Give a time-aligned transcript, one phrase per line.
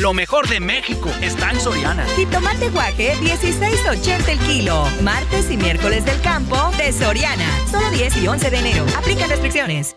[0.00, 2.06] Lo mejor de México está en Soriana.
[2.16, 4.86] Jitomate guaje, 16.80 el kilo.
[5.02, 7.44] Martes y miércoles del campo de Soriana.
[7.70, 8.86] Solo 10 y 11 de enero.
[8.96, 9.96] Aplica restricciones.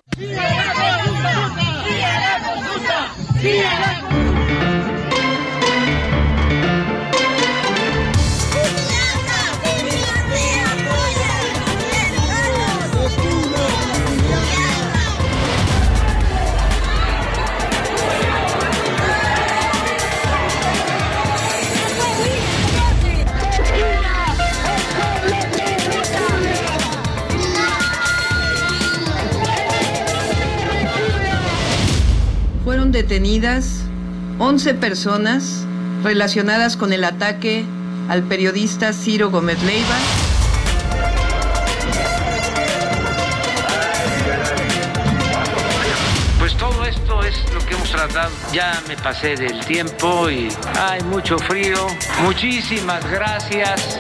[3.42, 4.33] Fueron
[32.94, 33.82] detenidas
[34.38, 35.66] 11 personas
[36.04, 37.66] relacionadas con el ataque
[38.08, 39.96] al periodista Ciro Gómez Leiva.
[46.38, 48.32] Pues todo esto es lo que hemos tratado.
[48.54, 50.50] Ya me pasé del tiempo y
[50.80, 51.88] hay mucho frío.
[52.24, 54.00] Muchísimas gracias.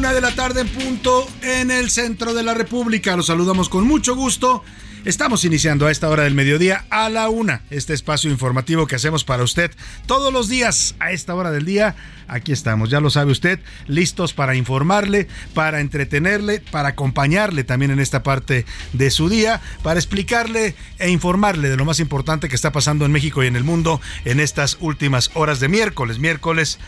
[0.00, 3.14] Una de la tarde en punto en el centro de la República.
[3.16, 4.64] Los saludamos con mucho gusto.
[5.04, 9.24] Estamos iniciando a esta hora del mediodía a la una este espacio informativo que hacemos
[9.24, 9.70] para usted
[10.06, 11.96] todos los días a esta hora del día.
[12.28, 18.00] Aquí estamos, ya lo sabe usted, listos para informarle, para entretenerle, para acompañarle también en
[18.00, 22.72] esta parte de su día, para explicarle e informarle de lo más importante que está
[22.72, 26.78] pasando en México y en el mundo en estas últimas horas de miércoles, miércoles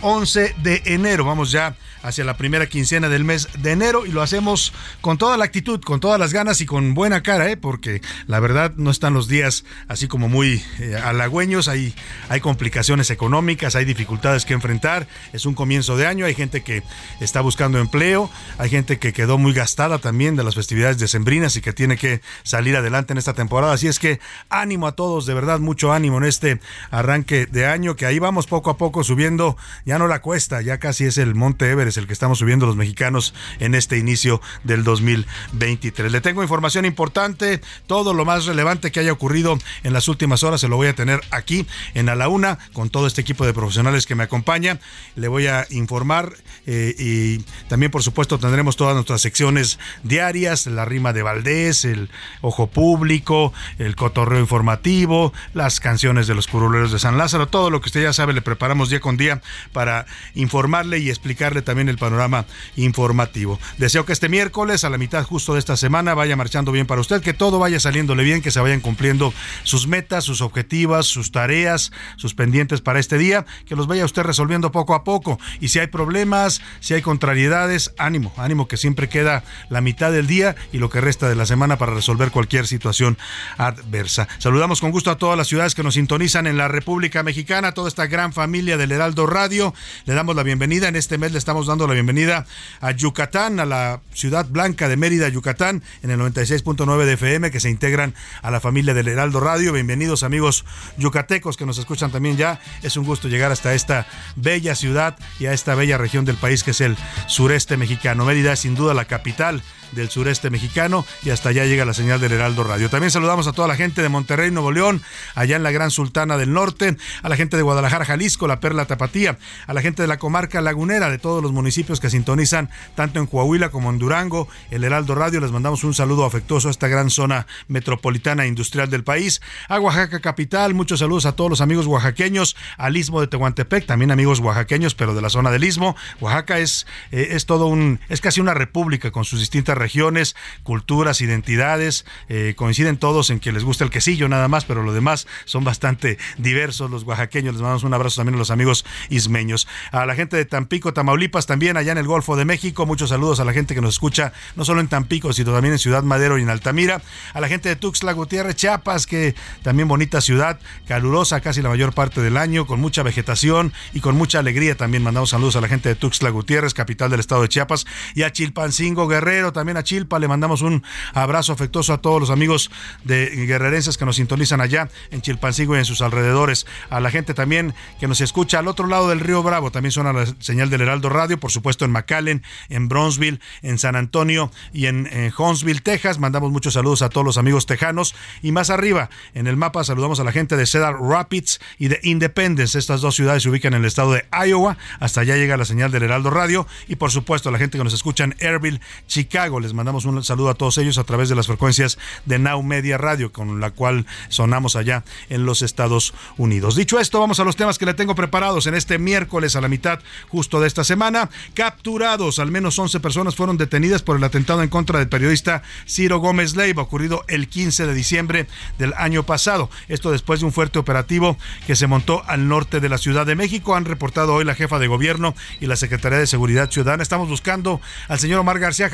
[0.00, 1.24] 11 de enero.
[1.24, 5.36] Vamos ya hacia la primera quincena del mes de enero y lo hacemos con toda
[5.36, 7.56] la actitud, con todas las ganas y con buena cara, ¿eh?
[7.56, 11.94] porque la verdad no están los días así como muy eh, halagüeños, hay,
[12.28, 16.82] hay complicaciones económicas, hay dificultades que enfrentar, es un comienzo de año, hay gente que
[17.20, 21.60] está buscando empleo, hay gente que quedó muy gastada también de las festividades decembrinas y
[21.60, 25.34] que tiene que salir adelante en esta temporada, así es que ánimo a todos, de
[25.34, 26.60] verdad mucho ánimo en este
[26.90, 30.78] arranque de año, que ahí vamos poco a poco subiendo, ya no la cuesta, ya
[30.78, 34.84] casi es el Monte Everest el que estamos subiendo los mexicanos en este inicio del
[34.84, 36.12] 2023.
[36.12, 40.60] Le tengo información importante, todo lo más relevante que haya ocurrido en las últimas horas
[40.60, 43.52] se lo voy a tener aquí en A la Una con todo este equipo de
[43.52, 44.80] profesionales que me acompaña.
[45.16, 46.34] Le voy a informar
[46.66, 47.38] eh, y
[47.68, 52.10] también por supuesto tendremos todas nuestras secciones diarias, la rima de Valdés, el
[52.40, 57.80] ojo público, el cotorreo informativo, las canciones de los curuleros de San Lázaro, todo lo
[57.80, 59.40] que usted ya sabe le preparamos día con día
[59.72, 62.46] para informarle y explicarle también el panorama
[62.76, 63.60] informativo.
[63.76, 67.00] Deseo que este miércoles, a la mitad justo de esta semana, vaya marchando bien para
[67.00, 71.30] usted, que todo vaya saliéndole bien, que se vayan cumpliendo sus metas, sus objetivos, sus
[71.30, 75.38] tareas, sus pendientes para este día, que los vaya usted resolviendo poco a poco.
[75.60, 80.26] Y si hay problemas, si hay contrariedades, ánimo, ánimo que siempre queda la mitad del
[80.26, 83.18] día y lo que resta de la semana para resolver cualquier situación
[83.56, 84.28] adversa.
[84.38, 87.88] Saludamos con gusto a todas las ciudades que nos sintonizan en la República Mexicana, toda
[87.88, 89.74] esta gran familia del Heraldo Radio.
[90.04, 90.88] Le damos la bienvenida.
[90.88, 92.46] En este mes le estamos dando la bienvenida
[92.80, 97.60] a Yucatán, a la ciudad blanca de Mérida, Yucatán, en el 96.9 de FM, que
[97.60, 99.72] se integran a la familia del Heraldo Radio.
[99.72, 100.64] Bienvenidos amigos
[100.96, 102.58] yucatecos que nos escuchan también ya.
[102.82, 106.64] Es un gusto llegar hasta esta bella ciudad y a esta bella región del país
[106.64, 106.96] que es el
[107.28, 108.24] sureste mexicano.
[108.24, 109.62] Mérida es sin duda la capital
[109.92, 112.90] del sureste mexicano y hasta allá llega la señal del Heraldo Radio.
[112.90, 115.02] También saludamos a toda la gente de Monterrey, Nuevo León,
[115.34, 118.86] allá en la Gran Sultana del Norte, a la gente de Guadalajara, Jalisco, la Perla
[118.86, 123.20] Tapatía, a la gente de la comarca lagunera, de todos los municipios que sintonizan tanto
[123.20, 125.40] en Coahuila como en Durango, el Heraldo Radio.
[125.40, 129.40] Les mandamos un saludo afectuoso a esta gran zona metropolitana e industrial del país.
[129.68, 134.10] A Oaxaca capital, muchos saludos a todos los amigos oaxaqueños, al Istmo de Tehuantepec, también
[134.10, 135.96] amigos oaxaqueños, pero de la zona del Istmo.
[136.20, 141.20] Oaxaca es, eh, es todo un, es casi una república con sus distintas regiones, culturas,
[141.20, 142.04] identidades.
[142.28, 145.64] Eh, coinciden todos en que les gusta el quesillo nada más, pero lo demás son
[145.64, 147.54] bastante diversos los oaxaqueños.
[147.54, 149.68] Les mandamos un abrazo también a los amigos ismeños.
[149.92, 152.86] A la gente de Tampico, Tamaulipas, también allá en el Golfo de México.
[152.86, 155.78] Muchos saludos a la gente que nos escucha, no solo en Tampico, sino también en
[155.78, 157.02] Ciudad Madero y en Altamira.
[157.34, 161.92] A la gente de Tuxtla Gutiérrez, Chiapas, que también bonita ciudad, calurosa casi la mayor
[161.92, 164.76] parte del año, con mucha vegetación y con mucha alegría.
[164.76, 168.22] También mandamos saludos a la gente de Tuxtla Gutiérrez, capital del estado de Chiapas, y
[168.22, 170.18] a Chilpancingo Guerrero, también a Chilpa.
[170.18, 170.82] Le mandamos un
[171.14, 172.70] abrazo afectuoso a todos los amigos
[173.04, 176.66] de guerrerenses que nos sintonizan allá en Chilpancingo y en sus alrededores.
[176.90, 180.12] A la gente también que nos escucha al otro lado del río Bravo, también suena
[180.12, 184.86] la señal del Heraldo Radio, por supuesto en McAllen, en Bronzeville, en San Antonio y
[184.86, 186.18] en, en Huntsville, Texas.
[186.18, 188.14] Mandamos muchos saludos a todos los amigos tejanos.
[188.42, 192.00] Y más arriba, en el mapa, saludamos a la gente de Cedar Rapids y de
[192.02, 192.78] Independence.
[192.78, 194.76] Estas dos ciudades se ubican en el estado de Iowa.
[195.00, 196.66] Hasta allá llega la señal del Heraldo Radio.
[196.86, 199.57] Y por supuesto, a la gente que nos escucha en Airville, Chicago.
[199.60, 202.98] Les mandamos un saludo a todos ellos a través de las frecuencias de Now Media
[202.98, 206.76] Radio, con la cual sonamos allá en los Estados Unidos.
[206.76, 209.68] Dicho esto, vamos a los temas que le tengo preparados en este miércoles a la
[209.68, 211.30] mitad justo de esta semana.
[211.54, 216.18] Capturados, al menos 11 personas fueron detenidas por el atentado en contra del periodista Ciro
[216.18, 218.46] Gómez Leiva, ocurrido el 15 de diciembre
[218.78, 219.70] del año pasado.
[219.88, 223.34] Esto después de un fuerte operativo que se montó al norte de la Ciudad de
[223.34, 223.74] México.
[223.74, 227.02] Han reportado hoy la jefa de gobierno y la Secretaría de Seguridad Ciudadana.
[227.02, 228.90] Estamos buscando al señor Omar García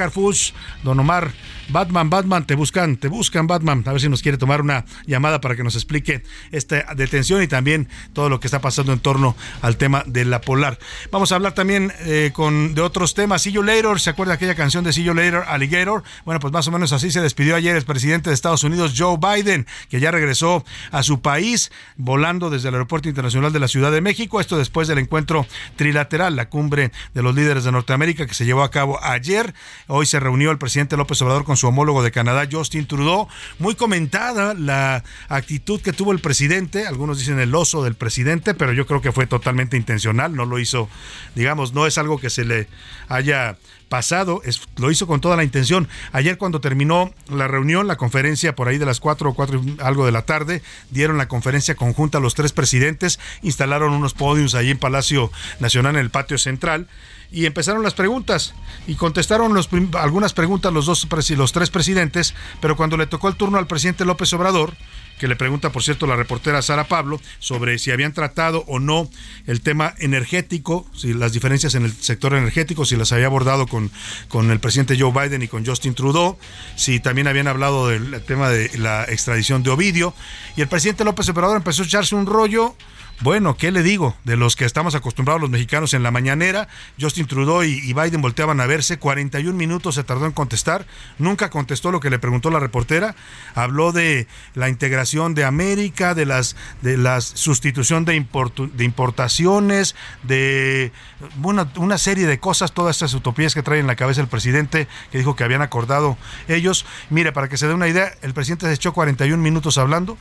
[0.83, 1.33] Don Omar,
[1.69, 3.83] Batman, Batman, te buscan, te buscan, Batman.
[3.87, 6.23] A ver si nos quiere tomar una llamada para que nos explique
[6.53, 10.41] esta detención y también todo lo que está pasando en torno al tema de la
[10.41, 10.79] polar.
[11.11, 13.43] Vamos a hablar también eh, con de otros temas.
[13.43, 16.03] See you later, ¿se acuerda aquella canción de See you later, Alligator?
[16.25, 19.19] Bueno, pues más o menos así se despidió ayer el presidente de Estados Unidos, Joe
[19.19, 23.91] Biden, que ya regresó a su país volando desde el Aeropuerto Internacional de la Ciudad
[23.91, 24.41] de México.
[24.41, 25.47] Esto después del encuentro
[25.77, 29.55] trilateral, la cumbre de los líderes de Norteamérica que se llevó a cabo ayer.
[29.87, 33.29] Hoy se reunió el presidente López Obrador con su homólogo de Canadá, Justin Trudeau.
[33.59, 36.87] Muy comentada la actitud que tuvo el presidente.
[36.87, 40.35] Algunos dicen el oso del presidente, pero yo creo que fue totalmente intencional.
[40.35, 40.89] No lo hizo,
[41.35, 42.69] digamos, no es algo que se le
[43.09, 43.57] haya
[43.89, 45.89] pasado, es, lo hizo con toda la intención.
[46.13, 50.05] Ayer cuando terminó la reunión, la conferencia por ahí de las 4 o 4 algo
[50.05, 54.71] de la tarde, dieron la conferencia conjunta a los tres presidentes, instalaron unos podios ahí
[54.71, 55.31] en Palacio
[55.61, 56.89] Nacional en el patio central
[57.35, 58.55] y empezaron las preguntas
[58.87, 63.35] y contestaron los, algunas preguntas los dos los tres presidentes, pero cuando le tocó el
[63.35, 64.75] turno al presidente López Obrador,
[65.19, 69.09] que le pregunta, por cierto, la reportera Sara Pablo sobre si habían tratado o no
[69.47, 73.91] el tema energético, si las diferencias en el sector energético, si las había abordado con,
[74.29, 76.37] con el presidente Joe Biden y con Justin Trudeau,
[76.77, 80.15] si también habían hablado del tema de la extradición de Ovidio.
[80.57, 82.75] Y el presidente López Obrador empezó a echarse un rollo
[83.25, 84.15] bueno, ¿qué le digo?
[84.25, 86.69] De los que estamos acostumbrados los mexicanos en la mañanera,
[87.01, 90.87] Justin Trudeau y, Biden volteaban a verse, 41 minutos se tardó en contestar,
[91.19, 93.17] nunca contestó lo que le preguntó la reportera,
[93.55, 100.93] habló de la integración de América, de las de la sustitución de, importaciones, de
[101.37, 104.87] bueno, una serie de cosas, todas estas utopías que trae en la cabeza el presidente,
[105.11, 106.85] que dijo que habían acordado ellos.
[107.09, 110.19] Mire, para que se dé una idea, el presidente se echó 41 minutos hablando.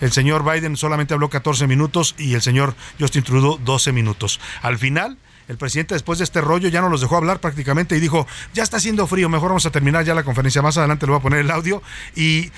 [0.00, 4.40] El señor Biden solamente habló 14 minutos y el señor Justin Trudeau 12 minutos.
[4.62, 5.18] Al final,
[5.50, 8.62] el presidente después de este rollo ya no los dejó hablar prácticamente y dijo, ya
[8.62, 10.62] está haciendo frío, mejor vamos a terminar ya la conferencia.
[10.62, 11.82] Más adelante le voy a poner el audio
[12.14, 12.52] y,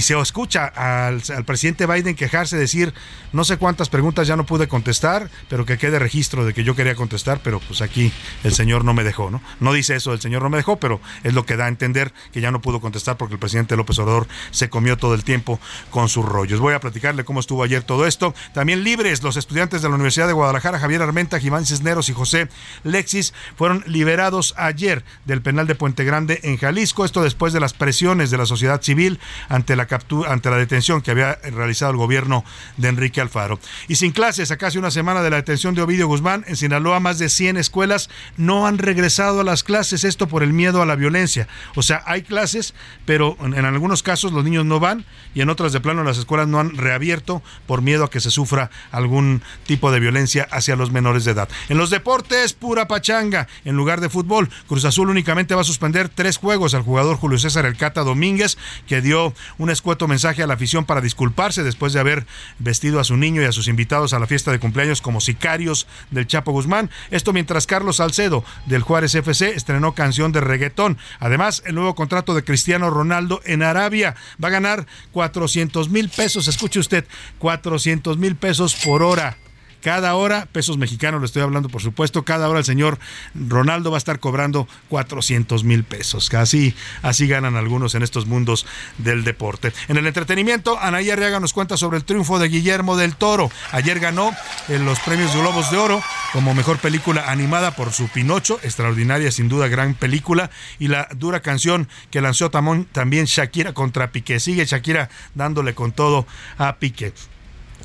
[0.00, 2.92] se escucha al, presidente Biden quejarse, decir,
[3.32, 6.74] no sé cuántas preguntas ya no pude contestar, pero que quede registro de que yo
[6.74, 9.40] quería contestar, pero pues aquí el señor no me dejó, ¿no?
[9.60, 12.12] No dice eso, el señor no me dejó, pero es lo que da a entender
[12.32, 15.60] que ya no pudo contestar porque el presidente López Obrador se comió todo el tiempo
[15.90, 16.58] con sus rollos.
[16.58, 18.34] Voy a platicarle cómo estuvo ayer todo esto.
[18.54, 22.48] También libres los estudiantes de la Universidad de Guadalajara, Javier Armenta, Jimán Cisneros y José
[22.84, 27.04] Lexis fueron liberados ayer del penal de Puente Grande en Jalisco.
[27.04, 31.02] Esto después de las presiones de la sociedad civil ante la captura, ante la detención
[31.02, 32.44] que había realizado el gobierno
[32.76, 33.58] de Enrique Alfaro.
[33.88, 37.00] Y sin clases, a casi una semana de la detención de Ovidio Guzmán, en Sinaloa
[37.00, 40.86] más de 100 escuelas no han regresado a las clases, esto por el miedo a
[40.86, 41.48] la violencia.
[41.74, 42.74] O sea, hay clases,
[43.04, 46.48] pero en, algunos casos los niños no van y en otras de plano las escuelas
[46.48, 50.90] no han reabierto por miedo a que se sufra algún tipo de violencia hacia los
[50.90, 51.48] menores de edad.
[51.68, 53.48] En los los deportes, pura pachanga.
[53.64, 57.38] En lugar de fútbol, Cruz Azul únicamente va a suspender tres juegos al jugador Julio
[57.38, 61.92] César El Cata Domínguez, que dio un escueto mensaje a la afición para disculparse después
[61.92, 62.24] de haber
[62.60, 65.88] vestido a su niño y a sus invitados a la fiesta de cumpleaños como sicarios
[66.12, 66.88] del Chapo Guzmán.
[67.10, 70.98] Esto mientras Carlos Salcedo del Juárez FC estrenó canción de reggaetón.
[71.18, 76.46] Además, el nuevo contrato de Cristiano Ronaldo en Arabia va a ganar 400 mil pesos.
[76.46, 77.04] Escuche usted,
[77.40, 79.36] 400 mil pesos por hora
[79.82, 82.98] cada hora, pesos mexicanos, le estoy hablando por supuesto, cada hora el señor
[83.34, 86.32] Ronaldo va a estar cobrando 400 mil pesos.
[86.34, 88.66] Así, así ganan algunos en estos mundos
[88.98, 89.72] del deporte.
[89.88, 93.50] En el entretenimiento, Anaí Arriaga nos cuenta sobre el triunfo de Guillermo del Toro.
[93.72, 94.34] Ayer ganó
[94.68, 99.48] en los premios Globos de Oro como mejor película animada por su Pinocho, extraordinaria, sin
[99.48, 104.40] duda, gran película, y la dura canción que lanzó también Shakira contra Piqué.
[104.40, 106.26] Sigue Shakira dándole con todo
[106.58, 107.12] a Piqué.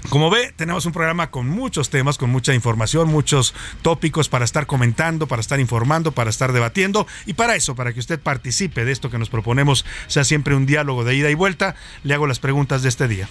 [0.09, 4.65] Como ve, tenemos un programa con muchos temas, con mucha información, muchos tópicos para estar
[4.65, 8.91] comentando, para estar informando, para estar debatiendo y para eso, para que usted participe de
[8.91, 12.39] esto que nos proponemos, sea siempre un diálogo de ida y vuelta, le hago las
[12.39, 13.27] preguntas de este día.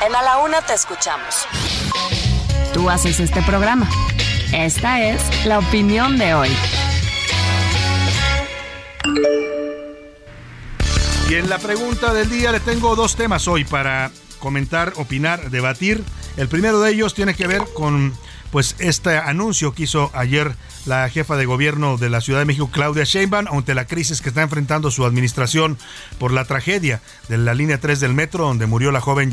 [0.00, 1.46] En A la Una te escuchamos.
[2.72, 3.88] Tú haces este programa.
[4.52, 6.50] Esta es la opinión de hoy.
[11.28, 14.10] Y en la pregunta del día le tengo dos temas hoy para
[14.44, 16.04] comentar, opinar, debatir.
[16.36, 18.12] El primero de ellos tiene que ver con
[18.52, 22.68] pues este anuncio que hizo ayer la jefa de gobierno de la Ciudad de México,
[22.70, 25.78] Claudia Sheinbaum, ante la crisis que está enfrentando su administración
[26.18, 29.32] por la tragedia de la línea 3 del metro, donde murió la joven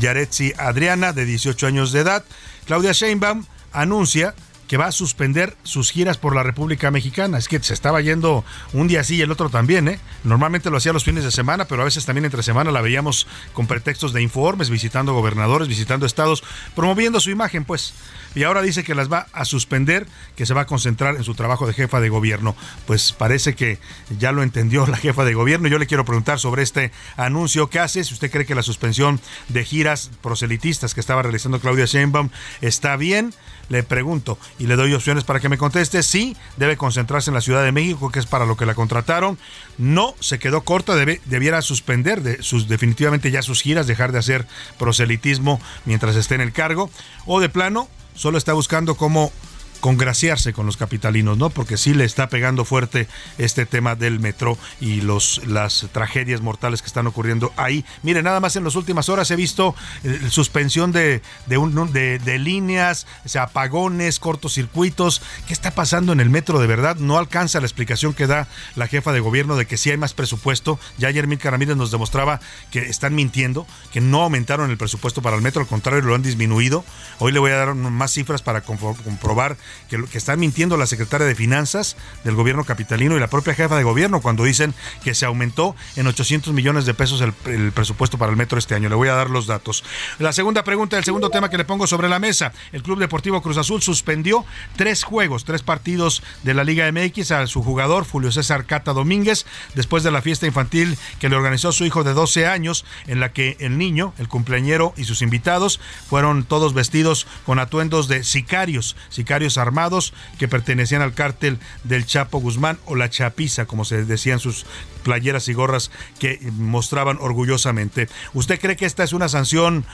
[0.00, 2.24] Yaretsi Adriana, de 18 años de edad.
[2.64, 4.34] Claudia Sheinbaum anuncia
[4.70, 7.38] que va a suspender sus giras por la República Mexicana.
[7.38, 9.98] Es que se estaba yendo un día sí y el otro también, ¿eh?
[10.22, 13.26] Normalmente lo hacía los fines de semana, pero a veces también entre semana la veíamos
[13.52, 16.44] con pretextos de informes, visitando gobernadores, visitando estados,
[16.76, 17.94] promoviendo su imagen, pues.
[18.36, 21.34] Y ahora dice que las va a suspender, que se va a concentrar en su
[21.34, 22.54] trabajo de jefa de gobierno.
[22.86, 23.80] Pues parece que
[24.20, 25.66] ya lo entendió la jefa de gobierno.
[25.66, 29.20] Yo le quiero preguntar sobre este anuncio que hace, si usted cree que la suspensión
[29.48, 33.34] de giras proselitistas que estaba realizando Claudia Sheinbaum está bien
[33.70, 36.02] le pregunto y le doy opciones para que me conteste.
[36.02, 39.38] Sí, debe concentrarse en la Ciudad de México, que es para lo que la contrataron.
[39.78, 44.18] No, se quedó corta, debe, debiera suspender de sus, definitivamente ya sus giras, dejar de
[44.18, 44.46] hacer
[44.78, 46.90] proselitismo mientras esté en el cargo.
[47.24, 49.32] O de plano, solo está buscando cómo
[49.80, 51.50] congraciarse con los capitalinos, ¿no?
[51.50, 53.08] Porque sí le está pegando fuerte
[53.38, 57.84] este tema del metro y los, las tragedias mortales que están ocurriendo ahí.
[58.02, 63.28] Mire, nada más en las últimas horas he visto eh, suspensión de, de, líneas, o
[63.28, 65.22] sea, apagones, cortocircuitos.
[65.46, 66.96] ¿Qué está pasando en el metro de verdad?
[66.96, 70.14] No alcanza la explicación que da la jefa de gobierno de que sí hay más
[70.14, 70.78] presupuesto.
[70.98, 75.36] Ya ayer Milka Ramírez nos demostraba que están mintiendo, que no aumentaron el presupuesto para
[75.36, 76.84] el metro, al contrario, lo han disminuido.
[77.18, 79.56] Hoy le voy a dar más cifras para comprobar
[79.88, 83.76] que, que están mintiendo la secretaria de Finanzas del gobierno capitalino y la propia jefa
[83.76, 88.30] de gobierno cuando dicen que se aumentó en 800 millones de pesos el, presupuesto para
[88.30, 88.88] el metro este año.
[88.88, 89.84] Le voy a dar los datos.
[90.18, 92.52] La segunda pregunta, el segundo tema que le pongo sobre la mesa.
[92.72, 94.44] El Club Deportivo Cruz Azul suspendió
[94.76, 99.46] tres juegos, tres partidos de la Liga MX a su jugador Julio César Cata Domínguez
[99.74, 103.32] después de la fiesta infantil que le organizó su hijo de 12 años en la
[103.32, 108.96] que el niño, el cumpleañero y sus invitados fueron todos vestidos con atuendos de sicarios,
[109.08, 114.40] sicarios armados que pertenecían al cártel del Chapo Guzmán o la Chapiza, como se decían
[114.40, 114.66] sus
[115.04, 118.08] playeras y gorras que mostraban orgullosamente.
[118.34, 119.84] ¿Usted cree que esta es una sanción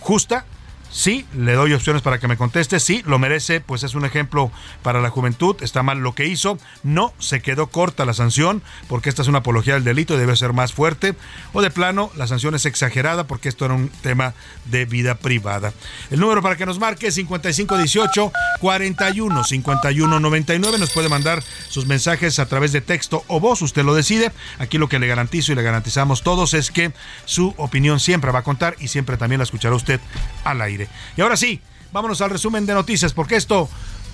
[0.00, 0.46] justa?
[0.90, 2.80] Sí, le doy opciones para que me conteste.
[2.80, 4.50] Sí, lo merece, pues es un ejemplo
[4.82, 5.56] para la juventud.
[5.60, 6.58] Está mal lo que hizo.
[6.82, 10.34] No, se quedó corta la sanción porque esta es una apología del delito y debe
[10.36, 11.14] ser más fuerte.
[11.52, 14.34] O de plano, la sanción es exagerada porque esto era un tema
[14.66, 15.72] de vida privada.
[16.10, 20.78] El número para que nos marque es 5518 41 51 99.
[20.78, 23.60] Nos puede mandar sus mensajes a través de texto o voz.
[23.60, 24.32] Usted lo decide.
[24.58, 26.92] Aquí lo que le garantizo y le garantizamos todos es que
[27.26, 30.00] su opinión siempre va a contar y siempre también la escuchará usted
[30.44, 30.77] al aire.
[31.16, 31.60] Y ahora sí,
[31.92, 33.68] vámonos al resumen de noticias, porque esto,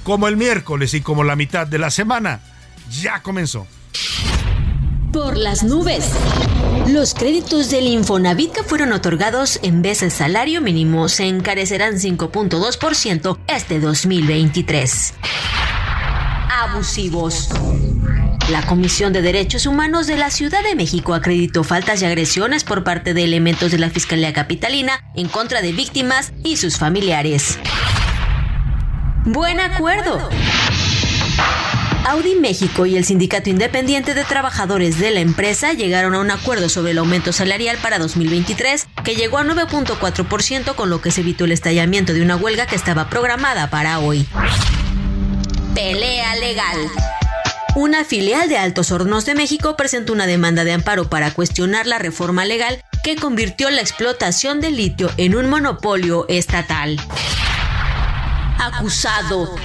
[0.04, 2.40] como el miércoles y como la mitad de la semana,
[2.90, 3.66] ya comenzó.
[5.12, 6.10] Por las nubes.
[6.88, 13.38] Los créditos del Infonavit que fueron otorgados en vez de salario mínimo se encarecerán 5.2%
[13.46, 15.14] este 2023.
[16.50, 17.48] Abusivos.
[18.50, 22.84] La Comisión de Derechos Humanos de la Ciudad de México acreditó faltas y agresiones por
[22.84, 27.58] parte de elementos de la Fiscalía Capitalina en contra de víctimas y sus familiares.
[29.24, 30.28] Buen acuerdo.
[32.06, 36.68] Audi México y el Sindicato Independiente de Trabajadores de la empresa llegaron a un acuerdo
[36.68, 41.46] sobre el aumento salarial para 2023 que llegó a 9.4% con lo que se evitó
[41.46, 44.26] el estallamiento de una huelga que estaba programada para hoy.
[45.74, 46.76] pelea legal.
[47.76, 51.98] Una filial de Altos Hornos de México presentó una demanda de amparo para cuestionar la
[51.98, 57.00] reforma legal que convirtió la explotación de litio en un monopolio estatal.
[58.60, 59.56] Acusado.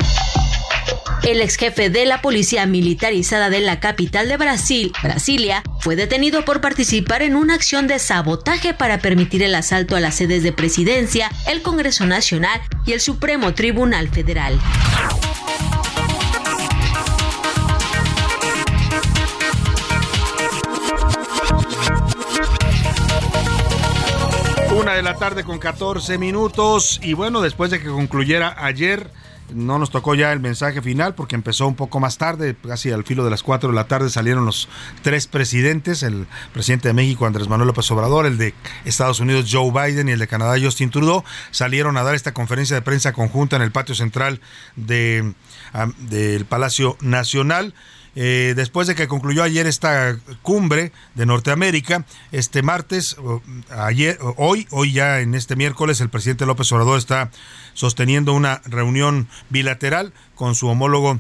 [1.22, 6.46] El ex jefe de la policía militarizada de la capital de Brasil, Brasilia, fue detenido
[6.46, 10.51] por participar en una acción de sabotaje para permitir el asalto a las sedes de
[10.51, 14.60] presidencia, el Congreso Nacional y el Supremo Tribunal Federal.
[24.89, 29.12] De la tarde con 14 minutos y bueno, después de que concluyera ayer,
[29.53, 33.03] no nos tocó ya el mensaje final porque empezó un poco más tarde, casi al
[33.03, 34.67] filo de las 4 de la tarde salieron los
[35.03, 39.72] tres presidentes, el presidente de México Andrés Manuel López Obrador, el de Estados Unidos Joe
[39.72, 43.55] Biden y el de Canadá Justin Trudeau, salieron a dar esta conferencia de prensa conjunta
[43.58, 44.41] en el patio central
[44.75, 45.34] de,
[46.00, 47.75] del Palacio Nacional.
[48.16, 53.16] Eh, después de que concluyó ayer esta cumbre de Norteamérica, este martes,
[53.70, 57.32] ayer, hoy, hoy ya en este miércoles, el presidente López Obrador está
[57.74, 61.20] sosteniendo una reunión bilateral con su homólogo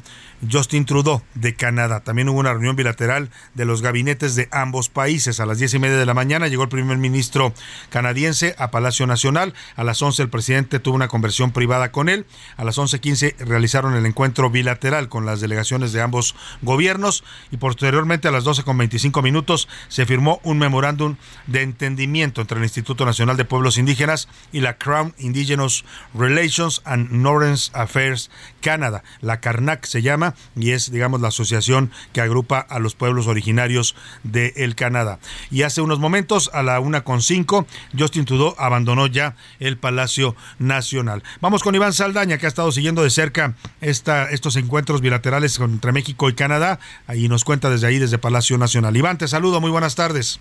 [0.49, 2.01] Justin Trudeau de Canadá.
[2.01, 5.39] También hubo una reunión bilateral de los gabinetes de ambos países.
[5.39, 7.53] A las diez y media de la mañana llegó el primer ministro
[7.89, 9.53] canadiense a Palacio Nacional.
[9.75, 12.25] A las once el presidente tuvo una conversión privada con él.
[12.57, 17.57] A las once quince realizaron el encuentro bilateral con las delegaciones de ambos gobiernos y
[17.57, 21.15] posteriormente a las doce con veinticinco minutos se firmó un memorándum
[21.47, 27.11] de entendimiento entre el Instituto Nacional de Pueblos Indígenas y la Crown Indigenous Relations and
[27.11, 28.29] Northern Affairs
[28.61, 29.03] Canada.
[29.21, 33.95] La CARNAC se llama y es, digamos, la asociación que agrupa a los pueblos originarios
[34.23, 35.19] de el Canadá.
[35.51, 37.65] Y hace unos momentos, a la una con cinco,
[37.97, 41.23] Justin Trudeau abandonó ya el Palacio Nacional.
[41.41, 45.91] Vamos con Iván Saldaña, que ha estado siguiendo de cerca esta, estos encuentros bilaterales entre
[45.91, 46.79] México y Canadá,
[47.13, 48.95] y nos cuenta desde ahí, desde Palacio Nacional.
[48.95, 50.39] Iván, te saludo, muy buenas tardes.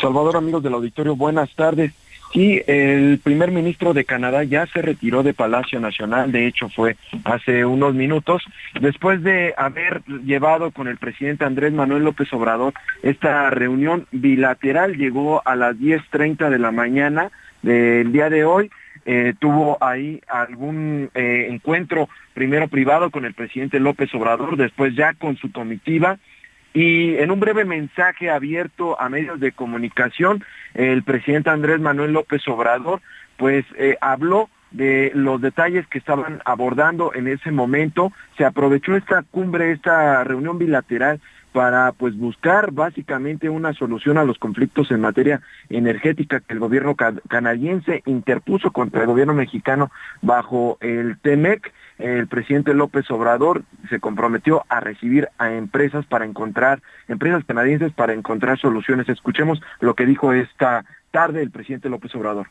[0.00, 1.92] Salvador, amigos del auditorio, buenas tardes.
[2.32, 6.96] Sí, el primer ministro de Canadá ya se retiró de Palacio Nacional, de hecho fue
[7.24, 8.42] hace unos minutos,
[8.80, 12.72] después de haber llevado con el presidente Andrés Manuel López Obrador
[13.02, 18.70] esta reunión bilateral, llegó a las 10.30 de la mañana del día de hoy,
[19.04, 25.12] eh, tuvo ahí algún eh, encuentro primero privado con el presidente López Obrador, después ya
[25.12, 26.18] con su comitiva,
[26.74, 30.42] y en un breve mensaje abierto a medios de comunicación,
[30.74, 33.00] el presidente Andrés Manuel López Obrador,
[33.36, 38.12] pues eh, habló de los detalles que estaban abordando en ese momento.
[38.36, 41.20] Se aprovechó esta cumbre, esta reunión bilateral
[41.52, 46.96] para pues buscar básicamente una solución a los conflictos en materia energética que el gobierno
[47.28, 49.90] canadiense interpuso contra el gobierno mexicano
[50.22, 56.82] bajo el TEMEC el presidente López Obrador se comprometió a recibir a empresas para encontrar,
[57.06, 59.08] empresas canadienses para encontrar soluciones.
[59.08, 62.48] Escuchemos lo que dijo esta tarde el presidente López Obrador.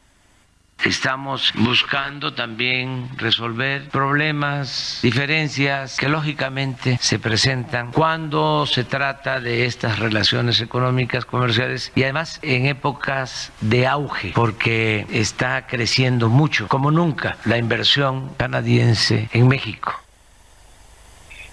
[0.86, 10.00] Estamos buscando también resolver problemas, diferencias que lógicamente se presentan cuando se trata de estas
[10.00, 17.38] relaciones económicas, comerciales y además en épocas de auge, porque está creciendo mucho, como nunca,
[17.46, 20.02] la inversión canadiense en México.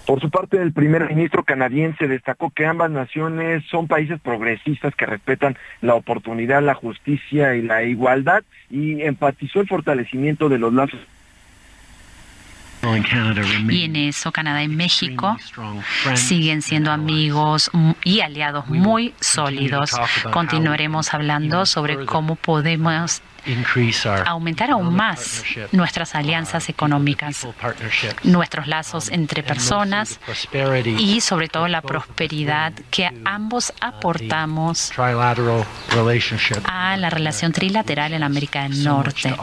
[0.09, 5.05] Por su parte, el primer ministro canadiense destacó que ambas naciones son países progresistas que
[5.05, 8.41] respetan la oportunidad, la justicia y la igualdad
[8.71, 10.99] y enfatizó el fortalecimiento de los lazos
[13.69, 15.37] y en eso Canadá y México
[16.15, 17.69] siguen siendo amigos
[18.03, 19.91] y aliados muy sólidos.
[20.31, 23.21] Continuaremos hablando sobre cómo podemos
[24.25, 27.47] aumentar aún más nuestras alianzas económicas,
[28.23, 30.19] nuestros lazos entre personas
[30.97, 34.91] y sobre todo la prosperidad que ambos aportamos
[36.63, 39.35] a la relación trilateral en América del Norte,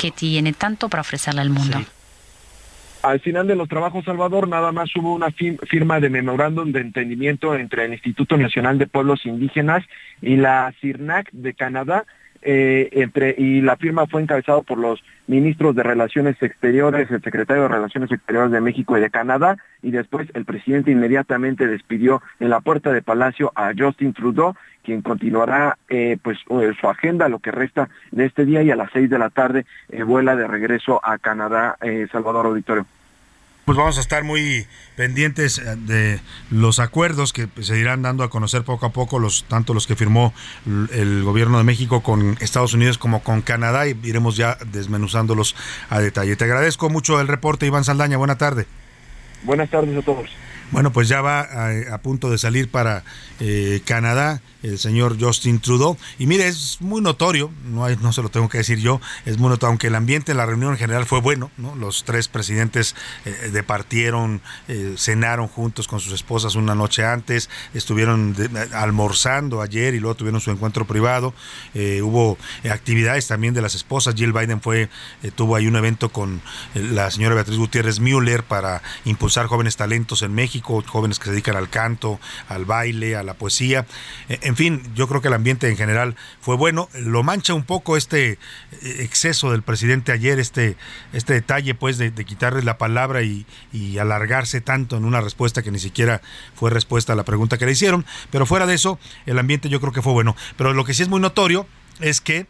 [0.00, 1.84] que tiene tanto para ofrecerle al mundo.
[3.06, 7.54] Al final de los trabajos, Salvador, nada más hubo una firma de memorándum de entendimiento
[7.54, 9.84] entre el Instituto Nacional de Pueblos Indígenas
[10.20, 12.04] y la CIRNAC de Canadá,
[12.42, 17.62] eh, entre, y la firma fue encabezada por los ministros de Relaciones Exteriores, el secretario
[17.62, 22.50] de Relaciones Exteriores de México y de Canadá, y después el presidente inmediatamente despidió en
[22.50, 27.38] la puerta de Palacio a Justin Trudeau, quien continuará eh, pues eh, su agenda lo
[27.38, 29.64] que resta de este día y a las seis de la tarde
[30.04, 31.76] vuela de regreso a Canadá,
[32.10, 32.84] Salvador Auditorio
[33.66, 38.30] pues vamos a estar muy pendientes eh, de los acuerdos que se irán dando a
[38.30, 40.32] conocer poco a poco, los tanto los que firmó
[40.92, 45.56] el gobierno de México con Estados Unidos como con Canadá y iremos ya desmenuzándolos
[45.90, 46.36] a detalle.
[46.36, 48.16] Te agradezco mucho el reporte, Iván Saldaña.
[48.16, 48.66] Buena tarde.
[49.42, 50.30] Buenas tardes a todos.
[50.72, 51.40] Bueno, pues ya va
[51.92, 53.04] a, punto de salir para
[53.38, 55.96] eh, Canadá el señor Justin Trudeau.
[56.18, 59.38] Y mire, es muy notorio, no, hay, no se lo tengo que decir yo, es
[59.38, 61.76] muy notorio, aunque el ambiente en la reunión en general fue bueno, ¿no?
[61.76, 68.34] los tres presidentes eh, departieron, eh, cenaron juntos con sus esposas una noche antes, estuvieron
[68.72, 71.32] almorzando ayer y luego tuvieron su encuentro privado.
[72.02, 74.14] hubo actividades también de las esposas.
[74.16, 74.88] Jill Biden fue,
[75.36, 76.40] tuvo ahí un evento con
[76.74, 81.56] la señora Beatriz Gutiérrez Müller para impulsar jóvenes talentos en México jóvenes que se dedican
[81.56, 83.86] al canto, al baile, a la poesía.
[84.28, 86.88] E, en fin, yo creo que el ambiente en general fue bueno.
[86.94, 88.38] Lo mancha un poco este eh,
[89.00, 90.76] exceso del presidente ayer, este,
[91.12, 93.46] este detalle pues de, quitarle la palabra y
[93.98, 96.20] alargarse tanto en una respuesta que ni siquiera
[96.54, 98.04] fue respuesta a la pregunta que le hicieron.
[98.30, 100.36] Pero fuera de eso, el ambiente yo creo que fue bueno.
[100.56, 101.66] Pero lo que sí es muy notorio
[102.00, 102.46] es que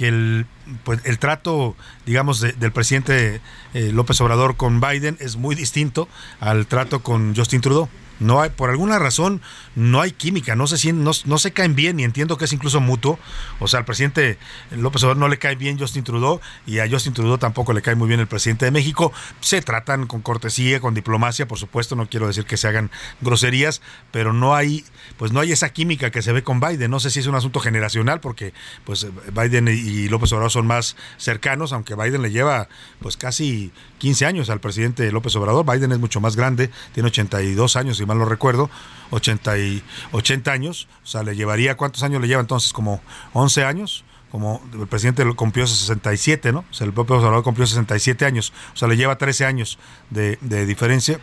[0.00, 0.46] que el,
[0.82, 3.42] pues, el trato, digamos, del presidente
[3.74, 6.08] eh, López Obrador con Biden es muy distinto
[6.40, 7.86] al trato con Justin Trudeau.
[8.18, 9.42] No hay, por alguna razón,
[9.76, 12.80] no hay química, no se, no, no se caen bien y entiendo que es incluso
[12.80, 13.18] mutuo.
[13.58, 14.38] O sea, al presidente
[14.70, 17.94] López Obrador no le cae bien Justin Trudeau y a Justin Trudeau tampoco le cae
[17.94, 19.12] muy bien el presidente de México.
[19.40, 23.80] Se tratan con cortesía, con diplomacia, por supuesto, no quiero decir que se hagan groserías,
[24.10, 24.84] pero no hay,
[25.16, 26.90] pues no hay esa química que se ve con Biden.
[26.90, 28.52] No sé si es un asunto generacional, porque
[28.84, 32.68] pues Biden y López Obrador son más cercanos, aunque Biden le lleva
[33.00, 35.64] pues casi 15 años al presidente López Obrador.
[35.64, 38.70] Biden es mucho más grande, tiene 82 años y mal lo recuerdo,
[39.10, 42.72] 80, y, 80 años, o sea, le llevaría, ¿cuántos años le lleva entonces?
[42.72, 43.00] Como
[43.32, 46.64] 11 años, como el presidente cumplió 67, ¿no?
[46.70, 49.78] O sea, el propio Obrador cumplió 67 años, o sea, le lleva 13 años
[50.10, 51.20] de, de diferencia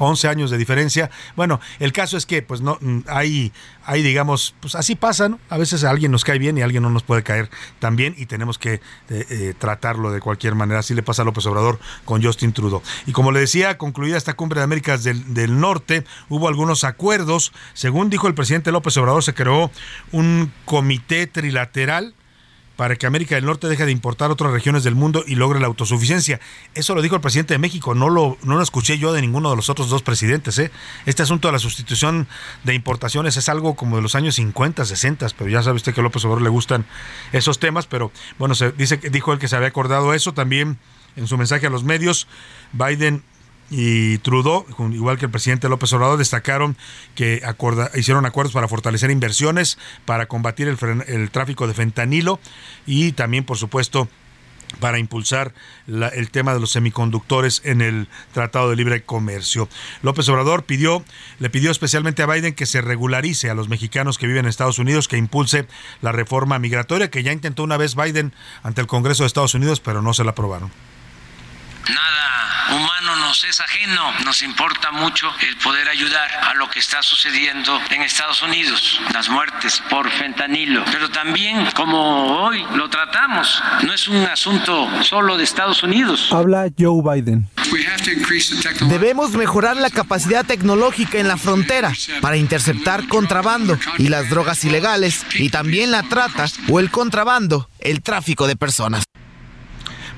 [0.00, 1.10] 11 años de diferencia.
[1.36, 3.52] Bueno, el caso es que pues no mm, hay
[3.84, 5.38] hay digamos, pues así pasa, ¿no?
[5.48, 7.96] A veces a alguien nos cae bien y a alguien no nos puede caer tan
[7.96, 10.80] bien y tenemos que eh, eh, tratarlo de cualquier manera.
[10.80, 12.82] Así le pasa a López Obrador con Justin Trudeau.
[13.06, 17.52] Y como le decía, concluida esta cumbre de Américas del, del Norte, hubo algunos acuerdos.
[17.74, 19.70] Según dijo el presidente López Obrador, se creó
[20.12, 22.14] un comité trilateral
[22.80, 25.66] para que América del Norte deje de importar otras regiones del mundo y logre la
[25.66, 26.40] autosuficiencia.
[26.72, 29.50] Eso lo dijo el presidente de México, no lo, no lo escuché yo de ninguno
[29.50, 30.58] de los otros dos presidentes.
[30.58, 30.70] ¿eh?
[31.04, 32.26] Este asunto de la sustitución
[32.64, 36.00] de importaciones es algo como de los años 50, 60, pero ya sabe usted que
[36.00, 36.86] a López Obrador le gustan
[37.32, 40.78] esos temas, pero bueno, se dice, dijo él que se había acordado eso también
[41.16, 42.28] en su mensaje a los medios.
[42.72, 43.22] Biden
[43.70, 46.76] y Trudeau, igual que el presidente López Obrador, destacaron
[47.14, 47.42] que
[47.94, 52.40] hicieron acuerdos para fortalecer inversiones, para combatir el, el tráfico de fentanilo
[52.86, 54.08] y también, por supuesto,
[54.78, 55.52] para impulsar
[55.86, 59.68] el tema de los semiconductores en el Tratado de Libre Comercio.
[60.02, 61.04] López Obrador pidió,
[61.38, 64.78] le pidió especialmente a Biden que se regularice a los mexicanos que viven en Estados
[64.78, 65.66] Unidos, que impulse
[66.02, 69.80] la reforma migratoria, que ya intentó una vez Biden ante el Congreso de Estados Unidos,
[69.80, 70.70] pero no se la aprobaron.
[71.88, 72.39] Nada
[72.74, 74.12] humano nos es ajeno.
[74.24, 79.28] Nos importa mucho el poder ayudar a lo que está sucediendo en Estados Unidos, las
[79.28, 80.84] muertes por fentanilo.
[80.90, 86.32] Pero también, como hoy lo tratamos, no es un asunto solo de Estados Unidos.
[86.32, 87.48] Habla Joe Biden.
[88.88, 95.24] Debemos mejorar la capacidad tecnológica en la frontera para interceptar contrabando y las drogas ilegales
[95.34, 99.04] y también la trata o el contrabando, el tráfico de personas.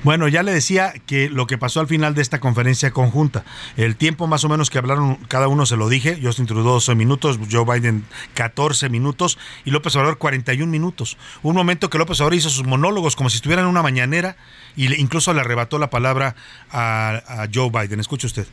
[0.03, 3.45] Bueno, ya le decía que lo que pasó al final de esta conferencia conjunta,
[3.77, 6.95] el tiempo más o menos que hablaron cada uno se lo dije, Justin Trudeau 12
[6.95, 11.17] minutos, Joe Biden 14 minutos y López Obrador 41 minutos.
[11.41, 14.35] Un momento que López Obrador hizo sus monólogos como si estuviera en una mañanera
[14.75, 16.35] y incluso le arrebató la palabra
[16.69, 18.01] a, a Joe Biden.
[18.01, 18.45] Escuche usted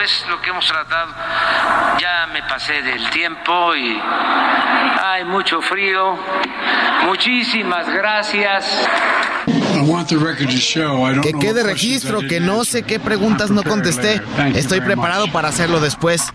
[0.00, 1.14] es lo que hemos tratado.
[2.00, 4.00] Ya me pasé del tiempo y
[5.02, 6.18] hay mucho frío.
[7.04, 8.88] Muchísimas gracias.
[11.22, 14.20] Que quede registro que no sé qué preguntas no contesté.
[14.54, 16.32] Estoy preparado para hacerlo después.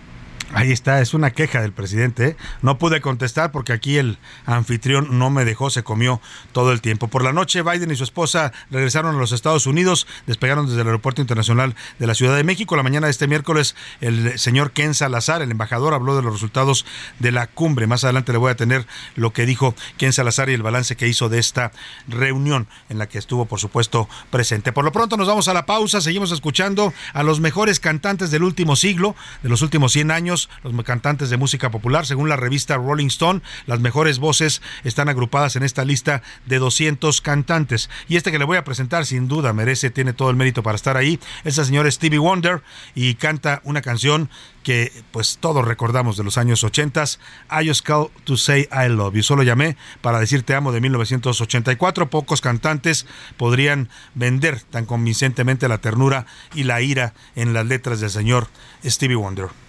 [0.54, 2.28] Ahí está, es una queja del presidente.
[2.28, 2.36] ¿eh?
[2.60, 6.20] No pude contestar porque aquí el anfitrión no me dejó, se comió
[6.52, 7.08] todo el tiempo.
[7.08, 10.88] Por la noche, Biden y su esposa regresaron a los Estados Unidos, despegaron desde el
[10.88, 12.76] Aeropuerto Internacional de la Ciudad de México.
[12.76, 16.84] La mañana de este miércoles, el señor Ken Salazar, el embajador, habló de los resultados
[17.18, 17.86] de la cumbre.
[17.86, 18.86] Más adelante le voy a tener
[19.16, 21.72] lo que dijo Ken Salazar y el balance que hizo de esta
[22.08, 24.70] reunión en la que estuvo, por supuesto, presente.
[24.72, 28.42] Por lo pronto nos vamos a la pausa, seguimos escuchando a los mejores cantantes del
[28.42, 32.06] último siglo, de los últimos 100 años los cantantes de música popular.
[32.06, 37.20] Según la revista Rolling Stone, las mejores voces están agrupadas en esta lista de 200
[37.20, 37.90] cantantes.
[38.08, 40.76] Y este que le voy a presentar, sin duda, merece, tiene todo el mérito para
[40.76, 41.20] estar ahí.
[41.44, 42.62] Es el señor Stevie Wonder
[42.94, 44.30] y canta una canción
[44.62, 47.04] que pues todos recordamos de los años 80,
[47.50, 49.22] I Just Call to Say I Love You.
[49.22, 52.10] Solo llamé para decir te amo de 1984.
[52.10, 58.10] Pocos cantantes podrían vender tan convincentemente la ternura y la ira en las letras del
[58.10, 58.48] señor
[58.84, 59.61] Stevie Wonder.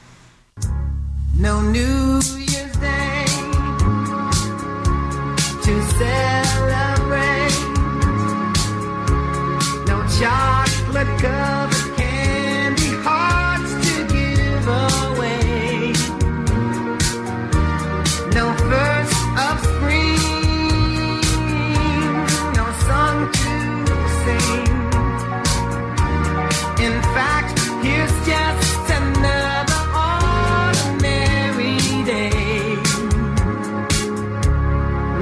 [1.36, 3.26] No New Year's Day
[5.64, 7.58] to celebrate.
[9.88, 11.63] No chocolate covered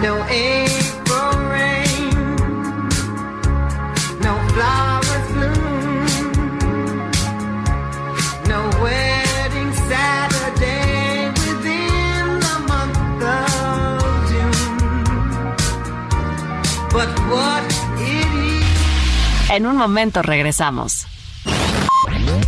[0.01, 2.09] No April rain,
[4.19, 6.31] no flowers bloom,
[8.47, 15.55] no wedding Saturday within the month of June.
[16.91, 17.63] But what
[17.99, 19.51] it is.
[19.51, 21.05] En un momento regresamos.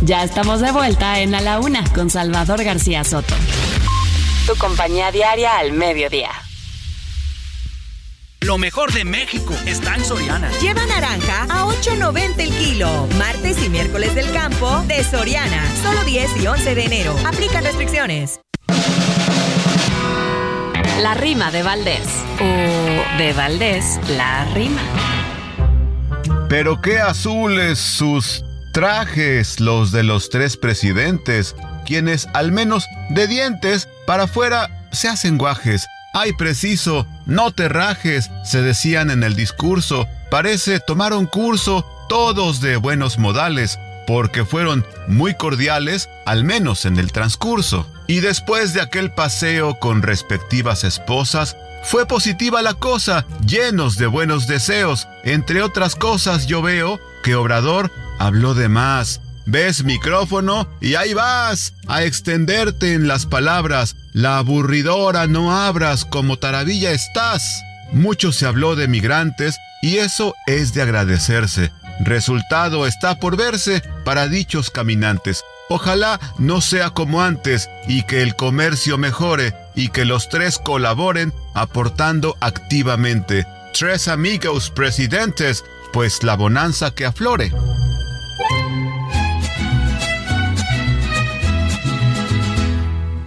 [0.02, 3.36] Ya estamos de vuelta en A la Una con Salvador García Soto.
[4.46, 6.43] Tu compañía diaria al mediodía.
[8.44, 10.50] Lo mejor de México está en Soriana.
[10.60, 13.08] Lleva naranja a 8.90 el kilo.
[13.16, 15.64] Martes y miércoles del campo de Soriana.
[15.82, 17.16] Solo 10 y 11 de enero.
[17.26, 18.40] Aplican restricciones.
[21.00, 22.06] La rima de Valdés.
[22.38, 24.82] O de Valdés, la rima.
[26.50, 33.88] Pero qué azules sus trajes los de los tres presidentes, quienes al menos de dientes
[34.06, 35.86] para afuera se hacen guajes.
[36.16, 40.06] Ay, preciso, no te rajes, se decían en el discurso.
[40.30, 47.10] Parece tomaron curso todos de buenos modales, porque fueron muy cordiales, al menos en el
[47.10, 47.88] transcurso.
[48.06, 54.46] Y después de aquel paseo con respectivas esposas, fue positiva la cosa, llenos de buenos
[54.46, 55.08] deseos.
[55.24, 59.20] Entre otras cosas yo veo que Obrador habló de más.
[59.46, 63.96] Ves micrófono y ahí vas a extenderte en las palabras.
[64.14, 67.64] La aburridora no abras como taravilla estás.
[67.90, 71.72] Mucho se habló de migrantes y eso es de agradecerse.
[71.98, 75.42] Resultado está por verse para dichos caminantes.
[75.68, 81.32] Ojalá no sea como antes y que el comercio mejore y que los tres colaboren
[81.52, 83.48] aportando activamente.
[83.76, 87.50] Tres amigos presidentes, pues la bonanza que aflore.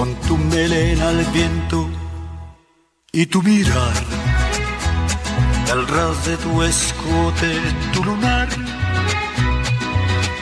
[0.00, 1.86] con tu melena al viento
[3.12, 3.92] y tu mirar,
[5.70, 7.52] al ras de tu escote,
[7.92, 8.48] tu lunar.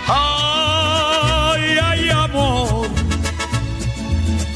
[0.06, 2.86] Ay, ay, amor.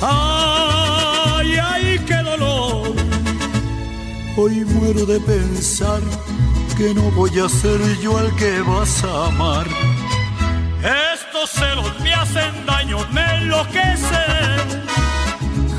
[0.01, 2.95] Ay, ay, qué dolor.
[4.37, 6.01] Hoy muero de pensar
[6.77, 9.67] que no voy a ser yo al que vas a amar.
[11.12, 14.92] Estos celos me hacen daño, me enloquecen.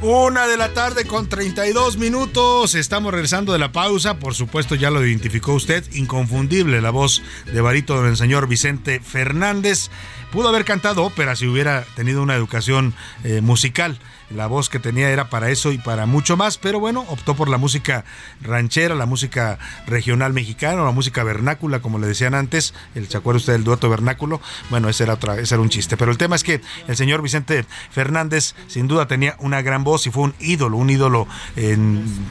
[0.00, 2.76] Una de la tarde con 32 minutos.
[2.76, 4.20] Estamos regresando de la pausa.
[4.20, 5.84] Por supuesto, ya lo identificó usted.
[5.92, 7.20] Inconfundible la voz
[7.52, 9.90] de barito del señor Vicente Fernández.
[10.30, 13.98] Pudo haber cantado ópera si hubiera tenido una educación eh, musical.
[14.30, 17.48] La voz que tenía era para eso y para mucho más, pero bueno, optó por
[17.48, 18.04] la música
[18.40, 23.38] ranchera, la música regional mexicana, la música vernácula, como le decían antes, el, ¿se acuerda
[23.38, 24.40] usted del dueto vernáculo?
[24.70, 27.22] Bueno, ese era, otra, ese era un chiste, pero el tema es que el señor
[27.22, 31.26] Vicente Fernández sin duda tenía una gran voz y fue un ídolo, un ídolo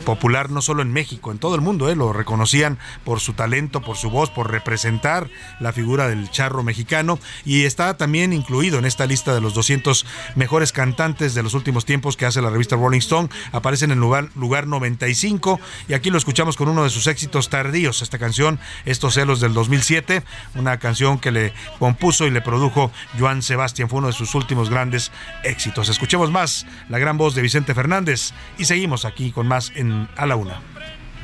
[0.06, 1.96] popular no solo en México, en todo el mundo, ¿eh?
[1.96, 5.30] lo reconocían por su talento, por su voz, por representar
[5.60, 10.06] la figura del charro mexicano y está también incluido en esta lista de los 200
[10.36, 13.30] mejores cantantes de los últimos tiempos que hace la revista Rolling Stone.
[13.52, 18.04] Aparece en lugar, lugar 95 y aquí lo escuchamos con uno de sus éxitos tardíos.
[18.04, 20.22] Esta canción, Estos celos del 2007,
[20.54, 23.90] una canción que le compuso y le produjo Joan Sebastián.
[23.90, 25.12] Fue uno de sus últimos grandes
[25.44, 25.90] éxitos.
[25.90, 30.28] Escuchemos más la gran voz de Vicente Fernández y seguimos aquí con más en A
[30.28, 30.62] la Una.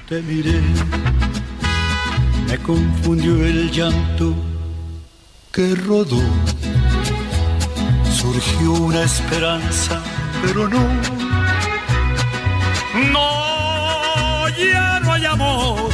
[0.10, 0.60] Te miré,
[2.48, 4.34] me confundió el llanto
[5.52, 6.22] que rodó.
[8.12, 10.02] Surgió una esperanza,
[10.46, 10.84] pero no.
[13.12, 15.90] No, ya no hay amor.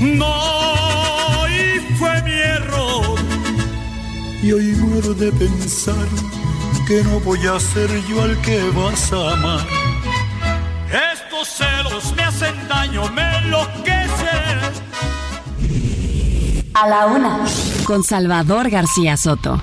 [0.00, 3.18] No, y fue mi error.
[4.42, 6.06] Y hoy muero de pensar
[6.86, 9.66] que no voy a ser yo al que vas a amar.
[11.14, 14.58] Estos celos me hacen daño, me enloquecen.
[16.74, 17.44] A la una,
[17.84, 19.60] con Salvador García Soto.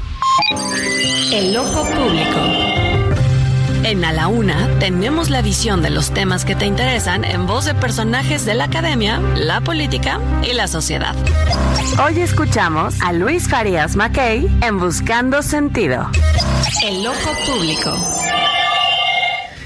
[1.32, 2.65] El ojo público.
[3.86, 7.66] En A la Una tenemos la visión de los temas que te interesan en voz
[7.66, 11.16] de personajes de la academia, la política y la sociedad.
[12.04, 16.10] Hoy escuchamos a Luis Farías Mackey en Buscando Sentido.
[16.84, 17.96] El ojo público.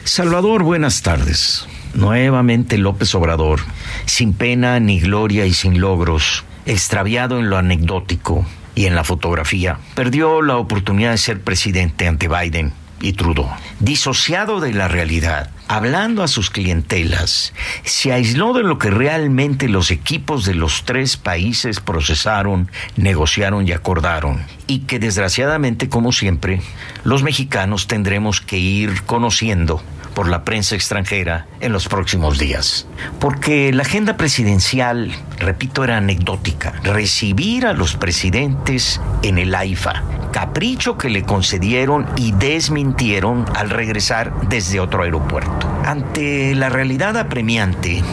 [0.03, 1.65] Salvador, buenas tardes.
[1.93, 3.61] Nuevamente López Obrador,
[4.05, 9.79] sin pena ni gloria y sin logros, extraviado en lo anecdótico y en la fotografía,
[9.95, 13.49] perdió la oportunidad de ser presidente ante Biden y Trudeau.
[13.79, 19.91] Disociado de la realidad, hablando a sus clientelas, se aisló de lo que realmente los
[19.91, 26.61] equipos de los tres países procesaron, negociaron y acordaron, y que desgraciadamente, como siempre,
[27.03, 29.81] los mexicanos tendremos que ir conociendo
[30.13, 32.87] por la prensa extranjera en los próximos días.
[33.19, 36.73] Porque la agenda presidencial, repito, era anecdótica.
[36.83, 44.33] Recibir a los presidentes en el AIFA, capricho que le concedieron y desmintieron al regresar
[44.47, 45.67] desde otro aeropuerto.
[45.85, 48.03] Ante la realidad apremiante,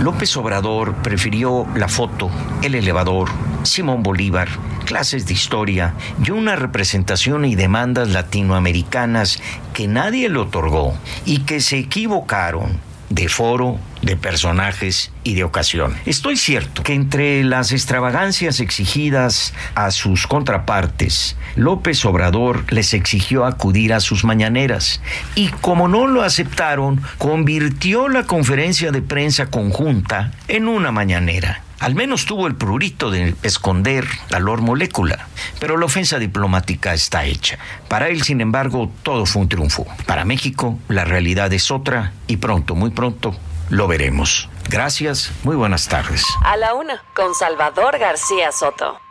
[0.00, 2.30] López Obrador prefirió la foto,
[2.62, 3.30] el elevador,
[3.64, 4.48] Simón Bolívar,
[4.84, 9.40] clases de historia y una representación y demandas latinoamericanas
[9.72, 12.80] que nadie le otorgó y que se equivocaron
[13.14, 15.94] de foro, de personajes y de ocasión.
[16.04, 23.92] Estoy cierto que entre las extravagancias exigidas a sus contrapartes, López Obrador les exigió acudir
[23.92, 25.00] a sus mañaneras
[25.34, 31.62] y como no lo aceptaron, convirtió la conferencia de prensa conjunta en una mañanera.
[31.84, 35.28] Al menos tuvo el prurito de esconder la Lord Molécula,
[35.60, 37.58] pero la ofensa diplomática está hecha.
[37.88, 39.86] Para él, sin embargo, todo fue un triunfo.
[40.06, 43.36] Para México, la realidad es otra y pronto, muy pronto,
[43.68, 44.48] lo veremos.
[44.70, 46.24] Gracias, muy buenas tardes.
[46.42, 49.03] A la una, con Salvador García Soto.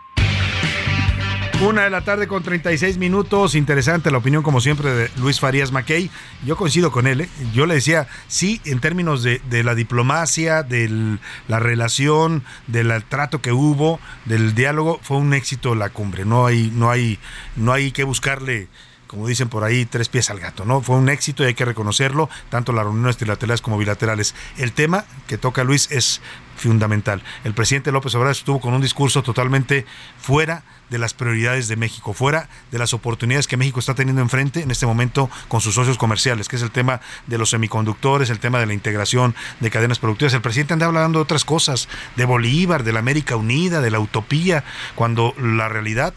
[1.65, 3.55] Una de la tarde con 36 minutos.
[3.55, 6.11] Interesante la opinión, como siempre, de Luis Farías Mackey.
[6.45, 7.21] Yo coincido con él.
[7.21, 7.29] ¿eh?
[7.53, 13.53] Yo le decía, sí, en términos de, la diplomacia, de la relación, del trato que
[13.53, 16.25] hubo, del diálogo, fue un éxito la cumbre.
[16.25, 17.17] No hay, no hay,
[17.55, 18.67] no hay que buscarle
[19.07, 20.81] como dicen por ahí, tres pies al gato, ¿no?
[20.81, 24.33] Fue un éxito y hay que reconocerlo, tanto las reuniones trilaterales como bilaterales.
[24.57, 26.19] El tema que toca Luis es
[26.67, 27.21] fundamental.
[27.43, 29.85] El presidente López Obrador estuvo con un discurso totalmente
[30.19, 34.61] fuera de las prioridades de México, fuera de las oportunidades que México está teniendo enfrente
[34.61, 38.39] en este momento con sus socios comerciales, que es el tema de los semiconductores, el
[38.39, 40.33] tema de la integración de cadenas productivas.
[40.33, 43.99] El presidente anda hablando de otras cosas, de Bolívar, de la América Unida, de la
[43.99, 44.63] utopía,
[44.95, 46.13] cuando la realidad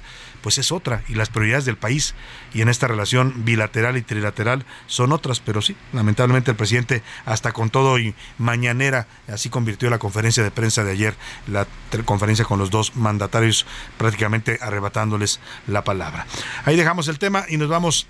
[0.47, 2.15] pues es otra y las prioridades del país
[2.55, 7.51] y en esta relación bilateral y trilateral son otras, pero sí, lamentablemente el presidente hasta
[7.51, 11.17] con todo y mañanera así convirtió la conferencia de prensa de ayer,
[11.49, 11.67] la
[12.05, 13.67] conferencia con los dos mandatarios
[13.99, 16.29] prácticamente arrebatándoles la palabra.
[16.65, 18.07] Ahí dejamos el tema y nos vamos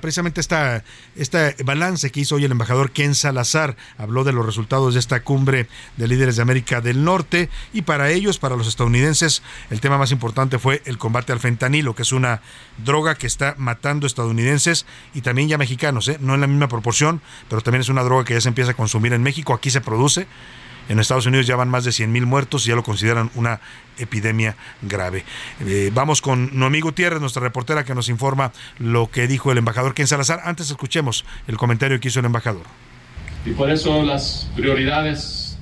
[0.00, 0.84] precisamente esta,
[1.16, 3.76] este balance que hizo hoy el embajador Ken Salazar.
[3.98, 8.10] Habló de los resultados de esta cumbre de líderes de América del Norte y para
[8.10, 12.12] ellos, para los estadounidenses, el tema más importante fue el combate al fentanilo, que es
[12.12, 12.42] una
[12.78, 16.18] droga que está matando estadounidenses y también ya mexicanos, ¿eh?
[16.20, 18.74] no en la misma proporción, pero también es una droga que ya se empieza a
[18.74, 20.26] consumir en México, aquí se produce
[20.90, 23.60] En Estados Unidos ya van más de 100 mil muertos y ya lo consideran una
[23.96, 25.24] epidemia grave.
[25.60, 28.50] Eh, vamos con Noemí Gutiérrez, nuestra reportera, que nos informa
[28.80, 30.40] lo que dijo el embajador Ken Salazar.
[30.42, 32.64] Antes escuchemos el comentario que hizo el embajador.
[33.46, 35.56] Y por eso las prioridades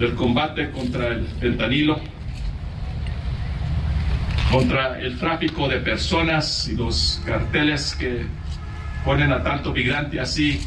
[0.00, 2.00] del combate contra el fentanilo,
[4.50, 8.26] contra el tráfico de personas y los carteles que
[9.04, 10.60] ponen a tanto migrante así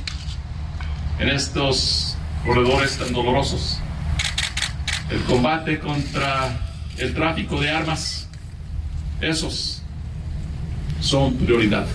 [1.19, 3.79] en estos corredores tan dolorosos.
[5.09, 6.59] El combate contra
[6.97, 8.27] el tráfico de armas,
[9.21, 9.81] esos
[10.99, 11.85] son prioridad.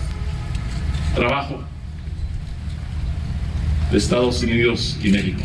[1.15, 1.63] Trabajo
[3.91, 5.43] de Estados Unidos y México.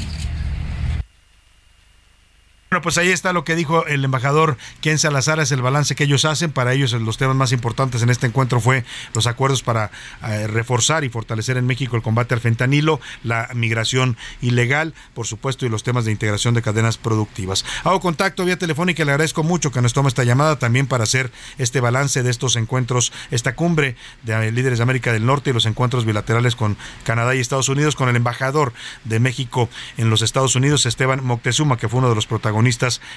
[2.73, 6.05] Bueno, pues ahí está lo que dijo el embajador Ken Salazar, es el balance que
[6.05, 6.51] ellos hacen.
[6.51, 9.91] Para ellos los temas más importantes en este encuentro fue los acuerdos para
[10.27, 15.67] eh, reforzar y fortalecer en México el combate al fentanilo, la migración ilegal, por supuesto,
[15.67, 17.63] y los temas de integración de cadenas productivas.
[17.83, 21.03] Hago contacto vía telefónica y le agradezco mucho que nos tome esta llamada también para
[21.03, 25.53] hacer este balance de estos encuentros, esta cumbre de líderes de América del Norte y
[25.53, 30.23] los encuentros bilaterales con Canadá y Estados Unidos, con el embajador de México en los
[30.23, 32.62] Estados Unidos, Esteban Moctezuma, que fue uno de los protagonistas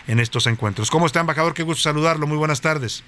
[0.07, 0.90] en estos encuentros.
[0.90, 1.55] ¿Cómo está, embajador?
[1.55, 2.26] Qué gusto saludarlo.
[2.26, 3.05] Muy buenas tardes.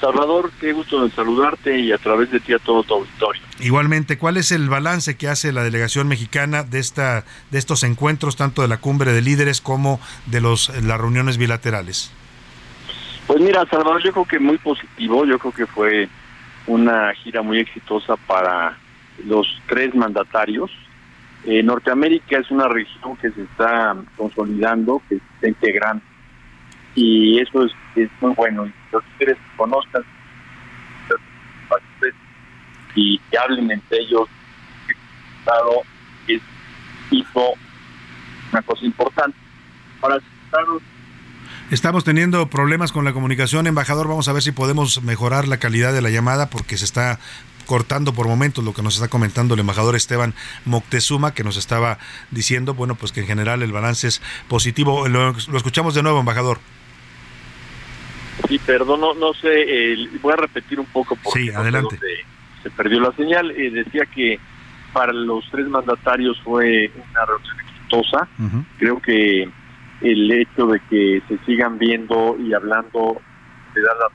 [0.00, 3.40] Salvador, qué gusto saludarte y a través de ti a todo tu auditorio.
[3.60, 8.36] Igualmente, ¿cuál es el balance que hace la delegación mexicana de esta de estos encuentros,
[8.36, 12.12] tanto de la cumbre de líderes como de los las reuniones bilaterales?
[13.26, 16.08] Pues mira, Salvador, yo creo que muy positivo, yo creo que fue
[16.66, 18.76] una gira muy exitosa para
[19.24, 20.70] los tres mandatarios,
[21.46, 26.02] eh, Norteamérica es una región que se está consolidando, que se está integrando,
[26.96, 28.70] y eso es, muy bueno.
[28.92, 30.02] Los ustedes conozcan
[32.96, 34.26] y que hablen entre ellos,
[36.26, 36.42] es
[37.10, 37.52] hizo
[38.50, 39.36] una cosa importante.
[40.00, 40.18] Para
[41.70, 44.08] Estamos teniendo problemas con la comunicación, embajador.
[44.08, 47.18] Vamos a ver si podemos mejorar la calidad de la llamada porque se está
[47.66, 51.98] cortando por momentos lo que nos está comentando el embajador Esteban Moctezuma, que nos estaba
[52.30, 55.08] diciendo, bueno, pues que en general el balance es positivo.
[55.08, 56.58] Lo, escuchamos de nuevo, embajador.
[58.48, 61.98] Sí, perdón, no, sé, voy a repetir un poco porque sí, adelante.
[62.62, 63.50] se perdió la señal.
[63.50, 64.38] Eh, decía que
[64.92, 68.28] para los tres mandatarios fue una reunión exitosa.
[68.78, 69.48] Creo que
[70.00, 73.20] el hecho de que se sigan viendo y hablando
[73.74, 74.06] de da la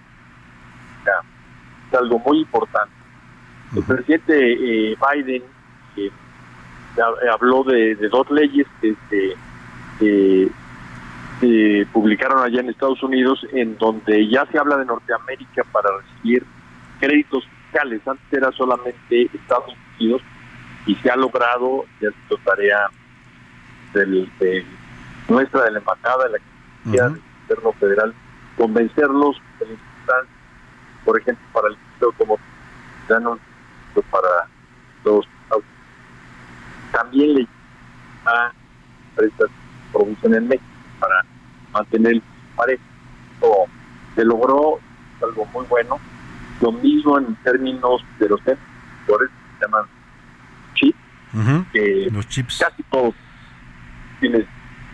[1.92, 3.01] es algo muy importante
[3.76, 5.44] el presidente eh, Biden
[5.98, 6.12] eh,
[7.32, 8.96] habló de, dos leyes que
[11.40, 16.46] se publicaron allá en Estados Unidos en donde ya se habla de Norteamérica para recibir
[17.00, 18.02] créditos fiscales.
[18.08, 20.22] Antes era solamente Estados Unidos
[20.86, 22.90] y se ha logrado, ya ha tarea
[23.94, 24.66] del, de
[25.30, 26.38] nuestra, de la embajada, de la
[26.84, 28.14] del Gobierno Federal,
[28.58, 30.36] convencerlos de la importancia,
[31.06, 31.78] por ejemplo, para el
[32.18, 32.38] como
[34.10, 34.48] para
[35.04, 35.26] los
[36.92, 37.48] también le
[38.26, 38.52] a
[39.10, 40.66] empresas de producción en México
[41.00, 41.26] para
[41.74, 42.22] mantener
[42.56, 42.84] parejo.
[44.16, 44.80] Se logró
[45.22, 46.00] algo muy bueno.
[46.62, 49.86] Lo mismo en términos de los sectores que se llaman
[50.76, 52.60] chips, los chips.
[52.60, 53.16] casi todos
[54.20, 54.46] tienes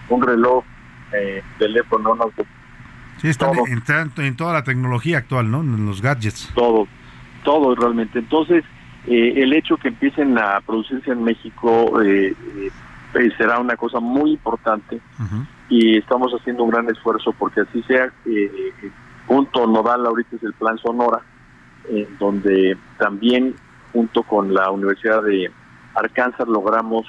[0.08, 0.64] un reloj,
[1.12, 2.46] eh, teléfono, un auto.
[3.18, 5.62] Sí, están en, en, toda la tecnología actual, ¿no?
[5.62, 6.52] En los gadgets.
[6.54, 6.88] Todo,
[7.44, 8.20] todo realmente.
[8.20, 8.64] Entonces,
[9.08, 12.36] eh, el hecho que empiecen a producirse en México eh,
[13.14, 15.00] eh, será una cosa muy importante
[15.70, 18.12] y estamos haciendo un gran esfuerzo porque así sea.
[19.26, 21.22] punto nodal ahorita es el Plan Sonora,
[22.20, 23.56] donde también
[23.94, 25.52] junto con la Universidad de
[25.96, 27.06] Arkansas logramos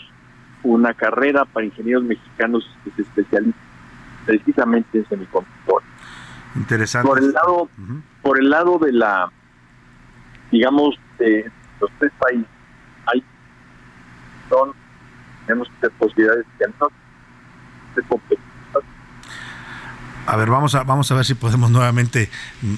[0.62, 3.54] una carrera para ingenieros mexicanos que se especializan
[4.24, 5.88] precisamente en semiconductores.
[6.54, 7.08] Interesante.
[7.08, 7.68] Por el lado,
[8.22, 9.30] por el lado de la,
[10.50, 12.46] digamos, de, los tres países
[13.06, 13.24] hay
[14.48, 14.72] son
[15.46, 15.68] tenemos
[15.98, 16.88] posibilidades que no
[17.94, 18.02] se
[20.28, 22.28] a ver, vamos a, vamos a ver si podemos nuevamente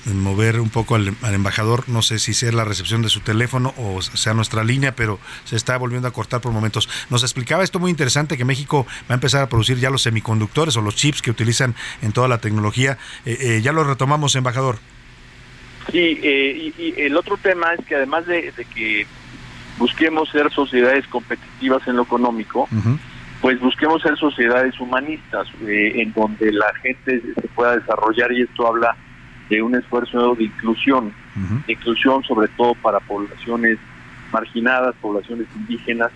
[0.04, 1.88] mover un poco al, embajador.
[1.88, 5.56] No sé si sea la recepción de su teléfono o sea nuestra línea, pero se
[5.56, 6.88] está volviendo a cortar por momentos.
[7.10, 10.76] Nos explicaba esto muy interesante que México va a empezar a producir ya los semiconductores
[10.76, 12.98] o los chips que utilizan en toda la tecnología.
[13.24, 14.78] Eh, eh, ya lo retomamos, embajador.
[15.90, 19.06] Sí, eh, y, el otro tema es que además de, que
[19.78, 22.68] busquemos ser sociedades competitivas en lo económico,
[23.40, 28.66] pues busquemos ser sociedades humanistas, eh, en donde la gente se pueda desarrollar y esto
[28.66, 28.94] habla
[29.48, 31.12] de un esfuerzo de inclusión,
[31.66, 33.78] inclusión sobre todo para poblaciones
[34.32, 36.10] marginadas, poblaciones indígenas,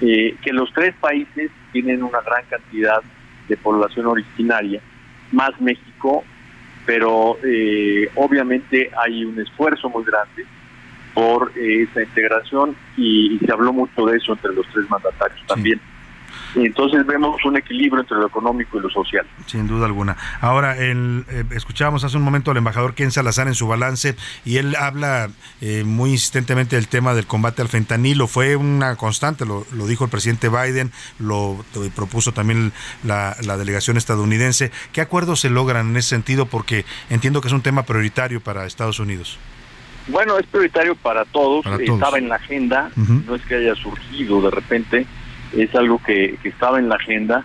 [0.00, 3.02] eh, que los tres países tienen una gran cantidad
[3.48, 4.80] de población originaria,
[5.32, 6.22] más México,
[6.88, 10.46] pero eh, obviamente hay un esfuerzo muy grande
[11.12, 15.78] por eh, esa integración y, se habló mucho de eso entre los tres mandatarios también.
[16.54, 19.26] Y entonces vemos un equilibrio entre lo económico y lo social.
[19.46, 20.16] Sin duda alguna.
[20.40, 24.56] Ahora, el, eh, escuchábamos hace un momento al embajador Ken Salazar en su balance y
[24.56, 28.26] él habla eh, muy insistentemente del tema del combate al fentanilo.
[28.26, 31.64] Fue una constante, lo, dijo el presidente Biden, lo,
[31.94, 32.72] propuso también
[33.04, 34.70] la, delegación estadounidense.
[34.92, 36.46] ¿Qué acuerdos se logran en ese sentido?
[36.46, 39.38] Porque entiendo que es un tema prioritario para Estados Unidos.
[40.08, 44.50] Bueno, es prioritario para todos, estaba en la agenda, no es que haya surgido de
[44.50, 45.06] repente,
[45.56, 47.44] es algo que, estaba en la agenda.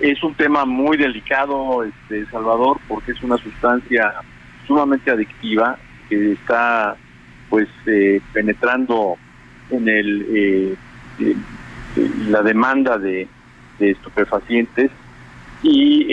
[0.00, 4.12] Es un tema muy delicado, este, Salvador, porque es una sustancia
[4.66, 5.78] sumamente adictiva
[6.08, 6.96] que está
[7.48, 9.16] pues eh, penetrando
[9.70, 10.74] en el eh,
[11.20, 11.36] eh,
[12.28, 13.28] la demanda de,
[13.78, 14.90] estupefacientes
[15.62, 16.06] y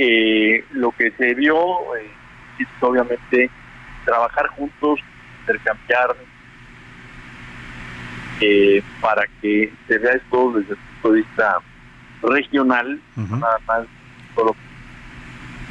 [0.72, 3.50] lo que se vio es obviamente
[4.04, 5.00] trabajar juntos,
[5.42, 6.16] intercambiar
[9.00, 10.76] para que se vea esto desde
[11.10, 11.58] de vista
[12.22, 13.86] regional, nada más.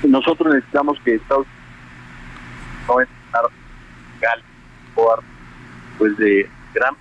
[0.03, 1.61] Nosotros necesitamos que Estados Unidos
[2.89, 3.01] no
[5.99, 6.95] pues de gran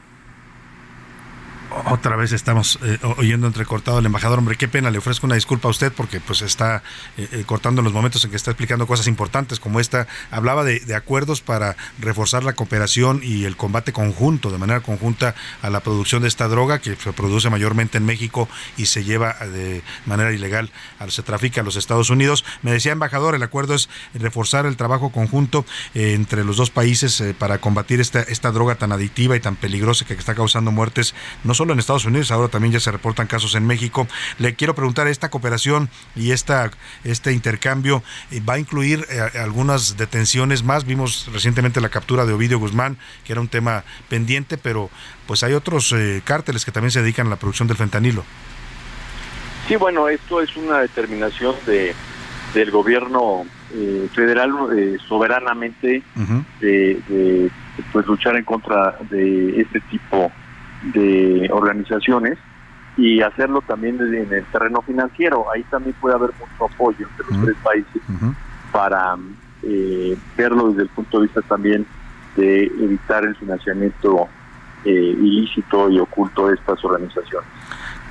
[1.85, 4.39] otra vez estamos eh, oyendo entrecortado al embajador.
[4.39, 6.83] Hombre, qué pena, le ofrezco una disculpa a usted porque pues está
[7.17, 10.07] eh, eh, cortando los momentos en que está explicando cosas importantes como esta.
[10.31, 15.69] Hablaba de, acuerdos para reforzar la cooperación y el combate conjunto, de manera conjunta, a
[15.69, 19.83] la producción de esta droga que se produce mayormente en México y se lleva de
[20.05, 20.71] manera ilegal,
[21.07, 22.43] se trafica a los Estados Unidos.
[22.63, 27.59] Me decía embajador, el acuerdo es reforzar el trabajo conjunto entre los dos países para
[27.59, 31.13] combatir esta, esta droga tan adictiva y tan peligrosa que está causando muertes
[31.43, 34.07] no solo en Estados Unidos, ahora también ya se reportan casos en México.
[34.37, 36.71] Le quiero preguntar, ¿esta cooperación y esta,
[37.03, 38.01] este intercambio
[38.31, 40.85] eh, va a incluir eh, algunas detenciones más?
[40.85, 42.95] Vimos recientemente la captura de Ovidio Guzmán,
[43.25, 44.89] que era un tema pendiente, pero
[45.27, 48.23] pues hay otros eh, cárteles que también se dedican a la producción del fentanilo.
[49.67, 51.93] Sí, bueno, esto es una determinación de,
[52.53, 53.45] del gobierno
[54.15, 54.51] federal
[55.07, 56.01] soberanamente
[56.61, 57.51] de,
[57.91, 60.31] pues luchar en contra de este tipo
[60.81, 62.37] de organizaciones
[62.97, 65.45] y hacerlo también en el terreno financiero.
[65.53, 68.01] Ahí también puede haber mucho apoyo entre los tres países
[68.71, 69.15] para
[69.63, 71.85] eh, verlo desde el punto de vista también
[72.35, 74.27] de evitar el financiamiento
[74.85, 77.49] eh, ilícito y oculto de estas organizaciones.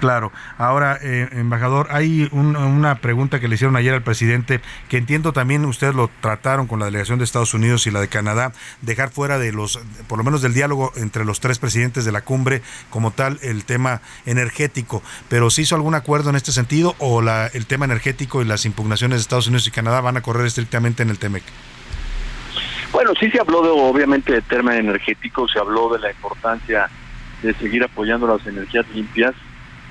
[0.01, 0.31] Claro.
[0.59, 5.65] Ahora, eh, embajador, hay una pregunta que le hicieron ayer al presidente, que entiendo también
[5.65, 9.39] ustedes lo trataron con la delegación de Estados Unidos y la de Canadá, dejar fuera
[9.39, 13.11] de los, por lo menos del diálogo entre los tres presidentes de la cumbre, como
[13.11, 15.03] tal, el tema energético.
[15.29, 18.65] Pero ¿se hizo algún acuerdo en este sentido o la, el tema energético y las
[18.67, 21.43] impugnaciones de Estados Unidos y Canadá van a correr estrictamente en el TEMEC?
[22.93, 26.89] Bueno, sí se habló de, obviamente de tema energético, se habló de la importancia
[27.43, 29.35] de seguir apoyando las energías limpias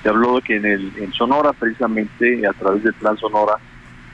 [0.04, 3.58] se habló de que en, el, en Sonora, precisamente a través del Plan Sonora,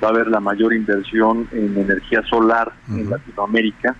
[0.03, 3.95] va a haber la mayor inversión en energía solar en Latinoamérica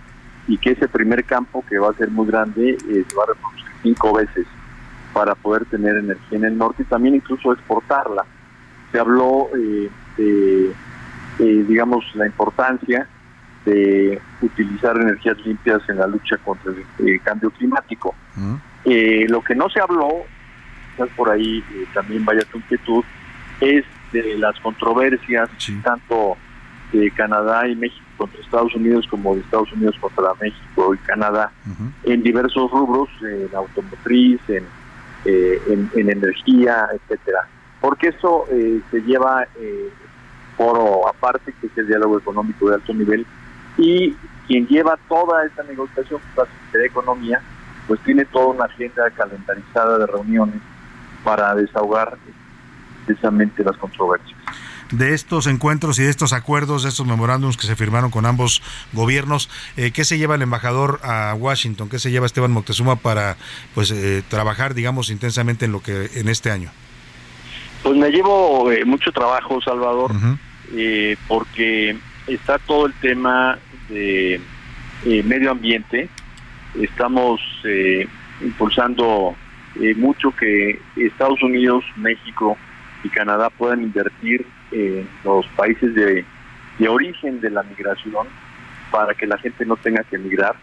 [0.46, 3.26] y que ese primer campo, que va a ser muy grande, eh, se va a
[3.28, 4.46] reproducir cinco veces
[5.12, 8.24] para poder tener energía en el norte y también incluso exportarla.
[8.92, 10.72] Se habló eh, de,
[11.38, 13.08] eh, digamos, la importancia
[13.64, 18.14] de utilizar energías limpias en la lucha contra el cambio climático.
[18.84, 20.26] lo que no se habló
[21.16, 23.04] por ahí eh, también vaya tu inquietud,
[23.60, 25.50] es de las controversias,
[25.82, 26.36] tanto
[26.92, 31.52] de Canadá y México contra Estados Unidos como de Estados Unidos contra México y Canadá,
[32.04, 34.64] en diversos rubros, en automotriz, en,
[35.24, 37.48] eh, en, energía, etcétera.
[37.80, 39.90] Porque eso eh, se lleva eh,
[40.56, 43.26] foro aparte, que es el diálogo económico de alto nivel,
[43.76, 44.12] y
[44.46, 47.42] quien lleva toda esta negociación, la Secretaría de Economía,
[47.88, 50.60] pues tiene toda una agenda calendarizada de reuniones
[51.24, 52.16] para desahogar
[53.06, 54.38] precisamente las controversias.
[54.90, 58.62] De estos encuentros y de estos acuerdos, de estos memorándums que se firmaron con ambos
[58.92, 61.88] gobiernos, eh, ¿qué se lleva el embajador a Washington?
[61.88, 63.36] ¿Qué se lleva Esteban Moctezuma para
[63.74, 66.70] pues eh, trabajar, digamos, intensamente en lo que en este año?
[67.82, 70.12] Pues me llevo eh, mucho trabajo, Salvador,
[71.28, 71.96] porque
[72.26, 73.58] está todo el tema
[73.88, 74.40] de
[75.24, 76.08] medio ambiente.
[76.80, 77.40] Estamos
[78.42, 79.34] impulsando
[79.80, 82.56] eh, mucho que Estados Unidos, México
[83.02, 86.24] y Canadá puedan invertir en los países de,
[86.88, 88.26] origen de la migración
[88.90, 90.56] para que la gente no tenga que emigrar.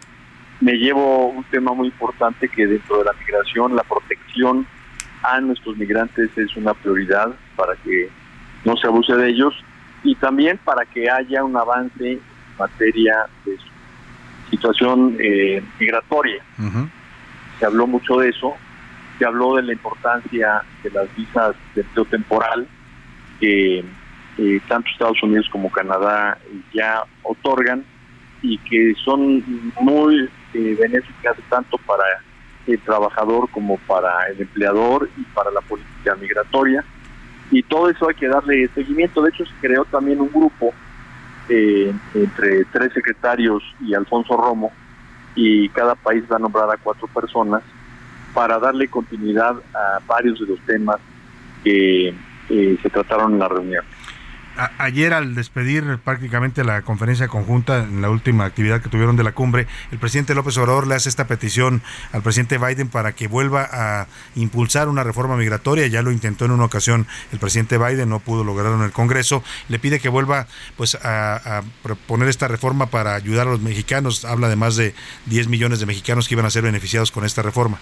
[0.59, 4.65] Me llevo un tema muy importante que dentro de la migración, la protección
[5.23, 8.09] a nuestros migrantes es una prioridad para que
[8.65, 9.53] no se abuse de ellos
[10.03, 12.21] y también para que haya un avance en
[12.57, 13.57] materia de
[14.49, 16.43] situación eh, migratoria.
[17.59, 18.55] Se habló mucho de eso,
[19.21, 22.67] se habló de la importancia de las visas de empleo temporal
[23.39, 23.85] que
[24.67, 26.39] tanto Estados Unidos como Canadá
[26.73, 27.85] ya otorgan
[28.41, 29.43] y que son
[29.79, 32.03] muy eh, benéficas tanto para
[32.65, 36.83] el trabajador como para el empleador y para la política migratoria.
[37.51, 39.21] Y todo eso hay que darle seguimiento.
[39.21, 40.73] De hecho, se creó también un grupo
[41.47, 44.71] eh, entre tres secretarios y Alfonso Romo,
[45.35, 47.61] y cada país va a nombrar a cuatro personas
[48.33, 50.97] para darle continuidad a varios de los temas
[51.63, 52.13] que
[52.49, 53.83] eh, se trataron en la reunión
[54.77, 59.31] ayer al despedir prácticamente la conferencia conjunta en la última actividad que tuvieron de la
[59.31, 63.67] cumbre, el presidente López Obrador le hace esta petición al presidente Biden para que vuelva
[63.71, 65.87] a impulsar una reforma migratoria.
[65.87, 69.43] Ya lo intentó en una ocasión el presidente Biden, no pudo lograrlo en el Congreso.
[69.69, 74.25] Le pide que vuelva pues a, proponer esta reforma para ayudar a los mexicanos.
[74.25, 74.93] Habla de más de
[75.27, 77.79] 10 millones de mexicanos que iban a ser beneficiados con esta reforma.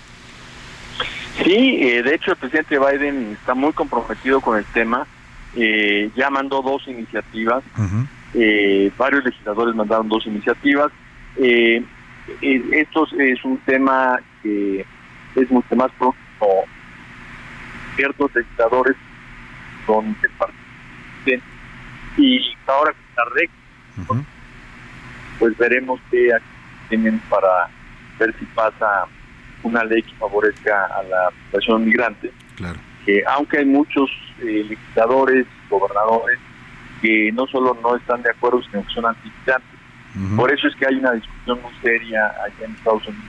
[1.44, 5.08] Sí, eh, de hecho el presidente Biden está muy comprometido con el tema
[5.56, 7.64] eh, ya mandó dos iniciativas,
[8.34, 10.92] eh, varios legisladores mandaron dos iniciativas.
[11.38, 11.84] Eh,
[12.42, 14.86] eh, esto es un tema que
[15.36, 16.66] es mucho más próximo.
[17.96, 18.96] Ciertos legisladores
[19.86, 21.44] son del partido
[22.18, 23.50] y ahora con la REC,
[25.40, 26.30] pues veremos qué
[26.90, 27.70] tienen para
[28.20, 29.06] ver si pasa
[29.64, 32.32] una ley que favorezca a la población migrante.
[32.56, 34.10] Claro que aunque hay muchos
[34.42, 36.40] eh, legisladores, gobernadores,
[37.02, 39.80] que no solo no están de acuerdo, sino que son antimigrantes.
[40.36, 43.26] Por eso es que hay una discusión muy seria allá en Estados Unidos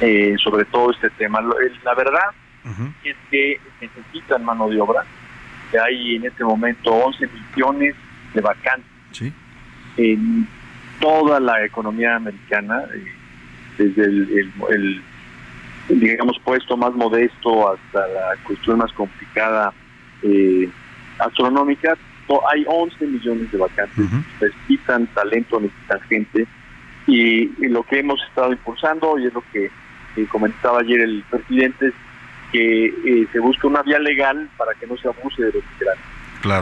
[0.00, 1.40] eh, sobre todo este tema.
[1.84, 2.30] La verdad
[3.04, 5.04] es que necesitan mano de obra,
[5.70, 7.94] que hay en este momento 11 millones
[8.32, 9.32] de vacantes
[9.98, 10.48] en
[11.00, 13.04] toda la economía americana, eh,
[13.78, 15.02] desde el
[15.88, 19.72] digamos, puesto más modesto hasta la cuestión más complicada
[20.22, 20.68] eh,
[21.18, 21.96] astronómica,
[22.52, 24.04] hay 11 millones de vacantes,
[24.40, 26.46] necesitan talento, necesitan gente,
[27.06, 29.66] y, lo que hemos estado impulsando, y es lo que
[30.16, 31.94] eh, comentaba ayer el presidente, es
[32.50, 36.04] que eh, se busque una vía legal para que no se abuse de los migrantes.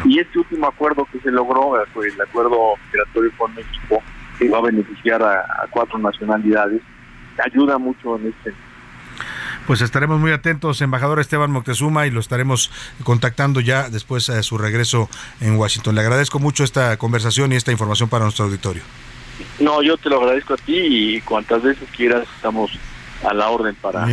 [0.07, 4.03] Y este último acuerdo que se logró, el acuerdo migratorio con México,
[4.39, 6.81] que va a beneficiar a, a cuatro nacionalidades,
[7.45, 8.74] ayuda mucho en este sentido.
[9.67, 12.71] Pues estaremos muy atentos, embajador Esteban Moctezuma, y lo estaremos
[13.03, 15.09] contactando ya después de su regreso
[15.41, 15.95] en Washington.
[15.95, 18.83] Le agradezco mucho esta conversación y esta información para nuestro auditorio.
[19.59, 22.71] No, yo te lo agradezco a ti y cuantas veces quieras estamos
[23.27, 24.07] a la orden para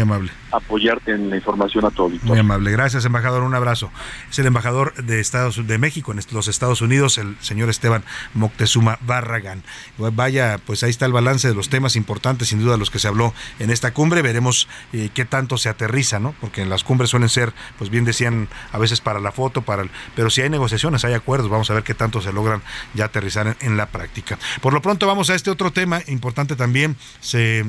[0.51, 2.09] apoyarte en la información a todo.
[2.23, 2.71] Muy amable.
[2.71, 3.43] Gracias, embajador.
[3.43, 3.91] Un abrazo.
[4.29, 8.97] Es el embajador de Estados de México en los Estados Unidos, el señor Esteban Moctezuma
[9.01, 9.63] Barragán.
[9.97, 13.07] Vaya, pues ahí está el balance de los temas importantes, sin duda, los que se
[13.07, 14.21] habló en esta cumbre.
[14.21, 16.33] Veremos eh, qué tanto se aterriza, ¿no?
[16.41, 19.83] Porque en las cumbres suelen ser, pues bien decían, a veces para la foto, para
[19.83, 22.61] el, pero si hay negociaciones, hay acuerdos, vamos a ver qué tanto se logran
[22.93, 24.37] ya aterrizar en, la práctica.
[24.61, 26.97] Por lo pronto vamos a este otro tema importante también.
[27.21, 27.59] Se,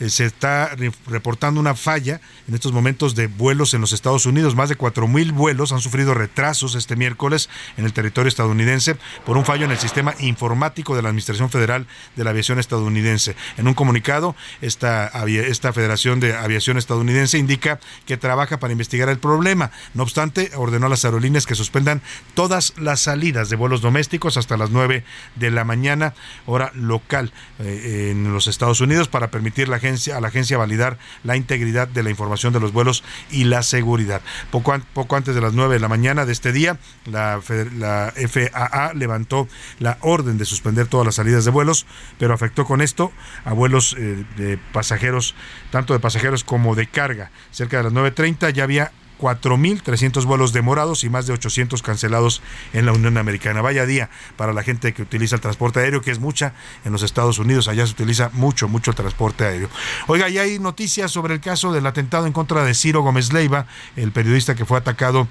[0.00, 0.76] eh, se está
[1.06, 4.54] reportando una falla en estos momentos de vuelos en los Estados Unidos.
[4.54, 9.44] Más de 4.000 vuelos han sufrido retrasos este miércoles en el territorio estadounidense por un
[9.44, 13.36] fallo en el sistema informático de la Administración Federal de la Aviación Estadounidense.
[13.56, 19.18] En un comunicado, esta, esta Federación de Aviación Estadounidense indica que trabaja para investigar el
[19.18, 19.70] problema.
[19.94, 22.02] No obstante, ordenó a las aerolíneas que suspendan
[22.34, 25.04] todas las salidas de vuelos domésticos hasta las 9
[25.34, 26.14] de la mañana,
[26.46, 30.98] hora local eh, en los Estados Unidos, para permitir la agencia, a la agencia validar
[31.24, 34.20] la integridad de la información de los vuelos y la seguridad.
[34.50, 37.40] Poco, poco antes de las 9 de la mañana de este día, la,
[37.78, 39.48] la FAA levantó
[39.78, 41.86] la orden de suspender todas las salidas de vuelos,
[42.18, 43.12] pero afectó con esto
[43.44, 45.34] a vuelos eh, de pasajeros,
[45.70, 47.30] tanto de pasajeros como de carga.
[47.50, 52.42] Cerca de las 9.30 ya había 4.300 vuelos demorados y más de 800 cancelados
[52.72, 53.62] en la Unión Americana.
[53.62, 56.54] Vaya día para la gente que utiliza el transporte aéreo, que es mucha
[56.84, 57.68] en los Estados Unidos.
[57.68, 59.68] Allá se utiliza mucho, mucho el transporte aéreo.
[60.06, 63.66] Oiga, ya hay noticias sobre el caso del atentado en contra de Ciro Gómez Leiva,
[63.96, 65.28] el periodista que fue atacado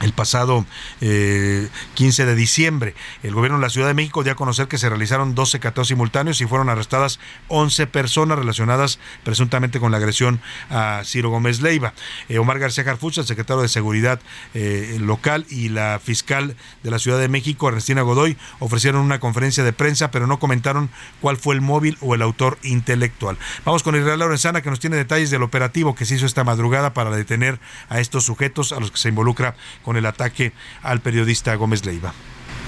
[0.00, 0.64] el pasado
[1.00, 2.94] 15 eh, de diciembre.
[3.22, 5.88] El gobierno de la Ciudad de México dio a conocer que se realizaron 12 cateos
[5.88, 7.18] simultáneos y fueron arrestadas
[7.48, 10.40] 11 personas relacionadas presuntamente con la agresión
[10.70, 11.94] a Ciro Gómez Leiva.
[12.28, 14.20] Eh, Omar García Jarfucha, el secretario de Seguridad
[14.54, 19.64] eh, local, y la fiscal de la Ciudad de México, Ernestina Godoy, ofrecieron una conferencia
[19.64, 20.90] de prensa, pero no comentaron
[21.20, 23.36] cuál fue el móvil o el autor intelectual.
[23.64, 26.94] Vamos con Israel Lorenzana, que nos tiene detalles del operativo que se hizo esta madrugada
[26.94, 29.56] para detener a estos sujetos a los que se involucra
[29.96, 32.12] el ataque al periodista Gómez Leiva.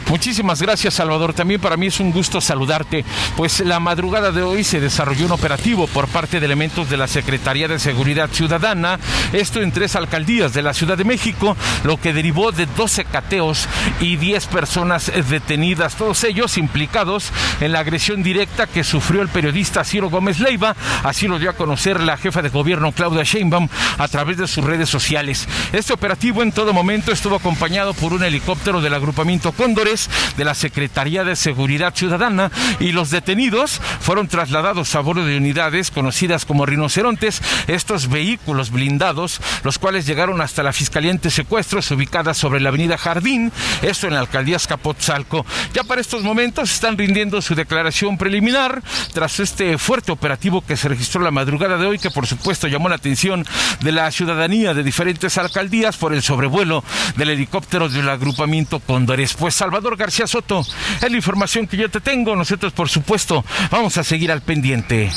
[0.08, 1.34] Muchísimas gracias, Salvador.
[1.34, 3.04] También para mí es un gusto saludarte,
[3.36, 7.06] pues la madrugada de hoy se desarrolló un operativo por parte de elementos de la
[7.06, 8.98] Secretaría de Seguridad Ciudadana,
[9.32, 13.68] esto en tres alcaldías de la Ciudad de México, lo que derivó de 12 cateos
[14.00, 17.30] y 10 personas detenidas, todos ellos implicados
[17.60, 20.74] en la agresión directa que sufrió el periodista Ciro Gómez Leiva,
[21.04, 24.64] así lo dio a conocer la jefa de gobierno Claudia Sheinbaum a través de sus
[24.64, 25.46] redes sociales.
[25.72, 29.89] Este operativo en todo momento estuvo acompañado por un helicóptero del agrupamiento Cóndores
[30.36, 35.90] de la Secretaría de Seguridad Ciudadana y los detenidos fueron trasladados a bordo de unidades
[35.90, 42.60] conocidas como rinocerontes, estos vehículos blindados, los cuales llegaron hasta la Fiscalía Secuestros ubicada sobre
[42.60, 45.44] la avenida Jardín, esto en la alcaldía Escapotzalco.
[45.74, 48.82] Ya para estos momentos están rindiendo su declaración preliminar
[49.12, 52.88] tras este fuerte operativo que se registró la madrugada de hoy, que por supuesto llamó
[52.88, 53.44] la atención
[53.80, 56.84] de la ciudadanía de diferentes alcaldías por el sobrevuelo
[57.16, 59.34] del helicóptero del agrupamiento Cóndores.
[59.34, 62.36] Pues Salvador García Soto, es la información que yo te tengo.
[62.36, 65.10] Nosotros, por supuesto, vamos a seguir al pendiente.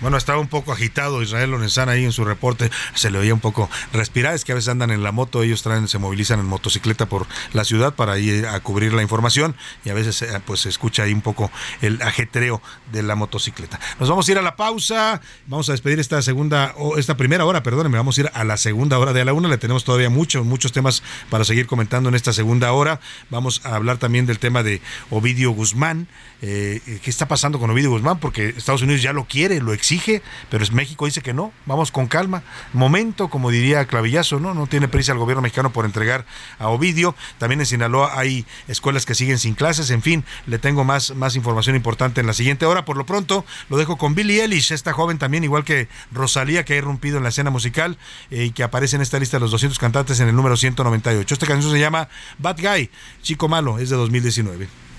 [0.00, 3.40] Bueno, estaba un poco agitado Israel Lorenzana ahí en su reporte, se le oía un
[3.40, 6.46] poco respirar, es que a veces andan en la moto, ellos traen, se movilizan en
[6.46, 9.54] motocicleta por la ciudad para ir a cubrir la información
[9.84, 11.50] y a veces eh, pues se escucha ahí un poco
[11.82, 13.78] el ajetreo de la motocicleta.
[13.98, 17.44] Nos vamos a ir a la pausa, vamos a despedir esta segunda, o esta primera
[17.44, 20.08] hora, perdónenme, vamos a ir a la segunda hora de la una, le tenemos todavía
[20.08, 24.40] muchos, muchos temas para seguir comentando en esta segunda hora, vamos a hablar también del
[24.40, 24.80] tema de
[25.10, 26.08] Ovidio Guzmán,
[26.42, 30.22] eh, qué está pasando con Ovidio Guzmán, porque Estados Unidos ya lo quiere, lo exige,
[30.48, 32.42] pero México dice que no, vamos con calma.
[32.72, 34.54] Momento, como diría Clavillazo, ¿no?
[34.54, 36.24] No tiene prisa el gobierno mexicano por entregar
[36.58, 37.14] a Ovidio.
[37.38, 41.36] También en Sinaloa hay escuelas que siguen sin clases, en fin, le tengo más, más
[41.36, 42.84] información importante en la siguiente hora.
[42.84, 46.74] Por lo pronto, lo dejo con Billie Eilish, esta joven también, igual que Rosalía, que
[46.74, 47.98] ha irrumpido en la escena musical
[48.30, 51.34] eh, y que aparece en esta lista de los 200 cantantes en el número 198.
[51.34, 52.90] Esta canción se llama Bad Guy,
[53.22, 54.89] Chico Malo, es de 2019.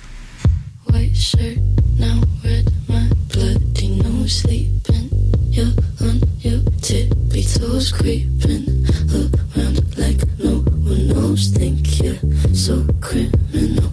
[0.92, 1.58] White shirt,
[1.98, 5.10] now red, my bloody nose sleeping.
[5.50, 11.50] You're on your toes, creeping around like no one knows.
[11.50, 12.22] Think you're
[12.54, 13.92] so criminal.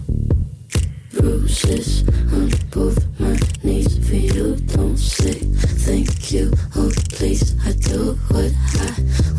[2.31, 4.55] On both my knees for you.
[4.67, 5.33] Don't say
[5.85, 6.51] thank you.
[6.75, 8.89] Oh, please, I do what I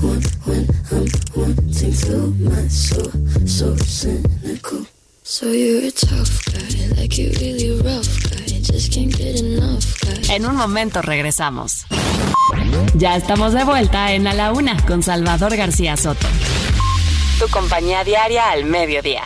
[0.03, 2.17] want when I'm wanting to.
[2.45, 3.11] My soul,
[3.47, 4.87] so cynical.
[10.31, 11.87] En un momento regresamos.
[12.95, 16.28] Ya estamos de vuelta en A la Una con Salvador García Soto.
[17.41, 19.24] Tu compañía diaria al mediodía.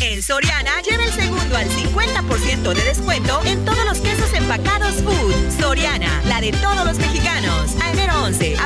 [0.00, 5.60] En Soriana lleva el segundo al 50% de descuento en todos los quesos empacados Food.
[5.60, 7.76] Soriana, la de todos los mexicanos.
[7.82, 8.56] A enero 11,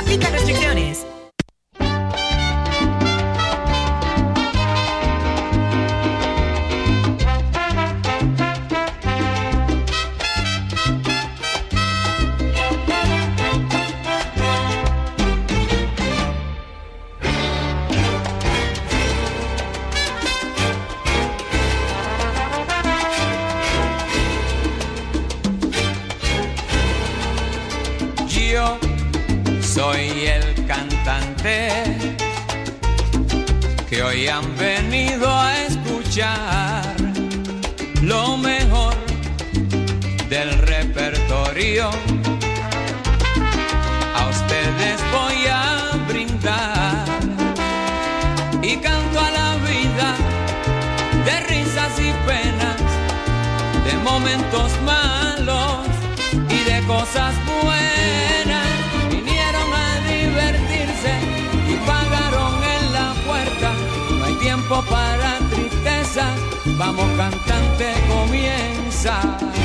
[69.03, 69.60] I.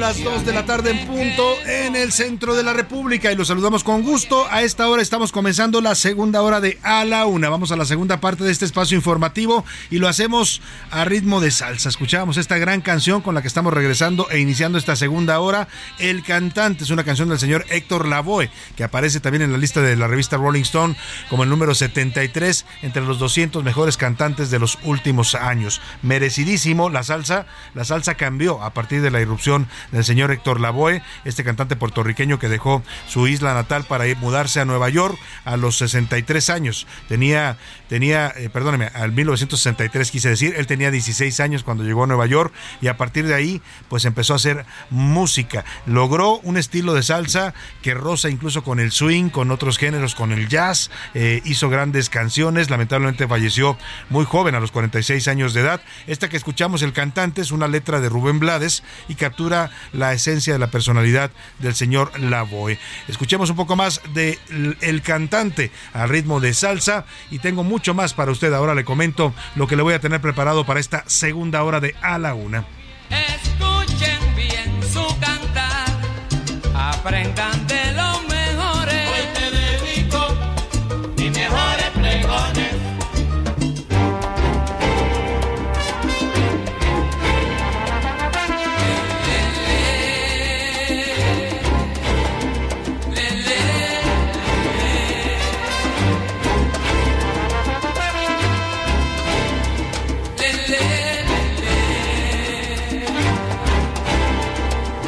[0.00, 3.48] las 2 de la tarde en punto en el centro de la República y los
[3.48, 4.46] saludamos con gusto.
[4.50, 7.48] A esta hora estamos comenzando la segunda hora de A la Una.
[7.48, 11.50] Vamos a la segunda parte de este espacio informativo y lo hacemos a ritmo de
[11.50, 11.88] salsa.
[11.88, 15.68] Escuchábamos esta gran canción con la que estamos regresando e iniciando esta segunda hora.
[15.98, 19.80] El cantante es una canción del señor Héctor Lavoe, que aparece también en la lista
[19.80, 20.96] de la revista Rolling Stone
[21.30, 25.80] como el número 73 entre los 200 mejores cantantes de los últimos años.
[26.02, 27.46] Merecidísimo la salsa.
[27.74, 32.38] La salsa cambió a partir de la irrupción del señor Héctor Lavoe, este cantante puertorriqueño
[32.38, 36.86] que dejó su isla natal para mudarse a Nueva York a los 63 años.
[37.08, 37.56] Tenía,
[37.88, 42.26] tenía eh, perdóneme, al 1963 quise decir, él tenía 16 años cuando llegó a Nueva
[42.26, 45.64] York y a partir de ahí pues empezó a hacer música.
[45.86, 50.32] Logró un estilo de salsa que roza incluso con el swing, con otros géneros, con
[50.32, 53.78] el jazz, eh, hizo grandes canciones, lamentablemente falleció
[54.10, 55.80] muy joven, a los 46 años de edad.
[56.06, 60.52] Esta que escuchamos, el cantante, es una letra de Rubén Blades y captura la esencia
[60.52, 62.78] de la personalidad del señor Lavoe.
[63.08, 64.38] Escuchemos un poco más de
[64.80, 68.54] el cantante al ritmo de salsa y tengo mucho más para usted.
[68.54, 71.94] Ahora le comento lo que le voy a tener preparado para esta segunda hora de
[72.00, 72.64] A la Una.
[73.10, 75.86] Escuchen bien su cantar,
[76.74, 79.08] aprendan de lo mejores.
[79.10, 80.26] Hoy te dedico
[81.18, 81.65] mis mejores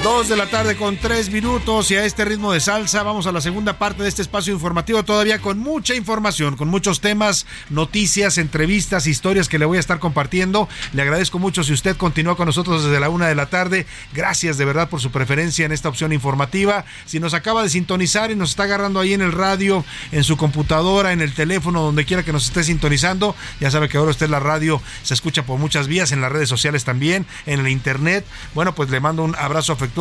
[0.09, 3.32] Dos de la tarde con tres minutos y a este ritmo de salsa vamos a
[3.32, 8.38] la segunda parte de este espacio informativo todavía con mucha información, con muchos temas, noticias,
[8.38, 10.66] entrevistas, historias que le voy a estar compartiendo.
[10.94, 13.84] Le agradezco mucho si usted continúa con nosotros desde la una de la tarde.
[14.14, 16.86] Gracias de verdad por su preferencia en esta opción informativa.
[17.04, 20.38] Si nos acaba de sintonizar y nos está agarrando ahí en el radio, en su
[20.38, 24.30] computadora, en el teléfono, donde quiera que nos esté sintonizando, ya sabe que ahora usted
[24.30, 28.24] la radio se escucha por muchas vías, en las redes sociales también, en el internet.
[28.54, 29.97] Bueno, pues le mando un abrazo afectuoso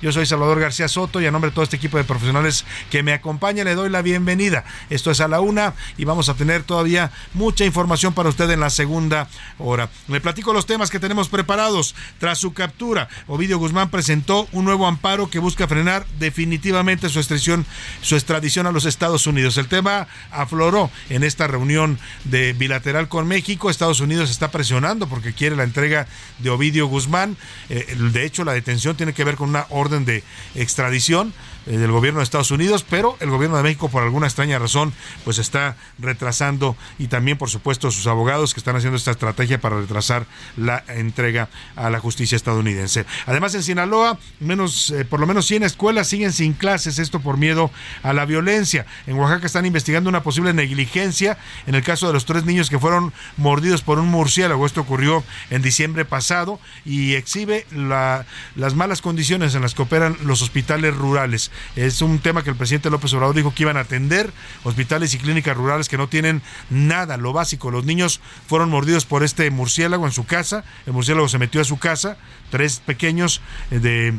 [0.00, 3.02] yo soy Salvador García Soto y a nombre de todo este equipo de profesionales que
[3.02, 4.64] me acompaña le doy la bienvenida.
[4.88, 8.60] Esto es a la una y vamos a tener todavía mucha información para usted en
[8.60, 9.28] la segunda
[9.58, 9.90] hora.
[10.08, 11.94] Le platico los temas que tenemos preparados.
[12.18, 17.66] Tras su captura, Ovidio Guzmán presentó un nuevo amparo que busca frenar definitivamente su extradición,
[18.00, 19.58] su extradición a los Estados Unidos.
[19.58, 23.68] El tema afloró en esta reunión de bilateral con México.
[23.68, 26.06] Estados Unidos está presionando porque quiere la entrega
[26.38, 27.36] de Ovidio Guzmán.
[27.68, 30.22] Eh, de hecho, la detención tiene que ver con una orden de
[30.54, 31.32] extradición
[31.66, 34.92] eh, del gobierno de Estados Unidos, pero el gobierno de México por alguna extraña razón
[35.24, 39.80] pues está retrasando y también por supuesto sus abogados que están haciendo esta estrategia para
[39.80, 43.06] retrasar la entrega a la justicia estadounidense.
[43.26, 47.38] Además en Sinaloa, menos eh, por lo menos 100 escuelas siguen sin clases, esto por
[47.38, 47.70] miedo
[48.02, 48.86] a la violencia.
[49.06, 52.78] En Oaxaca están investigando una posible negligencia en el caso de los tres niños que
[52.78, 54.66] fueron mordidos por un murciélago.
[54.66, 60.16] Esto ocurrió en diciembre pasado y exhibe la, las malas condiciones en las que operan
[60.24, 61.50] los hospitales rurales.
[61.76, 64.32] Es un tema que el presidente López Obrador dijo que iban a atender,
[64.62, 67.70] hospitales y clínicas rurales que no tienen nada, lo básico.
[67.70, 71.64] Los niños fueron mordidos por este murciélago en su casa, el murciélago se metió a
[71.64, 72.16] su casa,
[72.50, 73.40] tres pequeños
[73.70, 74.14] eh, de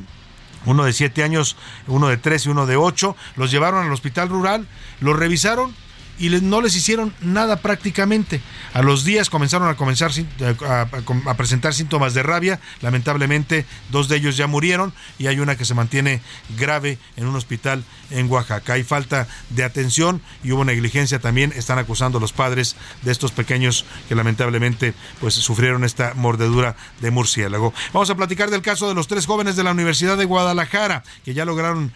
[0.66, 1.56] uno de siete años,
[1.88, 4.68] uno de tres y uno de ocho, los llevaron al hospital rural,
[5.00, 5.76] los revisaron
[6.18, 8.42] y no les hicieron nada prácticamente.
[8.74, 12.60] A los días comenzaron a, comenzar, eh, a, presentar síntomas de rabia.
[12.82, 16.22] Lamentablemente, dos de ellos ya murieron y hay una que se mantiene
[16.58, 18.74] grave en un hospital en Oaxaca.
[18.74, 21.54] Hay falta de atención y hubo negligencia también.
[21.56, 27.12] Están acusando a los padres de estos pequeños que lamentablemente pues, sufrieron esta mordedura de
[27.12, 27.74] murciélago.
[27.94, 31.34] Vamos a platicar del caso de los tres jóvenes de la Universidad de Guadalajara que
[31.34, 31.92] ya lograron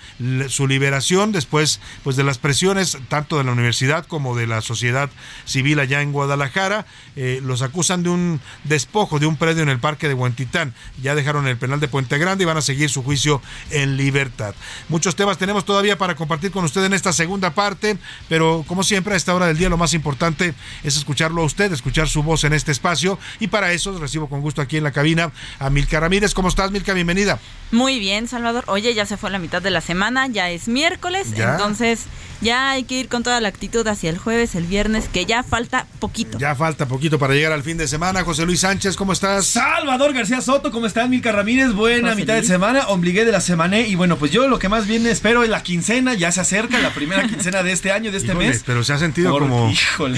[0.48, 5.10] su liberación después pues, de las presiones tanto de la universidad como de la sociedad
[5.46, 6.86] civil allá en Guadalajara.
[7.16, 10.74] Eh, los acusan de un despojo de un predio en el parque de Huentitán.
[11.02, 13.42] Ya dejaron el penal de Puente Grande y van a seguir su juicio
[13.72, 14.54] en libertad.
[14.90, 17.98] Muchos temas tenemos todavía para compartir con usted en esta segunda parte,
[18.28, 20.54] pero como siempre a esta hora del día lo más importante
[20.84, 24.42] es escucharlo a usted, escuchar su voz en este espacio y para eso recibo con
[24.42, 26.34] gusto aquí en la cabina a Milka Ramírez.
[26.34, 26.94] ¿Cómo estás, Milka?
[26.94, 27.40] Bienvenida.
[27.72, 28.64] Muy bien, Salvador.
[28.68, 32.06] Oye, ya se fue la mitad de la semana, ya es miércoles, entonces
[32.42, 35.44] ya hay que ir con toda la actitud hacia el jueves, el viernes, que ya
[35.44, 36.38] falta poquito.
[36.38, 38.24] Ya falta poquito para llegar al fin de semana.
[38.24, 39.46] José Luis Sánchez, ¿cómo estás?
[39.48, 41.10] Salvador García Soto, ¿cómo estás?
[41.10, 44.60] Milka Ramírez, buena mitad de semana, ombligué de la semana y bueno, pues yo lo
[44.60, 47.92] que más bien espero es la quincena, ya se acerca la primera quincena de este
[47.92, 48.64] año, de este mes.
[48.66, 49.72] Pero se ha sentido como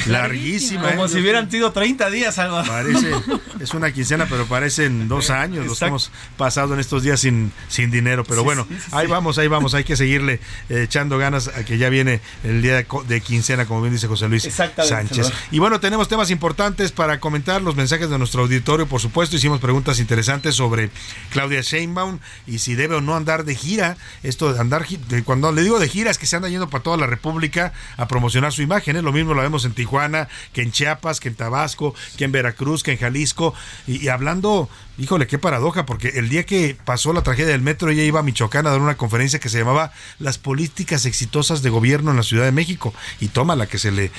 [0.06, 0.92] larguísima.
[0.92, 1.10] Como ¿eh?
[1.10, 2.68] si hubieran sido 30 días, Salvador.
[2.68, 3.12] Parece,
[3.60, 5.66] es una quincena, pero parecen dos años.
[5.66, 8.24] Los hemos pasado en estos días sin, sin dinero.
[8.24, 9.74] Pero bueno, ahí vamos, ahí vamos.
[9.74, 13.66] Hay que seguirle eh, echando ganas a que ya viene viene el día de, quincena,
[13.66, 15.32] como bien dice José Luis Sánchez.
[15.52, 19.36] Y bueno, tenemos temas importantes para comentar, los mensajes de nuestro auditorio, por supuesto.
[19.36, 20.90] Hicimos preguntas interesantes sobre
[21.32, 23.98] Claudia Sheinbaum y si debe o no andar de gira.
[24.24, 24.86] Esto de andar,
[25.26, 28.08] cuando le digo de gira, es que se anda yendo para toda la República a
[28.08, 28.96] promocionar su imagen.
[28.96, 29.02] ¿eh?
[29.02, 32.84] Lo mismo lo vemos en Tijuana, que en Chiapas, que en Tabasco, que en Veracruz,
[32.84, 33.54] que en Jalisco.
[33.88, 34.70] y hablando
[35.02, 38.24] Híjole, qué paradoja, porque el día que pasó la tragedia del metro, ella iba a
[38.24, 42.24] Michoacán a dar una conferencia que se llamaba Las políticas exitosas de gobierno en la
[42.24, 42.94] Ciudad de México.
[43.20, 44.12] Y toma la que se le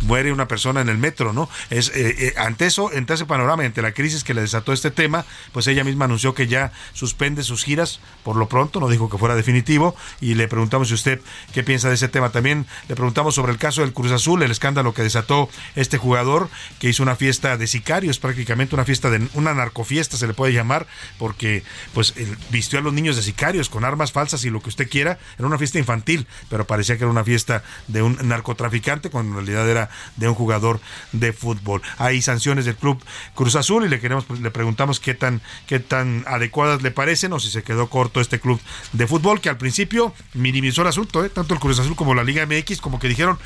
[0.00, 1.48] muere una persona en el metro, ¿no?
[1.70, 4.90] Es eh, eh, ante eso, ante ese panorama, ante la crisis que le desató este
[4.90, 9.08] tema, pues ella misma anunció que ya suspende sus giras por lo pronto, no dijo
[9.08, 11.20] que fuera definitivo, y le preguntamos si usted
[11.54, 12.30] qué piensa de ese tema.
[12.30, 16.50] También le preguntamos sobre el caso del Cruz Azul, el escándalo que desató este jugador
[16.80, 20.52] que hizo una fiesta de sicarios, prácticamente una fiesta de una narcofiesta se le puede
[20.52, 20.86] llamar,
[21.18, 21.62] porque
[21.94, 22.14] pues
[22.50, 25.18] vistió a los niños de sicarios con armas falsas y lo que usted quiera.
[25.38, 29.46] Era una fiesta infantil, pero parecía que era una fiesta de un narcotraficante, cuando en
[29.46, 30.80] realidad era de un jugador
[31.12, 31.82] de fútbol.
[31.98, 33.02] Hay sanciones del club
[33.34, 37.32] Cruz Azul y le queremos, pues, le preguntamos qué tan, qué tan adecuadas le parecen
[37.32, 38.60] o si se quedó corto este club
[38.92, 41.28] de fútbol, que al principio minimizó el asunto, ¿eh?
[41.28, 43.38] tanto el Cruz Azul como la Liga MX, como que dijeron,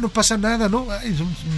[0.00, 0.86] no pasa nada, ¿no?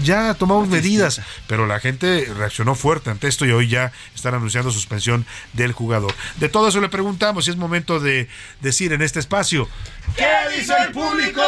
[0.03, 4.71] ya tomamos medidas, pero la gente reaccionó fuerte ante esto y hoy ya están anunciando
[4.71, 6.15] suspensión del jugador.
[6.39, 8.29] De todo eso le preguntamos si es momento de
[8.61, 9.69] decir en este espacio.
[10.17, 10.25] ¿Qué
[10.57, 11.43] dice el público?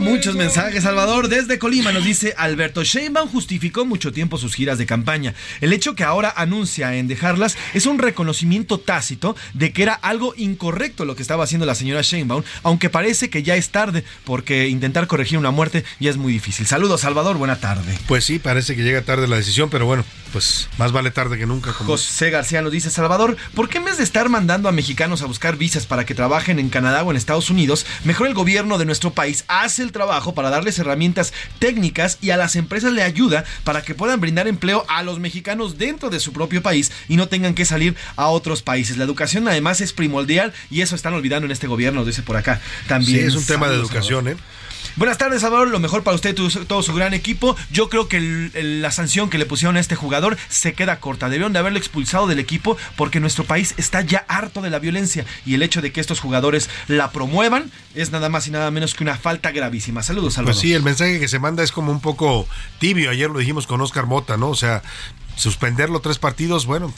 [0.00, 1.28] Muchos mensajes, Salvador.
[1.28, 5.34] Desde Colima nos dice Alberto Sheinbaum justificó mucho tiempo sus giras de campaña.
[5.62, 10.34] El hecho que ahora anuncia en dejarlas es un reconocimiento tácito de que era algo
[10.36, 14.68] incorrecto lo que estaba haciendo la señora Sheinbaum, aunque parece que ya es tarde, porque
[14.68, 16.66] intentar corregir una muerte ya es muy difícil.
[16.66, 17.38] Saludos, Salvador.
[17.38, 17.96] Buena tarde.
[18.06, 21.46] Pues sí, parece que llega tarde la decisión, pero bueno, pues más vale tarde que
[21.46, 21.72] nunca.
[21.72, 21.88] Como...
[21.88, 25.26] José García nos dice, Salvador, ¿por qué en vez de estar mandando a mexicanos a
[25.26, 28.84] buscar visas para que trabajen en Canadá o en Estados Unidos, mejor el gobierno de
[28.84, 33.44] nuestro país hace el trabajo para darles herramientas técnicas y a las empresas le ayuda
[33.64, 37.28] para que puedan brindar empleo a los mexicanos dentro de su propio país y no
[37.28, 38.96] tengan que salir a otros países?
[38.96, 42.60] La educación además es primordial y eso están olvidando en este gobierno, dice por acá.
[42.88, 43.20] También.
[43.20, 44.36] Sí, es un tema de educación, ¿eh?
[44.96, 45.68] Buenas tardes, Salvador.
[45.68, 47.54] Lo mejor para usted y todo su gran equipo.
[47.70, 51.28] Yo creo que la sanción que le pusieron a este jugador se queda corta.
[51.28, 55.26] Debieron de haberlo expulsado del equipo porque nuestro país está ya harto de la violencia
[55.44, 58.94] y el hecho de que estos jugadores la promuevan es nada más y nada menos
[58.94, 60.02] que una falta gravísima.
[60.02, 60.54] Saludos, Salvador.
[60.54, 63.10] Pues sí, el mensaje que se manda es como un poco tibio.
[63.10, 64.48] Ayer lo dijimos con Oscar Mota, ¿no?
[64.48, 64.82] O sea,
[65.36, 66.94] suspenderlo tres partidos, bueno,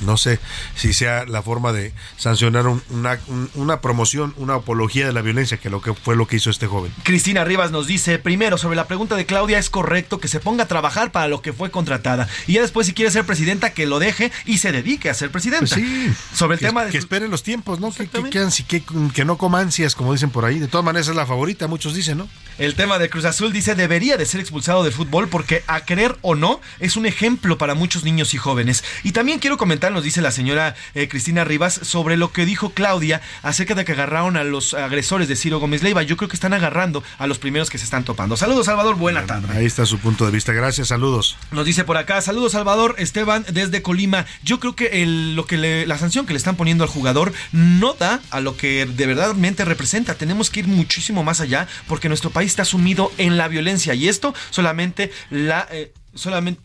[0.00, 0.38] no sé
[0.74, 3.18] si sea la forma de sancionar una,
[3.54, 6.66] una, promoción, una apología de la violencia, que lo que fue lo que hizo este
[6.66, 6.92] joven.
[7.02, 10.64] Cristina Rivas nos dice, primero, sobre la pregunta de Claudia, es correcto que se ponga
[10.64, 12.28] a trabajar para lo que fue contratada.
[12.46, 15.30] Y ya después, si quiere ser presidenta, que lo deje y se dedique a ser
[15.30, 15.66] presidenta.
[15.66, 16.12] Pues sí.
[16.34, 16.90] Sobre el tema de...
[16.90, 17.92] Que esperen los tiempos, ¿no?
[17.92, 18.82] Que, que,
[19.14, 20.58] que, no coma ansias, como dicen por ahí.
[20.58, 22.28] De todas maneras, es la favorita, muchos dicen, ¿no?
[22.58, 26.16] El tema de Cruz Azul dice, debería de ser expulsado del fútbol porque, a querer
[26.22, 28.82] o no, es un ejemplo para muchos niños y jóvenes.
[29.02, 32.70] Y también quiero comentar, nos dice la señora eh, Cristina Rivas sobre lo que dijo
[32.70, 36.02] Claudia acerca de que agarraron a los agresores de Ciro Gómez Leiva.
[36.02, 38.36] Yo creo que están agarrando a los primeros que se están topando.
[38.36, 38.96] Saludos, Salvador.
[38.96, 39.48] Buena tarde.
[39.56, 40.52] Ahí está su punto de vista.
[40.52, 41.36] Gracias, saludos.
[41.50, 42.94] Nos dice por acá, saludos, Salvador.
[42.98, 44.26] Esteban, desde Colima.
[44.42, 48.20] Yo creo que lo que la sanción que le están poniendo al jugador no da
[48.30, 50.14] a lo que de verdadmente representa.
[50.14, 54.08] Tenemos que ir muchísimo más allá porque nuestro país está sumido en la violencia y
[54.08, 55.66] esto solamente la.
[55.70, 56.60] Eh, solamente,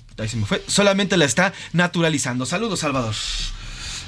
[0.67, 2.45] solamente la está naturalizando.
[2.45, 3.15] Saludos, Salvador.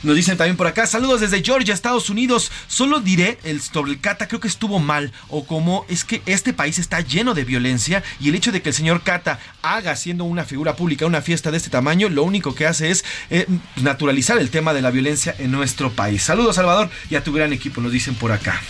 [0.04, 2.52] Nos dicen también por acá, saludos desde Georgia, Estados Unidos.
[2.68, 6.52] Solo diré el sobre el Cata creo que estuvo mal o como es que este
[6.52, 10.26] país está lleno de violencia y el hecho de que el señor Cata haga siendo
[10.26, 13.48] una figura pública una fiesta de este tamaño, lo único que hace es eh,
[13.78, 16.22] naturalizar el tema de la violencia en nuestro país.
[16.22, 18.62] Saludos Salvador y a tu gran equipo, nos dicen por acá.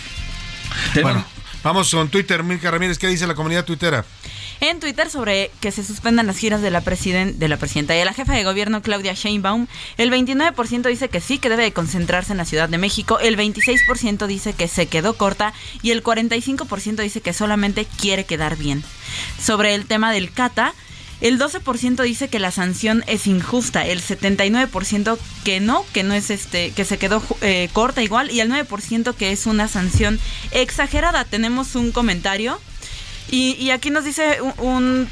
[1.02, 1.26] Bueno,
[1.64, 4.04] vamos con Twitter, Milka Ramírez, ¿qué dice la comunidad tuitera?
[4.60, 8.04] en Twitter sobre que se suspendan las giras de la, de la presidenta y de
[8.04, 9.66] la jefa de gobierno Claudia Sheinbaum.
[9.96, 13.18] El 29% dice que sí, que debe de concentrarse en la Ciudad de México.
[13.18, 15.52] El 26% dice que se quedó corta
[15.82, 18.82] y el 45% dice que solamente quiere quedar bien.
[19.40, 20.74] Sobre el tema del Cata,
[21.20, 26.30] el 12% dice que la sanción es injusta, el 79% que no, que no es
[26.30, 30.18] este, que se quedó eh, corta igual y el 9% que es una sanción
[30.50, 31.24] exagerada.
[31.24, 32.60] Tenemos un comentario
[33.30, 35.08] y, aquí nos dice un,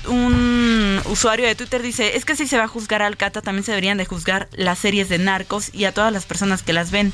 [1.07, 3.73] usuario de Twitter, dice, es que si se va a juzgar al Cata, también se
[3.73, 7.13] deberían de juzgar las series de narcos y a todas las personas que las ven.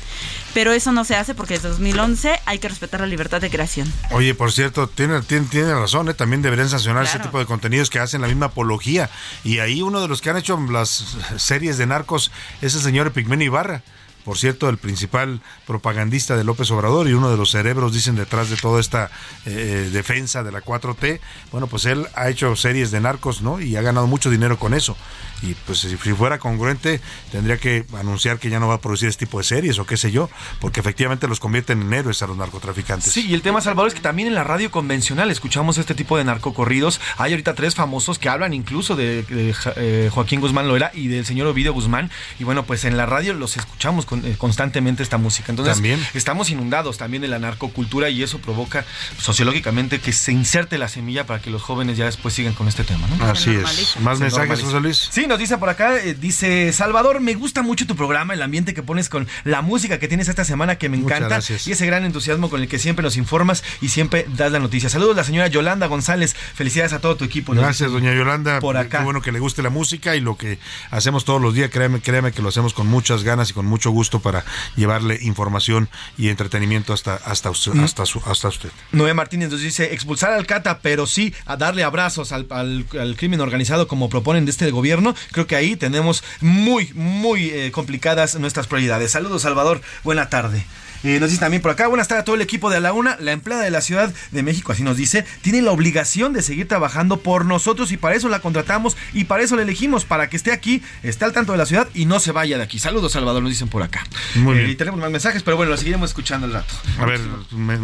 [0.53, 3.91] Pero eso no se hace porque desde 2011 hay que respetar la libertad de creación.
[4.11, 6.13] Oye, por cierto, tiene, tiene, tiene razón, ¿eh?
[6.13, 9.09] también deberían sancionar ese tipo de contenidos que hacen la misma apología.
[9.43, 12.31] Y ahí uno de los que han hecho las series de narcos
[12.61, 13.83] es el señor Pigmen Ibarra
[14.29, 18.51] por cierto, el principal propagandista de López Obrador y uno de los cerebros, dicen, detrás
[18.51, 19.09] de toda esta
[19.47, 21.19] eh, defensa de la 4T,
[21.51, 23.59] bueno, pues él ha hecho series de narcos, ¿no?
[23.59, 24.95] Y ha ganado mucho dinero con eso.
[25.41, 29.25] Y pues si fuera congruente, tendría que anunciar que ya no va a producir este
[29.25, 30.29] tipo de series o qué sé yo,
[30.59, 33.11] porque efectivamente los convierten en héroes a los narcotraficantes.
[33.11, 36.17] Sí, y el tema, Salvador, es que también en la radio convencional escuchamos este tipo
[36.17, 36.99] de narcocorridos.
[37.17, 41.47] Hay ahorita tres famosos que hablan incluso de, eh, Joaquín Guzmán Loera y del señor
[41.47, 42.09] Ovidio Guzmán.
[42.39, 45.51] Y bueno, pues en la radio los escuchamos eh, constantemente esta música.
[45.51, 46.05] Entonces, ¿También?
[46.13, 48.85] estamos inundados también de la narcocultura y eso provoca
[49.17, 52.83] sociológicamente que se inserte la semilla para que los jóvenes ya después sigan con este
[52.83, 53.07] tema.
[53.07, 53.25] ¿no?
[53.25, 53.97] Así es.
[54.01, 55.09] ¿Más mensajes, José Luis?
[55.11, 58.73] Sí, nos dice por acá, eh, dice Salvador, me gusta mucho tu programa, el ambiente
[58.73, 62.03] que pones con la música que tienes esta semana que me encanta y ese gran
[62.03, 64.89] entusiasmo con el que siempre nos informas y siempre das la noticia.
[64.89, 67.53] Saludos la señora Yolanda González, felicidades a todo tu equipo.
[67.53, 68.59] Gracias, doña Yolanda.
[68.59, 68.97] Por acá.
[68.97, 70.57] Qué bueno que le guste la música y lo que
[70.89, 73.91] hacemos todos los días, créeme, créeme que lo hacemos con muchas ganas y con mucho
[73.91, 74.43] gusto para
[74.75, 77.83] llevarle información y entretenimiento hasta, hasta, usted, mm.
[77.83, 78.71] hasta, hasta usted.
[78.93, 83.15] Noé Martínez nos dice, expulsar al Cata, pero sí a darle abrazos al, al, al
[83.15, 85.13] crimen organizado como proponen de este gobierno.
[85.31, 89.11] Creo que ahí tenemos muy, muy eh, complicadas nuestras prioridades.
[89.11, 89.81] Saludos, Salvador.
[90.03, 90.65] Buena tarde.
[91.03, 92.93] Eh, nos dice también por acá, buenas tardes a todo el equipo de A la
[92.93, 93.17] Una.
[93.19, 96.67] La empleada de la Ciudad de México, así nos dice, tiene la obligación de seguir
[96.67, 100.37] trabajando por nosotros y para eso la contratamos y para eso la elegimos, para que
[100.37, 102.79] esté aquí, esté al tanto de la ciudad y no se vaya de aquí.
[102.79, 104.05] Saludos, Salvador, nos dicen por acá.
[104.35, 104.67] Muy bien.
[104.67, 106.73] Eh, y tenemos más mensajes, pero bueno, lo seguiremos escuchando el rato.
[106.99, 107.19] A ver,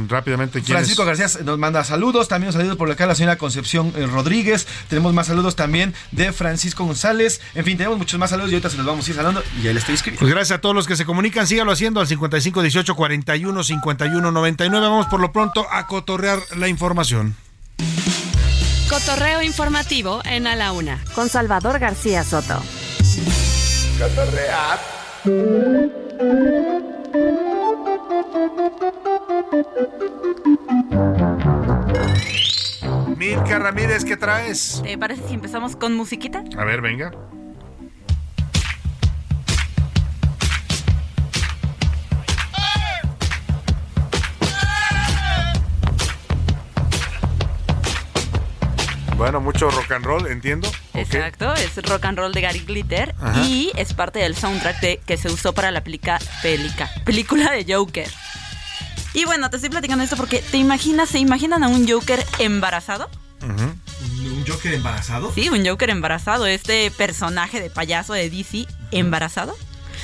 [0.08, 0.62] rápidamente.
[0.62, 4.68] Francisco García nos manda saludos, también saludos por acá la señora Concepción eh, Rodríguez.
[4.90, 7.42] Tenemos más saludos también de Francisco González.
[7.54, 9.68] En fin, tenemos muchos más saludos y ahorita se los vamos a ir saludando y
[9.68, 10.20] ahí le estoy escribiendo.
[10.20, 14.32] Pues gracias a todos los que se comunican, síganlo haciendo al 55 18 41 51
[14.32, 14.88] 99.
[14.88, 17.36] Vamos por lo pronto a cotorrear la información.
[18.90, 22.60] Cotorreo informativo en A la Una con Salvador García Soto.
[24.00, 24.80] Cotorrear.
[33.16, 34.82] Milka Ramírez, ¿qué traes?
[34.84, 36.44] ¿Te parece si empezamos con musiquita?
[36.58, 37.12] A ver, venga.
[49.18, 50.70] Bueno, mucho rock and roll, entiendo.
[50.94, 53.16] Exacto, es rock and roll de Gary Glitter
[53.48, 56.20] y es parte del soundtrack que se usó para la pelica,
[57.06, 58.10] película de Joker.
[59.14, 63.10] Y bueno, te estoy platicando esto porque te imaginas, ¿se imaginan a un Joker embarazado?
[63.42, 65.32] ¿Un Joker embarazado?
[65.34, 69.56] Sí, un Joker embarazado, este personaje de payaso de DC embarazado.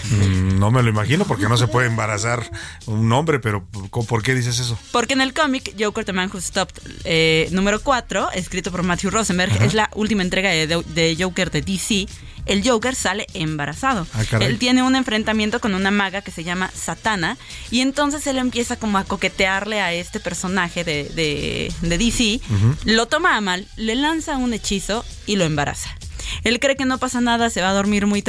[0.10, 2.50] Mm, no me lo imagino porque no se puede embarazar
[2.86, 4.78] un hombre, pero ¿por qué dices eso?
[4.92, 9.12] Porque en el cómic Joker The Man Who Stopped eh, número 4, escrito por Matthew
[9.12, 12.08] Rosenberg, es la última entrega de, Joker de DC.
[12.48, 14.08] El Joker sale embarazado.
[14.14, 17.38] Ah, él tiene un enfrentamiento con una maga que se llama Satana
[17.70, 22.42] y entonces él empieza como a coquetearle a este personaje de, DC,
[22.86, 25.96] lo toma a mal, le lanza un hechizo y lo embaraza.
[26.44, 28.24] Él cree que no pasa nada, se va a dormir muy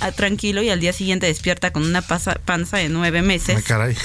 [0.00, 3.64] ah, tranquilo y al día siguiente despierta con una panza de nueve meses.
[3.64, 3.96] caray.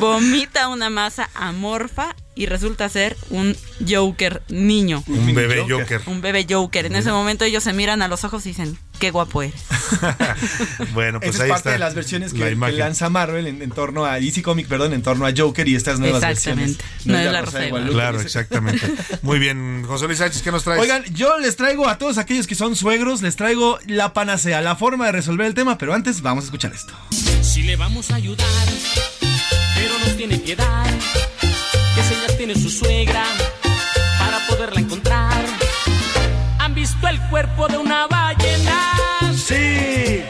[0.00, 3.56] vomita una masa amorfa y resulta ser un
[3.88, 5.02] Joker niño.
[5.06, 6.02] Un, bebé Joker.
[6.06, 6.84] Un bebé Joker.
[6.84, 9.64] En ese momento ellos se miran a los ojos y dicen, qué guapo eres.
[10.92, 14.42] bueno, pues Esa es parte de las versiones que, lanza Marvel en, torno a DC
[14.42, 16.82] Comic, perdón, en torno a Joker y estas nuevas exactamente.
[16.82, 17.06] versiones.
[17.06, 18.86] No, es la Rosa Claro, exactamente.
[19.22, 20.80] Muy bien, José Luis Sánchez, ¿qué nos traes?
[20.80, 24.76] Oigan, yo les traigo a todos aquellos que son suegros, les traigo la panacea, la
[24.76, 26.92] forma de resolver el tema, pero antes vamos a escuchar esto.
[27.40, 28.46] Si le vamos a ayudar,
[29.74, 30.86] pero nos tiene que dar
[32.08, 33.24] qué señas tiene su suegra
[34.18, 35.44] para poderla encontrar.
[36.58, 38.80] ¿Han visto el cuerpo de una ballena?
[39.34, 40.22] Sí.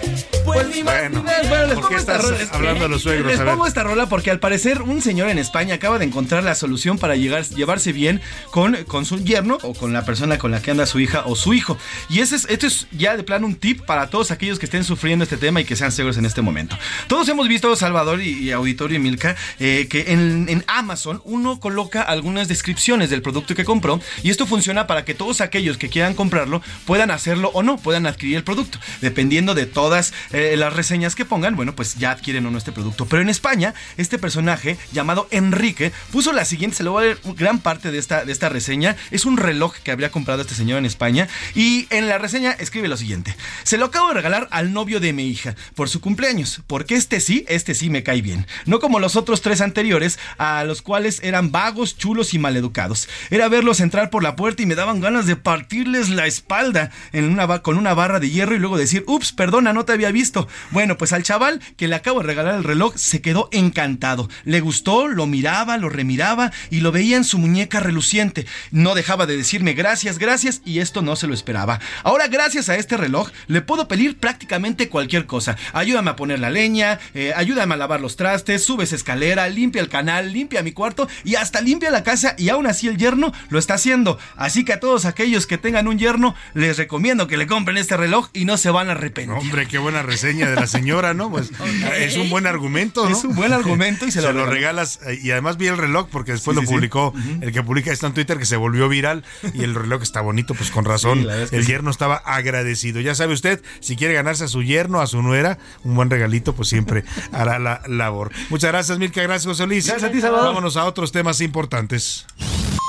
[0.45, 2.39] Pues bueno, bueno, les pongo esta rola.
[2.53, 5.75] Hablando de los suegros, les pongo esta rola porque al parecer un señor en España
[5.75, 8.21] acaba de encontrar la solución para llegar, llevarse bien
[8.51, 11.37] con, con su yerno o con la persona con la que anda su hija o
[11.37, 11.79] su hijo.
[12.09, 14.85] Y ese es, esto es ya de plano un tip para todos aquellos que estén
[14.85, 16.77] sufriendo este tema y que sean seguros en este momento.
[17.09, 22.03] Todos hemos visto, Salvador y, Auditorio y Milka, eh, que en, en Amazon uno coloca
[22.03, 26.15] algunas descripciones del producto que compró y esto funciona para que todos aquellos que quieran
[26.15, 31.15] comprarlo puedan hacerlo o no, puedan adquirir el producto, dependiendo de todas eh, las reseñas
[31.15, 33.07] que pongan, bueno, pues ya adquieren o este producto.
[33.07, 37.19] Pero en España, este personaje llamado Enrique puso la siguiente, se lo voy a leer
[37.37, 38.97] gran parte de esta, de esta reseña.
[39.11, 42.89] Es un reloj que habría comprado este señor en España y en la reseña escribe
[42.89, 43.37] lo siguiente.
[43.65, 47.21] Se lo acabo de regalar al novio de mi hija por su cumpleaños, porque este
[47.21, 48.47] sí, este sí me cae bien.
[48.65, 53.09] No como los otros tres anteriores, a los cuales eran vagos, chulos y maleducados.
[53.31, 57.25] Era verlos entrar por la puerta y me daban ganas de partirles la espalda en
[57.25, 60.49] una, con una barra de hierro y luego decir, ups, perdona, no te había visto
[60.71, 64.29] Bueno, pues al chaval que le acabo de regalar el reloj se quedó encantado.
[64.45, 68.47] Le gustó, lo miraba, lo remiraba y lo veía en su muñeca reluciente.
[68.71, 71.81] No dejaba de decirme gracias, gracias y esto no se lo esperaba.
[72.05, 75.57] Ahora, gracias a este reloj, le puedo pedir prácticamente cualquier cosa.
[75.73, 79.89] Ayúdame a poner la leña, eh, ayúdame a lavar los trastes, subes escalera, limpia el
[79.89, 83.59] canal, limpia mi cuarto y hasta limpia la casa y aún así el yerno lo
[83.59, 84.19] está haciendo.
[84.37, 87.97] Así que a todos aquellos que tengan un yerno, les recomiendo que le compren este
[87.97, 89.37] reloj y no se van a arrepentir.
[89.37, 91.31] Hombre, qué buena reseña de la señora, ¿no?
[91.31, 91.51] Pues
[91.99, 93.17] es un buen argumento, ¿no?
[93.17, 95.01] Es un buen argumento y se, lo, regalas.
[95.07, 98.15] Eh, y además vi el reloj porque después lo publicó el que publica esto en
[98.15, 99.25] Twitter que se volvió viral
[99.55, 101.27] y el reloj está bonito, pues con razón.
[101.29, 103.01] el yerno estaba agradecido.
[103.01, 106.55] Ya sabe usted, si quiere ganarse a su yerno, a su nuera, un buen regalito,
[106.55, 108.33] pues siempre hará la labor.
[108.51, 109.23] Muchas gracias, Milka.
[109.23, 109.87] Gracias, José Luis.
[109.87, 110.49] Gracias a ti, Salvador.
[110.49, 112.27] Vámonos a otros temas importantes.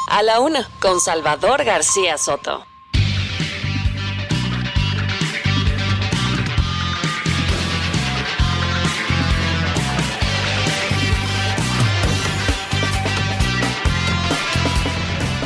[0.09, 2.65] A la una, con Salvador García Soto.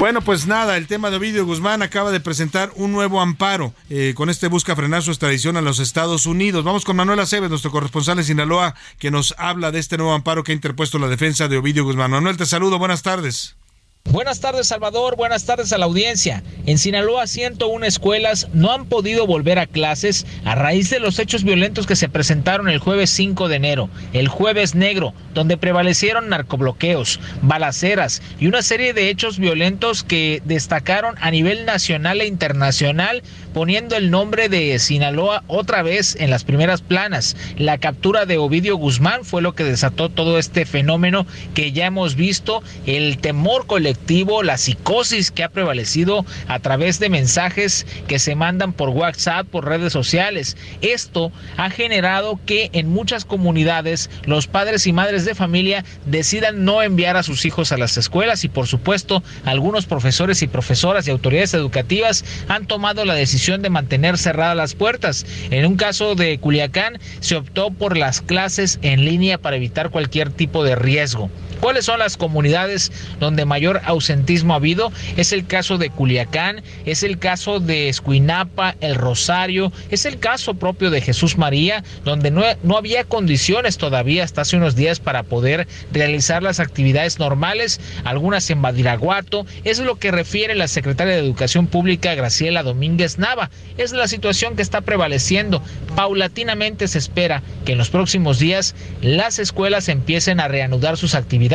[0.02, 3.76] Bueno, pues nada, el tema de Ovidio Guzmán acaba de presentar un nuevo amparo.
[3.88, 6.64] Eh, con este busca frenar su extradición a los Estados Unidos.
[6.64, 10.44] Vamos con Manuel Aceves, nuestro corresponsal en Sinaloa, que nos habla de este nuevo amparo
[10.44, 12.10] que ha interpuesto la defensa de Ovidio Guzmán.
[12.10, 13.56] Manuel, te saludo, buenas tardes.
[14.10, 16.44] Buenas tardes Salvador, buenas tardes a la audiencia.
[16.65, 21.44] En Sinaloa 101 escuelas no han podido volver a clases a raíz de los hechos
[21.44, 27.22] violentos que se presentaron el jueves 5 de enero, el jueves negro, donde prevalecieron narcobloqueos,
[27.41, 33.23] balaceras y una serie de hechos violentos que destacaron a nivel nacional e internacional
[33.53, 37.36] poniendo el nombre de Sinaloa otra vez en las primeras planas.
[37.57, 42.15] La captura de Ovidio Guzmán fue lo que desató todo este fenómeno que ya hemos
[42.15, 48.36] visto, el temor colectivo, la psicosis que ha prevalecido a través de mensajes que se
[48.36, 50.56] mandan por WhatsApp, por redes sociales.
[50.82, 56.82] Esto ha generado que en muchas comunidades los padres y madres de familia decidan no
[56.82, 61.11] enviar a sus hijos a las escuelas y por supuesto algunos profesores y profesoras y
[61.11, 65.26] autoridades educativas han tomado la decisión de mantener cerradas las puertas.
[65.49, 70.30] En un caso de Culiacán se optó por las clases en línea para evitar cualquier
[70.30, 71.31] tipo de riesgo.
[71.62, 74.92] ¿Cuáles son las comunidades donde mayor ausentismo ha habido?
[75.16, 80.56] Es el caso de Culiacán, es el caso de Escuinapa, El Rosario, es el caso
[80.56, 85.22] propio de Jesús María, donde no, no había condiciones todavía hasta hace unos días para
[85.22, 91.20] poder realizar las actividades normales, algunas en Badiraguato, es lo que refiere la secretaria de
[91.20, 93.52] Educación Pública Graciela Domínguez Nava.
[93.78, 95.62] Es la situación que está prevaleciendo.
[95.96, 98.74] Paulatinamente se espera que en los próximos días
[99.04, 101.51] las escuelas empiecen a reanudar sus actividades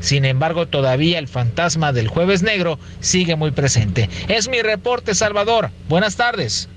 [0.00, 4.08] sin embargo, todavía el fantasma del jueves negro sigue muy presente.
[4.28, 5.70] Es mi reporte, Salvador.
[5.88, 6.68] Buenas tardes.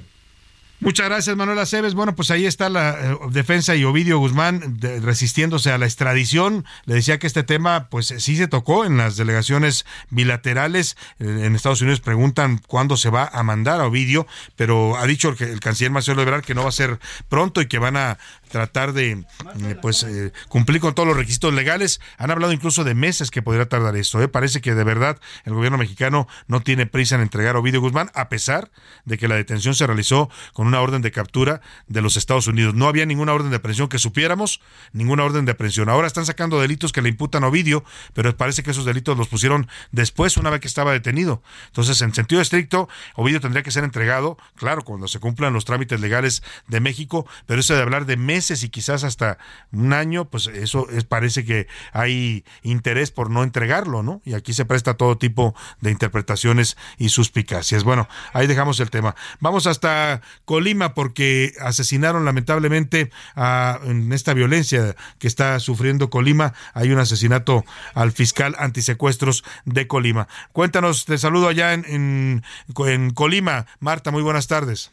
[0.81, 1.93] Muchas gracias, Manuel Aceves.
[1.93, 6.65] Bueno, pues ahí está la eh, defensa y Ovidio Guzmán resistiéndose a la extradición.
[6.85, 10.97] Le decía que este tema, pues sí se tocó en las delegaciones bilaterales.
[11.19, 14.25] Eh, en Estados Unidos preguntan cuándo se va a mandar a Ovidio,
[14.55, 17.67] pero ha dicho el, el canciller Marcelo Ebrard que no va a ser pronto y
[17.67, 18.17] que van a
[18.51, 21.99] tratar de eh, pues eh, cumplir con todos los requisitos legales.
[22.17, 24.21] Han hablado incluso de meses que podría tardar esto.
[24.21, 24.27] ¿eh?
[24.27, 28.11] Parece que de verdad el gobierno mexicano no tiene prisa en entregar a Ovidio Guzmán,
[28.13, 28.69] a pesar
[29.05, 32.75] de que la detención se realizó con una orden de captura de los Estados Unidos.
[32.75, 34.61] No había ninguna orden de aprehensión que supiéramos,
[34.91, 35.89] ninguna orden de aprehensión.
[35.89, 37.83] Ahora están sacando delitos que le imputan a Ovidio,
[38.13, 41.41] pero parece que esos delitos los pusieron después, una vez que estaba detenido.
[41.67, 45.99] Entonces, en sentido estricto, Ovidio tendría que ser entregado, claro, cuando se cumplan los trámites
[45.99, 49.37] legales de México, pero eso de hablar de meses y quizás hasta
[49.71, 54.21] un año, pues eso es, parece que hay interés por no entregarlo, ¿no?
[54.25, 57.83] Y aquí se presta todo tipo de interpretaciones y suspicacias.
[57.83, 59.15] Bueno, ahí dejamos el tema.
[59.39, 66.53] Vamos hasta Colima porque asesinaron lamentablemente a, en esta violencia que está sufriendo Colima.
[66.73, 67.63] Hay un asesinato
[67.93, 70.27] al fiscal antisecuestros de Colima.
[70.51, 72.43] Cuéntanos, te saludo allá en
[73.13, 73.67] Colima.
[73.79, 74.91] Marta, muy buenas tardes.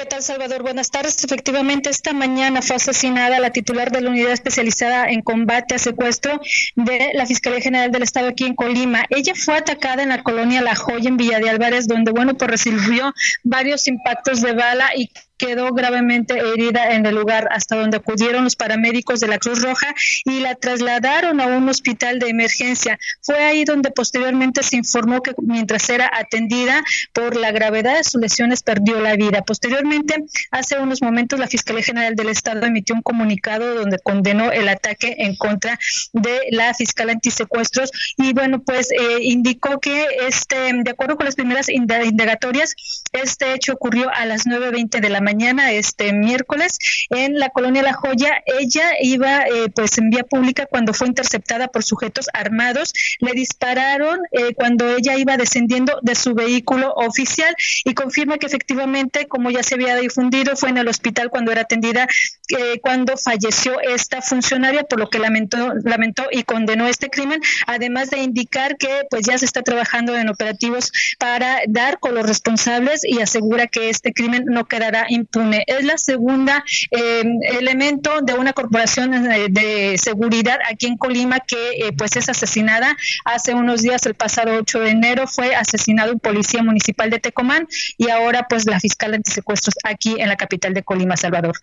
[0.00, 0.62] ¿Qué tal, Salvador?
[0.62, 1.22] Buenas tardes.
[1.22, 6.40] Efectivamente, esta mañana fue asesinada la titular de la unidad especializada en combate a secuestro
[6.74, 9.04] de la Fiscalía General del Estado aquí en Colima.
[9.10, 12.50] Ella fue atacada en la colonia La Joya, en Villa de Álvarez, donde, bueno, pues
[12.50, 13.12] recibió
[13.44, 15.10] varios impactos de bala y
[15.40, 19.94] quedó gravemente herida en el lugar hasta donde acudieron los paramédicos de la Cruz Roja
[20.26, 22.98] y la trasladaron a un hospital de emergencia.
[23.22, 26.84] Fue ahí donde posteriormente se informó que mientras era atendida
[27.14, 29.40] por la gravedad de sus lesiones perdió la vida.
[29.40, 34.68] Posteriormente, hace unos momentos la Fiscalía General del Estado emitió un comunicado donde condenó el
[34.68, 35.78] ataque en contra
[36.12, 41.34] de la fiscal antisecuestros y bueno, pues eh, indicó que este de acuerdo con las
[41.34, 42.74] primeras indagatorias,
[43.12, 46.78] este hecho ocurrió a las 9:20 de la mañana mañana, este miércoles,
[47.08, 48.42] en la colonia La Joya.
[48.46, 52.92] Ella iba eh, pues en vía pública cuando fue interceptada por sujetos armados.
[53.20, 57.54] Le dispararon eh, cuando ella iba descendiendo de su vehículo oficial
[57.84, 61.62] y confirma que efectivamente, como ya se había difundido, fue en el hospital cuando era
[61.62, 62.08] atendida,
[62.48, 68.10] eh, cuando falleció esta funcionaria, por lo que lamentó, lamentó y condenó este crimen, además
[68.10, 70.90] de indicar que pues ya se está trabajando en operativos
[71.20, 75.64] para dar con los responsables y asegura que este crimen no quedará impune.
[75.66, 77.24] Es la segunda eh,
[77.58, 82.96] elemento de una corporación eh, de, seguridad aquí en Colima que eh, pues es asesinada.
[83.24, 87.68] Hace unos días, el pasado 8 de enero, fue asesinado un policía municipal de Tecomán
[87.96, 91.56] y ahora pues la fiscal antisecuestros aquí en la capital de Colima, Salvador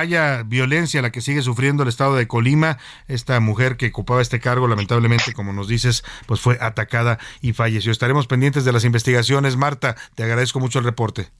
[0.00, 2.78] haya violencia la que sigue sufriendo el estado de Colima.
[3.08, 7.90] Esta mujer que ocupaba este cargo, lamentablemente, como nos dices, pues fue atacada y falleció.
[7.90, 9.56] Estaremos pendientes de las investigaciones.
[9.56, 11.30] Marta, te agradezco mucho el reporte.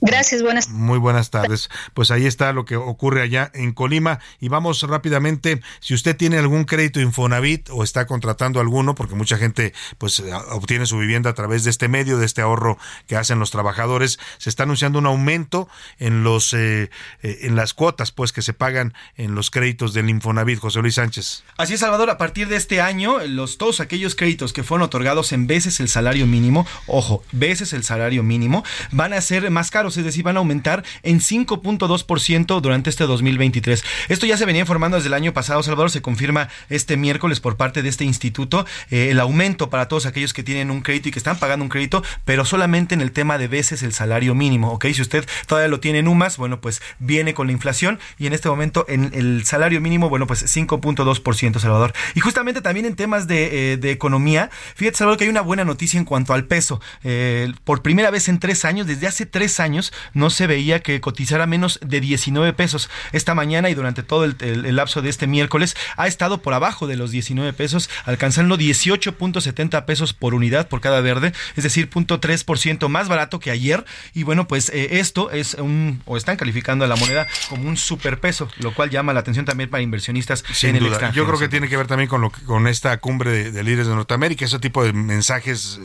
[0.00, 1.68] Gracias, buenas Muy buenas tardes.
[1.94, 6.38] Pues ahí está lo que ocurre allá en Colima y vamos rápidamente, si usted tiene
[6.38, 11.34] algún crédito Infonavit o está contratando alguno, porque mucha gente pues obtiene su vivienda a
[11.34, 15.06] través de este medio, de este ahorro que hacen los trabajadores, se está anunciando un
[15.06, 15.68] aumento
[15.98, 16.90] en los eh,
[17.22, 20.94] eh, en las cuotas pues que se pagan en los créditos del Infonavit, José Luis
[20.94, 21.42] Sánchez.
[21.56, 25.32] Así es, Salvador, a partir de este año, los todos aquellos créditos que fueron otorgados
[25.32, 29.87] en veces el salario mínimo, ojo, veces el salario mínimo, van a ser más caros
[29.96, 33.84] es decir, van a aumentar en 5.2% durante este 2023.
[34.08, 37.56] Esto ya se venía informando desde el año pasado, Salvador, se confirma este miércoles por
[37.56, 41.12] parte de este instituto eh, el aumento para todos aquellos que tienen un crédito y
[41.12, 44.72] que están pagando un crédito, pero solamente en el tema de veces el salario mínimo,
[44.72, 44.86] ¿ok?
[44.92, 48.32] Si usted todavía lo tiene en UMAS, bueno, pues viene con la inflación y en
[48.32, 51.92] este momento en el salario mínimo, bueno, pues 5.2%, Salvador.
[52.14, 55.98] Y justamente también en temas de, eh, economía, fíjate, Salvador, que hay una buena noticia
[55.98, 56.80] en cuanto al peso.
[57.04, 59.77] Eh, por primera vez en tres años, desde hace tres años,
[60.14, 62.90] no se veía que cotizara menos de 19 pesos.
[63.12, 66.96] Esta mañana y durante todo el, lapso de este miércoles ha estado por abajo de
[66.96, 73.08] los 19 pesos, alcanzando 18.70 pesos por unidad por cada verde, es decir, 0.3% más
[73.08, 73.84] barato que ayer.
[74.14, 77.76] Y bueno, pues eh, esto es un, o están calificando a la moneda como un
[77.76, 81.24] superpeso, lo cual llama la atención también para inversionistas en el extranjero.
[81.24, 83.86] Yo creo que tiene que ver también con lo con esta cumbre de, de líderes
[83.86, 85.80] de Norteamérica, ese tipo de mensajes,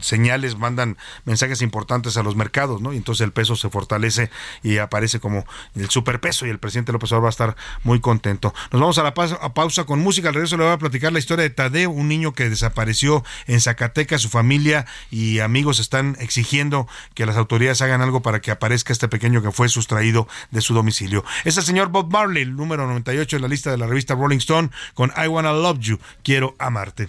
[0.00, 2.92] señales, mandan mensajes importantes a los mercados, ¿no?
[2.92, 4.30] Y entonces el peso se fortalece
[4.64, 5.46] y aparece como
[5.76, 8.52] el superpeso y el presidente López Obrador va a estar muy contento.
[8.72, 10.30] Nos vamos a la pausa, con música.
[10.30, 13.60] Al regreso le voy a platicar la historia de Tadeo, un niño que desapareció en
[13.60, 14.22] Zacatecas.
[14.22, 19.06] Su familia y amigos están exigiendo que las autoridades hagan algo para que aparezca este
[19.06, 21.24] pequeño que fue sustraído de su domicilio.
[21.44, 24.38] Es el señor Bob Marley, el número 98 en la lista de la revista Rolling
[24.38, 27.08] Stone, con I Wanna Love You, Quiero Amarte.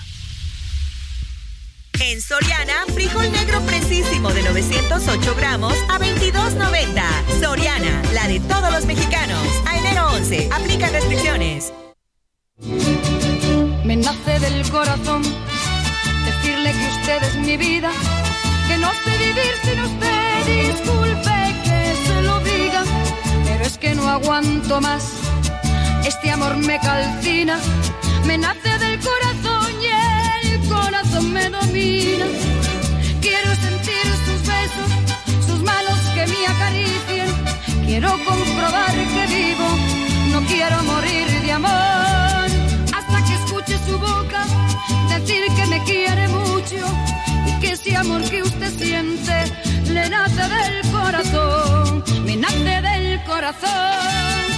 [2.19, 7.39] Soriana, frijol negro precisísimo de 908 gramos a 22.90.
[7.39, 9.47] Soriana, la de todos los mexicanos.
[9.65, 11.71] A enero 11, aplica restricciones.
[13.85, 15.21] Me nace del corazón
[16.25, 17.91] decirle que usted es mi vida,
[18.67, 20.45] que no sé vivir sin usted.
[20.45, 22.83] Disculpe que se lo diga,
[23.45, 25.13] pero es que no aguanto más.
[26.05, 27.57] Este amor me calcina,
[28.25, 29.30] me nace del corazón
[31.69, 37.27] Quiero sentir sus besos, sus manos que me acaricien.
[37.85, 39.67] Quiero comprobar que vivo,
[40.31, 42.49] no quiero morir de amor.
[42.97, 44.43] Hasta que escuche su boca
[45.09, 46.77] decir que me quiere mucho
[47.45, 49.43] y que ese amor que usted siente
[49.85, 54.50] le nace del corazón, me nace del corazón.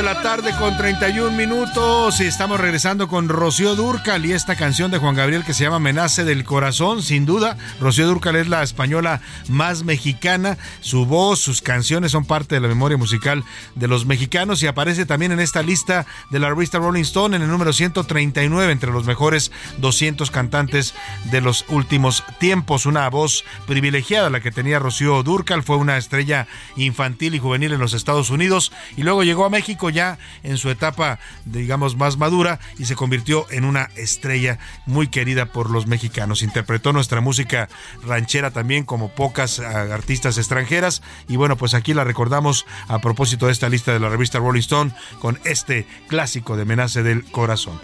[0.00, 4.90] De la tarde con 31 minutos y estamos regresando con Rocío Durcal y esta canción
[4.90, 7.58] de Juan Gabriel que se llama Menace del Corazón, sin duda.
[7.82, 10.56] Rocío Durcal es la española más mexicana.
[10.80, 13.44] Su voz, sus canciones son parte de la memoria musical
[13.74, 17.42] de los mexicanos y aparece también en esta lista de la revista Rolling Stone en
[17.42, 20.94] el número 139 entre los mejores 200 cantantes
[21.30, 22.86] de los últimos tiempos.
[22.86, 26.46] Una voz privilegiada la que tenía Rocío Durcal, fue una estrella
[26.76, 30.70] infantil y juvenil en los Estados Unidos y luego llegó a México ya en su
[30.70, 36.42] etapa, digamos, más madura y se convirtió en una estrella muy querida por los mexicanos.
[36.42, 37.68] Interpretó nuestra música
[38.02, 43.46] ranchera también como pocas ah, artistas extranjeras y bueno, pues aquí la recordamos a propósito
[43.46, 47.80] de esta lista de la revista Rolling Stone con este clásico de Menace del Corazón.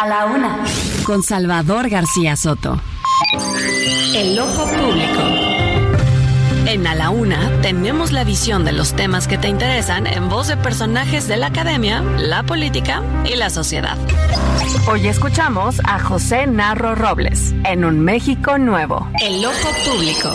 [0.00, 0.64] A la una,
[1.02, 2.80] con Salvador García Soto.
[4.14, 5.20] El ojo público.
[6.66, 10.46] En A la Una tenemos la visión de los temas que te interesan en voz
[10.46, 13.98] de personajes de la academia, la política y la sociedad.
[14.88, 19.10] Hoy escuchamos a José Narro Robles en Un México Nuevo.
[19.20, 20.32] El ojo público.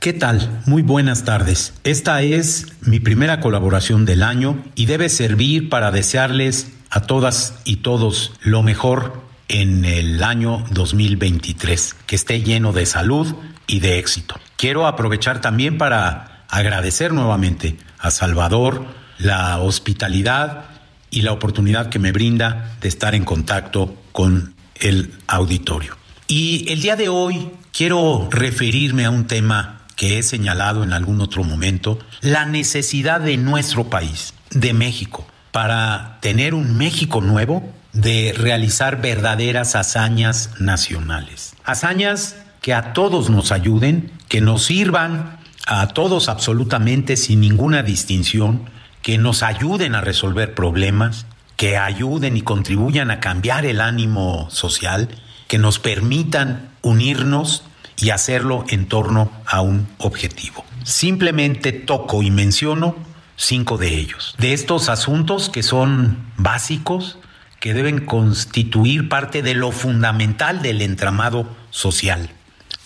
[0.00, 0.62] ¿Qué tal?
[0.66, 1.74] Muy buenas tardes.
[1.84, 7.76] Esta es mi primera colaboración del año y debe servir para desearles a todas y
[7.76, 13.34] todos lo mejor en el año 2023, que esté lleno de salud
[13.66, 14.38] y de éxito.
[14.56, 18.84] Quiero aprovechar también para agradecer nuevamente a Salvador
[19.18, 20.66] la hospitalidad
[21.10, 25.96] y la oportunidad que me brinda de estar en contacto con el auditorio.
[26.28, 31.22] Y el día de hoy quiero referirme a un tema que he señalado en algún
[31.22, 37.62] otro momento, la necesidad de nuestro país, de México, para tener un México nuevo,
[37.92, 41.54] de realizar verdaderas hazañas nacionales.
[41.64, 48.70] Hazañas que a todos nos ayuden, que nos sirvan a todos absolutamente sin ninguna distinción,
[49.02, 51.26] que nos ayuden a resolver problemas,
[51.56, 55.08] que ayuden y contribuyan a cambiar el ánimo social,
[55.48, 57.64] que nos permitan unirnos
[57.98, 60.64] y hacerlo en torno a un objetivo.
[60.82, 62.96] Simplemente toco y menciono
[63.36, 64.34] cinco de ellos.
[64.38, 67.18] De estos asuntos que son básicos,
[67.60, 72.30] que deben constituir parte de lo fundamental del entramado social.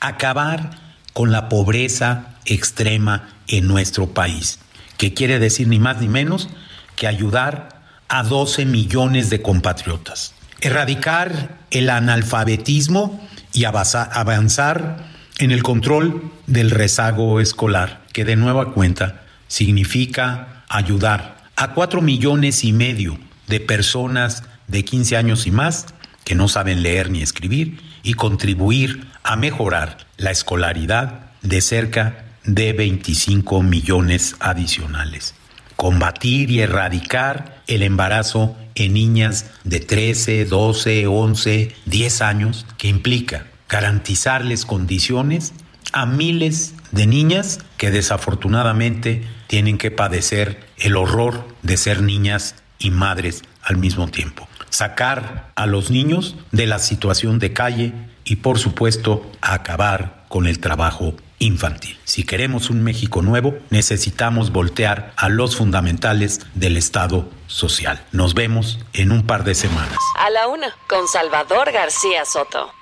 [0.01, 0.71] Acabar
[1.15, 4.59] con la pobreza extrema en nuestro país,
[4.99, 6.51] que quiere decir ni más ni menos
[6.95, 10.35] que ayudar a 12 millones de compatriotas.
[10.61, 14.99] Erradicar el analfabetismo y avanzar
[15.39, 22.65] en el control del rezago escolar, que de nueva cuenta significa ayudar a cuatro millones
[22.65, 25.87] y medio de personas de 15 años y más
[26.25, 32.73] que no saben leer ni escribir y contribuir a mejorar la escolaridad de cerca de
[32.73, 35.35] 25 millones adicionales.
[35.77, 43.47] Combatir y erradicar el embarazo en niñas de 13, 12, 11, 10 años, que implica
[43.69, 45.53] garantizarles condiciones
[45.93, 52.91] a miles de niñas que desafortunadamente tienen que padecer el horror de ser niñas y
[52.91, 54.49] madres al mismo tiempo.
[54.71, 57.93] Sacar a los niños de la situación de calle
[58.25, 61.99] y por supuesto acabar con el trabajo infantil.
[62.05, 68.05] Si queremos un México nuevo, necesitamos voltear a los fundamentales del Estado social.
[68.13, 69.99] Nos vemos en un par de semanas.
[70.19, 72.76] A la una, con Salvador García Soto.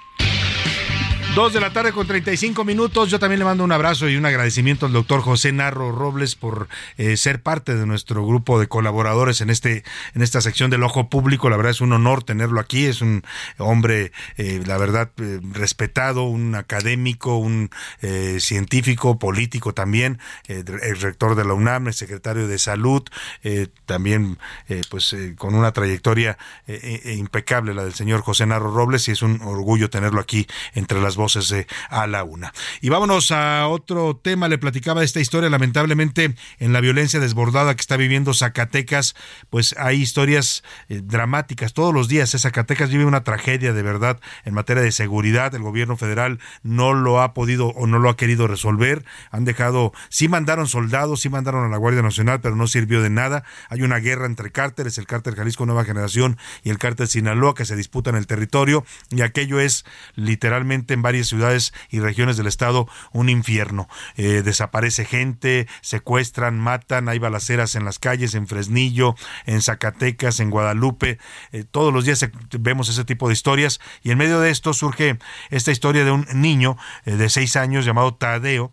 [1.34, 3.10] Dos de la tarde con 35 minutos.
[3.10, 6.68] Yo también le mando un abrazo y un agradecimiento al doctor José Narro Robles por
[6.96, 9.82] eh, ser parte de nuestro grupo de colaboradores en este
[10.14, 11.50] en esta sección del ojo público.
[11.50, 12.86] La verdad es un honor tenerlo aquí.
[12.86, 13.24] Es un
[13.58, 17.68] hombre, eh, la verdad, eh, respetado, un académico, un
[18.38, 23.02] científico, político también, el rector de la UNAM, el secretario de Salud,
[23.86, 24.38] también
[24.90, 26.36] pues con una trayectoria
[26.66, 31.16] impecable la del señor José Narro Robles y es un orgullo tenerlo aquí entre las
[31.16, 32.52] voces voces A la Una.
[32.82, 34.46] Y vámonos a otro tema.
[34.46, 35.48] Le platicaba esta historia.
[35.48, 39.14] Lamentablemente, en la violencia desbordada que está viviendo Zacatecas,
[39.48, 41.72] pues hay historias eh, dramáticas.
[41.72, 45.54] Todos los días Zacatecas vive una tragedia de verdad en materia de seguridad.
[45.54, 49.02] El gobierno federal no lo ha podido o no lo ha querido resolver.
[49.30, 53.08] Han dejado, sí mandaron soldados, sí mandaron a la Guardia Nacional, pero no sirvió de
[53.08, 53.44] nada.
[53.70, 57.64] Hay una guerra entre cárteles, el cártel Jalisco Nueva Generación y el cártel Sinaloa que
[57.64, 59.86] se disputan el territorio y aquello es
[60.16, 63.88] literalmente en varios varias ciudades y regiones del estado un infierno.
[64.16, 69.14] Eh, desaparece gente, secuestran, matan, hay balaceras en las calles, en Fresnillo,
[69.46, 71.18] en Zacatecas, en Guadalupe.
[71.52, 72.28] Eh, todos los días
[72.58, 75.18] vemos ese tipo de historias y en medio de esto surge
[75.50, 78.72] esta historia de un niño de seis años llamado Tadeo,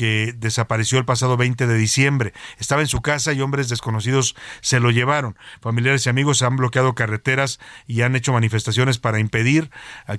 [0.00, 2.32] que desapareció el pasado 20 de diciembre.
[2.58, 5.36] Estaba en su casa y hombres desconocidos se lo llevaron.
[5.60, 9.70] Familiares y amigos han bloqueado carreteras y han hecho manifestaciones para impedir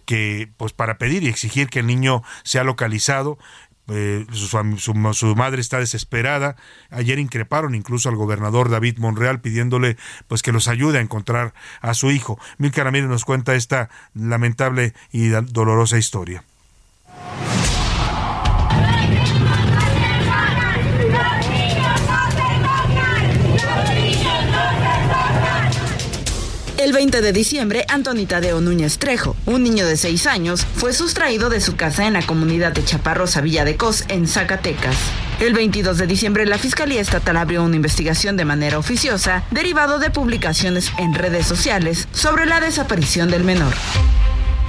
[0.05, 3.39] que, pues para pedir y exigir que el niño sea localizado.
[3.87, 6.57] Eh, su, madre está desesperada.
[6.91, 9.97] Ayer increparon incluso al gobernador David Monreal pidiéndole
[10.27, 12.37] pues que los ayude a encontrar a su hijo.
[12.59, 16.43] Mil Ramírez nos cuenta esta lamentable y dolorosa historia.
[26.81, 31.51] El 20 de diciembre, Antonita Deo Núñez Trejo, un niño de 6 años, fue sustraído
[31.51, 34.95] de su casa en la comunidad de Chaparrosa, Villa de Cos, en Zacatecas.
[35.39, 40.09] El 22 de diciembre, la Fiscalía Estatal abrió una investigación de manera oficiosa, derivado de
[40.09, 43.75] publicaciones en redes sociales sobre la desaparición del menor.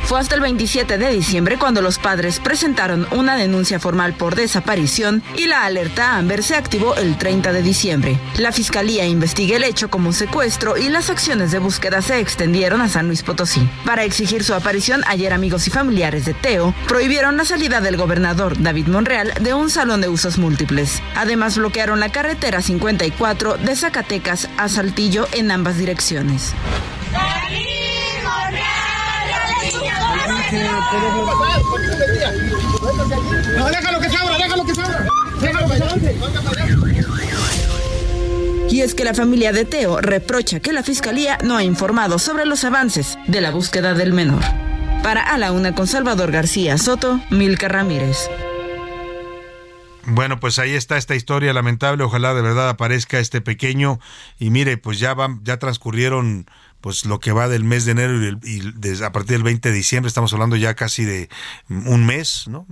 [0.05, 5.23] Fue hasta el 27 de diciembre cuando los padres presentaron una denuncia formal por desaparición
[5.37, 8.19] y la alerta Amber se activó el 30 de diciembre.
[8.37, 12.89] La fiscalía investiga el hecho como secuestro y las acciones de búsqueda se extendieron a
[12.89, 13.67] San Luis Potosí.
[13.87, 18.61] Para exigir su aparición, ayer amigos y familiares de Teo prohibieron la salida del gobernador
[18.61, 21.01] David Monreal de un salón de usos múltiples.
[21.15, 26.53] Además, bloquearon la carretera 54 de Zacatecas a Saltillo en ambas direcciones.
[33.57, 35.07] No, déjalo que se abra, déjalo que se abra.
[35.41, 36.17] Déjalo que se avance.
[38.71, 42.47] Y es que la familia de Teo reprocha que la fiscalía no ha informado sobre
[42.47, 44.43] los avances de la búsqueda del menor.
[45.03, 48.31] Para A la Una con Salvador García Soto, Milka Ramírez.
[50.05, 52.03] Bueno, pues ahí está esta historia lamentable.
[52.03, 54.01] Ojalá de verdad aparezca este pequeño.
[54.39, 56.47] Y mire, pues ya van, ya transcurrieron
[56.83, 60.09] pues lo que va del mes de enero y, a partir del 20 de diciembre
[60.09, 61.31] estamos hablando ya casi de
[61.71, 62.67] un mes, ¿no?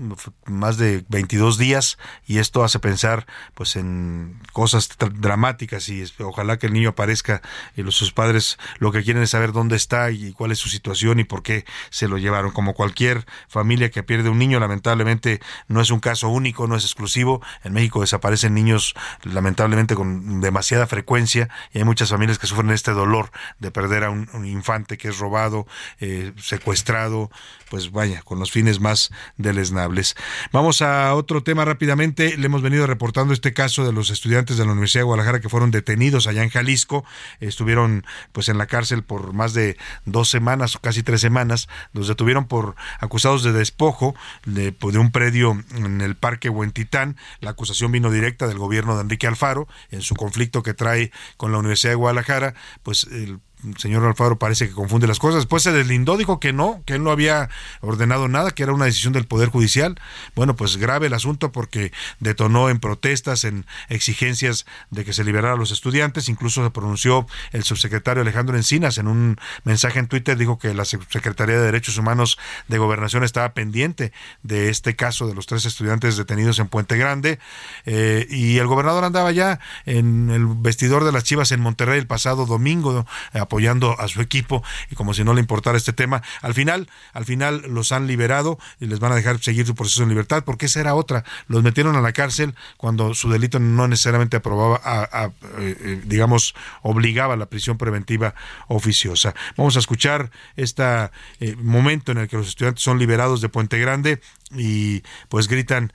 [0.45, 1.97] Más de 22 días
[2.27, 7.41] y esto hace pensar pues en cosas dramáticas y ojalá que el niño aparezca
[7.77, 10.69] y los, sus padres lo que quieren es saber dónde está y cuál es su
[10.69, 12.51] situación y por qué se lo llevaron.
[12.51, 16.85] Como cualquier familia que pierde un niño, lamentablemente no es un caso único, no es
[16.85, 17.43] exclusivo.
[17.63, 22.91] En México desaparecen niños lamentablemente con demasiada frecuencia y hay muchas familias que sufren este
[22.91, 23.31] dolor
[23.61, 25.67] de perder a un, infante que es robado,
[26.01, 27.31] eh, secuestrado,
[27.69, 30.17] pues vaya, con los fines más deleznables.
[30.53, 32.37] Vamos a otro tema rápidamente.
[32.37, 35.49] Le hemos venido reportando este caso de los estudiantes de la Universidad de Guadalajara que
[35.49, 37.05] fueron detenidos allá en Jalisco.
[37.39, 41.69] Estuvieron pues en la cárcel por más de dos semanas o casi tres semanas.
[41.93, 44.15] Los detuvieron por acusados de despojo
[44.45, 47.17] de, pues, de un predio en el Parque Huentitán.
[47.41, 51.53] La acusación vino directa del gobierno de Enrique Alfaro en su conflicto que trae con
[51.53, 52.55] la Universidad de Guadalajara.
[52.83, 53.41] Pues el
[53.77, 55.41] señor Alfaro parece que confunde las cosas.
[55.41, 57.49] Después se deslindó, dijo que no, que él no había
[57.81, 60.01] ordenado nada, que era una decisión del Poder Judicial.
[60.35, 65.55] Bueno, pues grave el asunto porque detonó en protestas, en exigencias de que se liberara
[65.55, 66.29] a los estudiantes.
[66.29, 70.85] Incluso se pronunció el subsecretario Alejandro Encinas en un mensaje en Twitter, dijo que la
[70.85, 72.39] Secretaría de Derechos Humanos
[72.69, 74.13] de Gobernación estaba pendiente
[74.43, 77.39] de este caso de los tres estudiantes detenidos en Puente Grande.
[77.87, 82.07] Eh, y el gobernador andaba ya en el vestidor de las Chivas en Monterrey el
[82.07, 83.07] pasado domingo
[83.51, 86.23] apoyando a su equipo y como si no le importara este tema.
[86.41, 90.05] Al final, al final los han liberado y les van a dejar seguir su proceso
[90.05, 91.25] en libertad, porque esa era otra.
[91.49, 96.55] Los metieron a la cárcel cuando su delito no necesariamente aprobaba, a, eh, eh, digamos,
[96.83, 98.35] obligaba a la prisión preventiva
[98.69, 99.35] oficiosa.
[99.57, 101.11] Vamos a escuchar este
[101.59, 104.21] momento en el que los estudiantes son liberados de Puente Grande
[104.53, 105.93] y pues gritan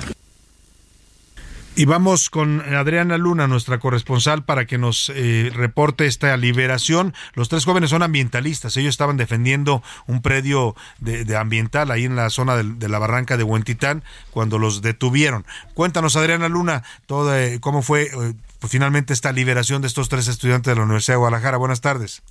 [1.77, 7.13] Y vamos con Adriana Luna, nuestra corresponsal, para que nos eh, reporte esta liberación.
[7.35, 8.77] Los tres jóvenes son ambientalistas.
[8.77, 13.43] Ellos estaban defendiendo un predio de, ambiental ahí en la zona de, la barranca de
[13.43, 15.45] Huentitán cuando los detuvieron.
[15.75, 18.35] Cuéntanos, Adriana Luna, todo, eh, cómo fue eh,
[18.65, 21.59] pues, finalmente esta liberación de estos tres estudiantes de la Universidad de Guadalajara.
[21.59, 22.23] Buenas tardes.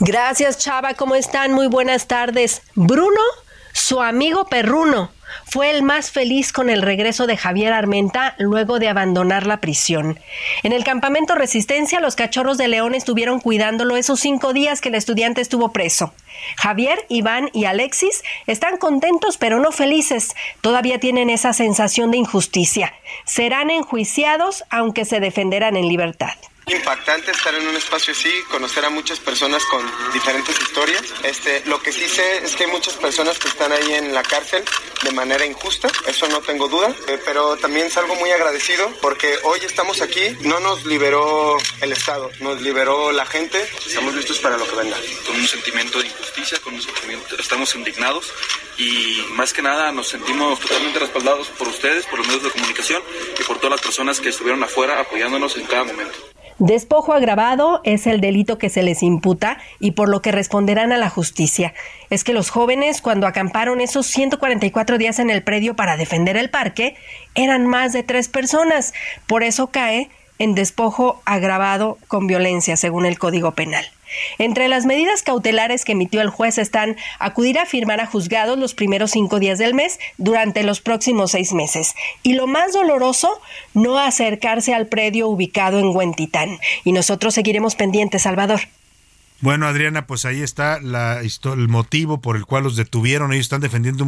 [0.00, 0.94] Gracias, Chava.
[0.94, 1.52] ¿Cómo están?
[1.52, 2.62] Muy buenas tardes.
[2.74, 3.20] Bruno
[3.74, 5.10] Su amigo perruno
[5.44, 10.18] fue el más feliz con el regreso de Javier Armenta luego de abandonar la prisión.
[10.62, 14.94] En el campamento Resistencia, los cachorros de León estuvieron cuidándolo esos cinco días que el
[14.94, 16.12] estudiante estuvo preso.
[16.56, 20.34] Javier, Iván y Alexis están contentos pero no felices.
[20.60, 22.94] Todavía tienen esa sensación de injusticia.
[23.24, 26.34] Serán enjuiciados aunque se defenderán en libertad
[26.70, 29.82] impactante estar en un espacio así, conocer a muchas personas con
[30.12, 31.02] diferentes historias.
[31.22, 34.22] Este, lo que sí sé es que hay muchas personas que están ahí en la
[34.22, 34.64] cárcel
[35.02, 39.60] de manera injusta, eso no tengo duda, eh, pero también salgo muy agradecido porque hoy
[39.64, 44.66] estamos aquí, no nos liberó el Estado, nos liberó la gente, estamos listos para lo
[44.68, 44.96] que venga.
[45.26, 48.32] Con un sentimiento de injusticia, con un sentimiento, estamos indignados
[48.76, 53.02] y más que nada nos sentimos totalmente respaldados por ustedes, por los medios de comunicación
[53.38, 56.18] y por todas las personas que estuvieron afuera apoyándonos en cada momento.
[56.58, 60.98] Despojo agravado es el delito que se les imputa y por lo que responderán a
[60.98, 61.72] la justicia.
[62.10, 66.50] Es que los jóvenes, cuando acamparon esos 144 días en el predio para defender el
[66.50, 66.96] parque,
[67.36, 68.92] eran más de tres personas.
[69.28, 70.10] Por eso cae
[70.40, 73.86] en despojo agravado con violencia, según el Código Penal.
[74.38, 78.74] Entre las medidas cautelares que emitió el juez están acudir a firmar a juzgados los
[78.74, 81.94] primeros cinco días del mes durante los próximos seis meses.
[82.22, 83.40] Y lo más doloroso,
[83.74, 86.58] no acercarse al predio ubicado en Huentitán.
[86.84, 88.60] Y nosotros seguiremos pendientes, Salvador.
[89.40, 93.32] Bueno, Adriana, pues ahí está la, el motivo por el cual los detuvieron.
[93.32, 94.04] Ellos están defendiendo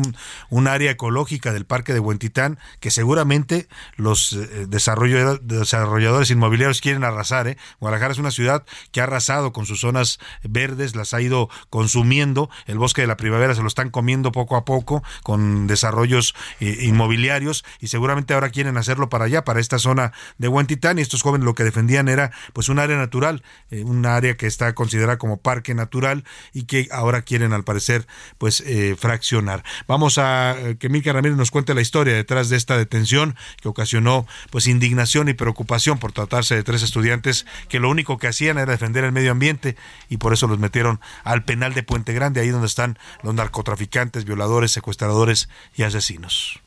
[0.49, 7.47] un, área ecológica del Parque de Huentitán que seguramente los eh, desarrolladores inmobiliarios quieren arrasar.
[7.47, 7.57] ¿eh?
[7.79, 12.51] Guadalajara es una ciudad que ha arrasado con sus zonas verdes, las ha ido consumiendo.
[12.67, 16.77] El bosque de la primavera se lo están comiendo poco a poco con desarrollos eh,
[16.83, 20.99] inmobiliarios y seguramente ahora quieren hacerlo para allá, para esta zona de Huentitán.
[20.99, 24.75] Y estos jóvenes lo que defendían era pues un área natural, un área que está
[24.75, 29.63] considerada como parque natural y que ahora quieren al parecer pues eh, fraccionar.
[29.87, 33.69] Vamos a eh, que Milka Ramírez nos cuente la historia detrás de esta detención que
[33.69, 38.59] ocasionó pues indignación y preocupación por tratarse de tres estudiantes que lo único que hacían
[38.59, 39.77] era defender el medio ambiente
[40.09, 44.25] y por eso los metieron al penal de Puente Grande, ahí donde están los narcotraficantes,
[44.25, 46.61] violadores, secuestradores y asesinos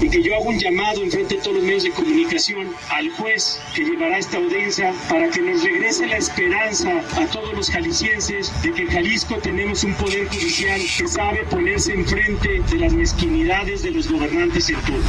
[0.00, 3.10] y que yo hago un llamado en frente de todos los medios de comunicación al
[3.10, 8.50] juez que llevará esta audiencia para que nos regrese la esperanza a todos los jaliscienses
[8.62, 13.82] de que en Jalisco tenemos un poder judicial que sabe ponerse enfrente de las mezquinidades
[13.82, 15.08] de los gobernantes en turno.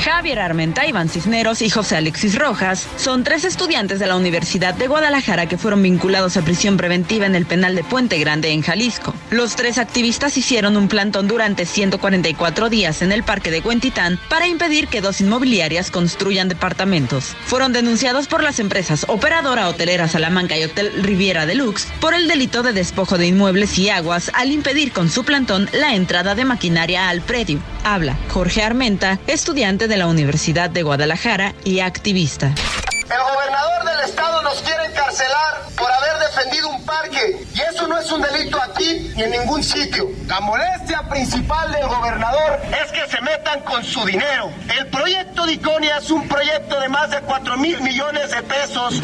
[0.00, 4.86] Javier Armenta, Iván Cisneros y José Alexis Rojas son tres estudiantes de la Universidad de
[4.86, 9.14] Guadalajara que fueron vinculados a prisión preventiva en el penal de Puente Grande en Jalisco.
[9.30, 14.48] Los tres activistas hicieron un plantón durante 144 días en el parque de Huentitán para
[14.48, 17.36] impedir que dos inmobiliarias construyan departamentos.
[17.44, 22.62] Fueron denunciados por las empresas Operadora Hotelera Salamanca y Hotel Riviera Deluxe por el delito
[22.62, 27.10] de despojo de inmuebles y aguas al impedir con su plantón la entrada de maquinaria
[27.10, 27.60] al predio.
[27.84, 32.46] Habla Jorge Armenta, estudiante de la Universidad de Guadalajara y activista.
[32.46, 37.98] El gobernador del estado nos quiere encarcelar por haber defendido un parque y eso no
[37.98, 40.08] es un delito aquí ni en ningún sitio.
[40.26, 44.50] La molestia principal del gobernador es que se metan con su dinero.
[44.78, 49.00] El proyecto de Iconia es un proyecto de más de 4 mil millones de pesos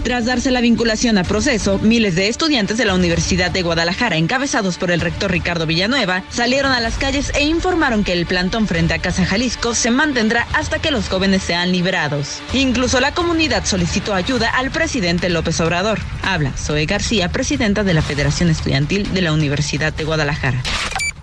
[0.00, 4.78] tras darse la vinculación a proceso, miles de estudiantes de la Universidad de Guadalajara, encabezados
[4.78, 8.94] por el rector Ricardo Villanueva, salieron a las calles e informaron que el plantón frente
[8.94, 12.40] a Casa Jalisco se mantendrá hasta que los jóvenes sean liberados.
[12.52, 16.00] Incluso la comunidad solicitó ayuda al presidente López Obrador.
[16.22, 20.62] Habla Zoe García, presidenta de la Federación Estudiantil de la Universidad de Guadalajara.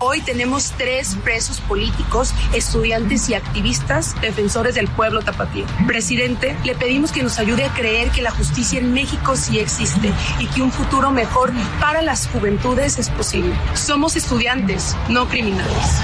[0.00, 5.66] Hoy tenemos tres presos políticos, estudiantes y activistas defensores del pueblo tapatío.
[5.88, 10.12] Presidente, le pedimos que nos ayude a creer que la justicia en México sí existe
[10.38, 13.52] y que un futuro mejor para las juventudes es posible.
[13.74, 16.00] Somos estudiantes, no criminales.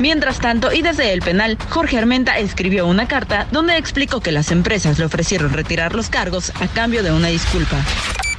[0.00, 4.50] Mientras tanto, y desde el penal, Jorge Armenta escribió una carta donde explicó que las
[4.50, 7.76] empresas le ofrecieron retirar los cargos a cambio de una disculpa.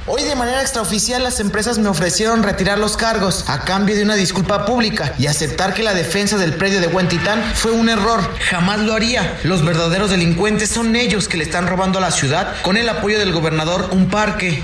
[0.08, 4.14] Hoy de manera extraoficial las empresas me ofrecieron retirar los cargos a cambio de una
[4.14, 8.20] disculpa pública y aceptar que la defensa del predio de Huentitán fue un error.
[8.48, 9.36] Jamás lo haría.
[9.42, 13.18] Los verdaderos delincuentes son ellos que le están robando a la ciudad con el apoyo
[13.18, 14.62] del gobernador un parque.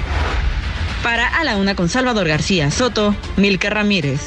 [1.03, 4.21] Para A la Una con Salvador García Soto, Milka Ramírez.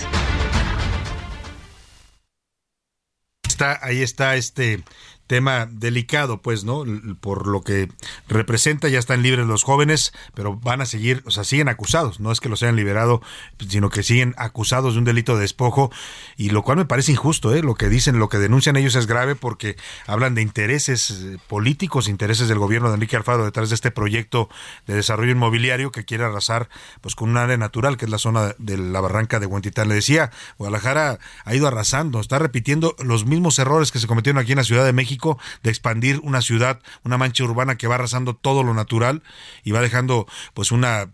[3.48, 4.84] Está, ahí está este
[5.28, 6.84] tema delicado, pues, ¿no?
[7.20, 7.90] Por lo que
[8.28, 12.32] representa, ya están libres los jóvenes, pero van a seguir, o sea, siguen acusados, no
[12.32, 13.22] es que los hayan liberado,
[13.68, 15.92] sino que siguen acusados de un delito de despojo,
[16.38, 17.62] y lo cual me parece injusto, ¿eh?
[17.62, 19.76] Lo que dicen, lo que denuncian ellos es grave porque
[20.08, 24.50] hablan de intereses eh, políticos, intereses del gobierno de Enrique Alfaro detrás de este proyecto
[24.88, 26.70] de desarrollo inmobiliario que quiere arrasar,
[27.02, 29.90] pues, con un área natural, que es la zona de la barranca de Huentitán.
[29.90, 34.52] Le decía, Guadalajara ha ido arrasando, está repitiendo los mismos errores que se cometieron aquí
[34.52, 35.15] en la Ciudad de México,
[35.64, 39.24] de expandir una ciudad, una mancha urbana que va arrasando todo lo natural
[39.64, 41.10] y va dejando pues una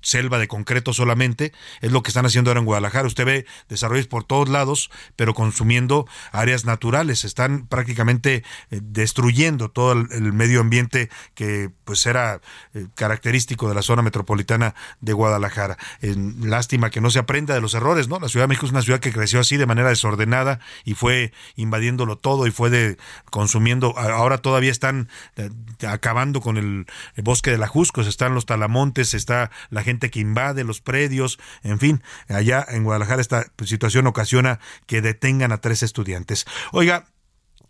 [0.00, 1.52] selva de concreto solamente.
[1.80, 3.06] Es lo que están haciendo ahora en Guadalajara.
[3.06, 7.24] Usted ve desarrollos por todos lados, pero consumiendo áreas naturales.
[7.24, 12.40] Están prácticamente eh, destruyendo todo el, medio ambiente que pues era
[12.74, 15.76] eh, característico de la zona metropolitana de Guadalajara.
[16.00, 18.18] lástima que no se aprenda de los errores, ¿no?
[18.18, 21.32] La Ciudad de México es una ciudad que creció así de manera desordenada y fue
[21.56, 22.96] invadiéndolo todo y fue de
[23.44, 25.50] consumiendo, ahora todavía están eh,
[25.86, 26.86] acabando con el,
[27.22, 31.78] bosque de la Juscos, están los talamontes, está la gente que invade los predios, en
[31.78, 36.46] fin, allá en Guadalajara esta situación ocasiona que detengan a tres estudiantes.
[36.72, 37.04] Oiga,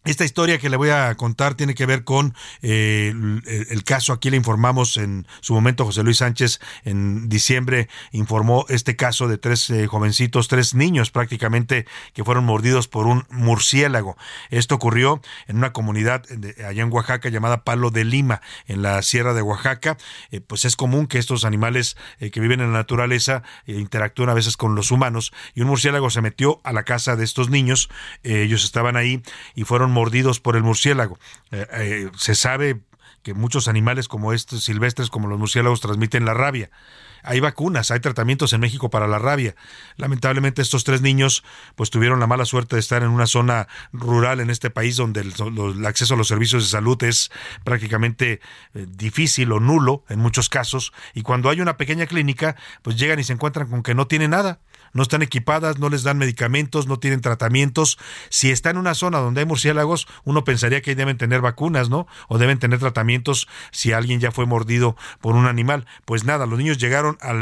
[0.05, 3.15] esta historia que le voy a contar tiene que ver con eh,
[3.71, 8.97] el, caso, aquí le informamos en su momento, José Luis Sánchez en diciembre informó este
[8.97, 14.19] caso de tres eh, jovencitos, tres niños prácticamente que fueron mordidos por un murciélago.
[14.51, 16.25] Esto ocurrió en una comunidad
[16.67, 19.97] allá en Oaxaca llamada Palo de Lima, en la sierra de Oaxaca.
[20.31, 24.59] Eh, pues es común que estos animales que viven en la naturaleza interactúen a veces
[24.59, 27.89] con los humanos y un murciélago se metió a la casa de estos niños,
[28.23, 29.23] ellos estaban ahí
[29.55, 31.19] y fueron mordidos por el murciélago.
[31.51, 32.81] Eh, eh, se sabe
[33.23, 36.71] que muchos animales como estos silvestres, como los murciélagos, transmiten la rabia.
[37.23, 39.57] Hay vacunas, hay tratamientos en México para la rabia.
[39.97, 41.43] Lamentablemente estos tres niños
[41.75, 45.23] pues tuvieron la mala suerte de estar en una zona rural en este país donde
[45.23, 47.31] el, acceso a los servicios de salud es
[47.65, 48.41] prácticamente
[48.75, 53.19] eh, difícil o nulo en muchos casos y cuando hay una pequeña clínica pues llegan
[53.19, 54.61] y se encuentran con que no tiene nada
[54.95, 57.99] no están equipadas, no les dan medicamentos, no tienen tratamientos.
[58.31, 62.07] Si está en una zona donde hay murciélagos, uno pensaría que deben tener vacunas, ¿no?
[62.29, 65.87] O deben tener tratamientos si alguien ya fue mordido por un animal.
[66.05, 67.35] Pues nada, los niños llegaron a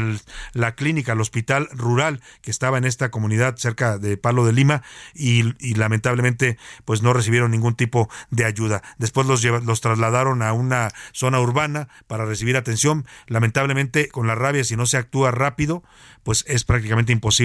[0.53, 4.81] la clínica, al hospital rural que estaba en esta comunidad cerca de Palo de Lima
[5.13, 5.43] y,
[5.75, 8.81] lamentablemente pues no recibieron ningún tipo de ayuda.
[8.97, 13.05] Después los, los trasladaron a una zona urbana para recibir atención.
[13.27, 15.83] Lamentablemente con la rabia, si no se actúa rápido,
[16.23, 17.42] pues es prácticamente imposible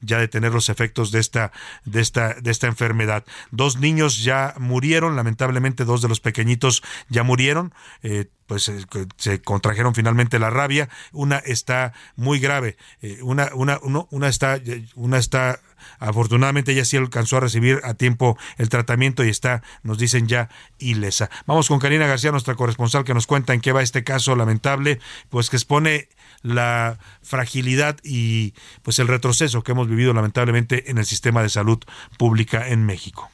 [0.00, 1.52] ya detener los efectos de esta,
[1.84, 3.24] de esta, de esta enfermedad.
[3.50, 7.72] Dos niños ya murieron, lamentablemente dos de los pequeñitos ya murieron.
[8.02, 8.84] Eh, pues eh,
[9.18, 10.88] se contrajeron finalmente la rabia.
[11.12, 12.76] Una está muy grave.
[13.02, 13.78] Eh, una, una,
[14.10, 14.58] una está,
[14.96, 15.60] una está
[15.98, 20.48] afortunadamente ella sí alcanzó a recibir a tiempo el tratamiento y está, nos dicen ya,
[20.78, 21.30] ilesa.
[21.46, 24.98] Vamos con Karina García, nuestra corresponsal, que nos cuenta en qué va este caso lamentable,
[25.28, 26.08] pues que expone
[26.42, 31.78] la fragilidad y pues el retroceso que hemos vivido lamentablemente en el sistema de salud
[32.16, 33.30] pública en México.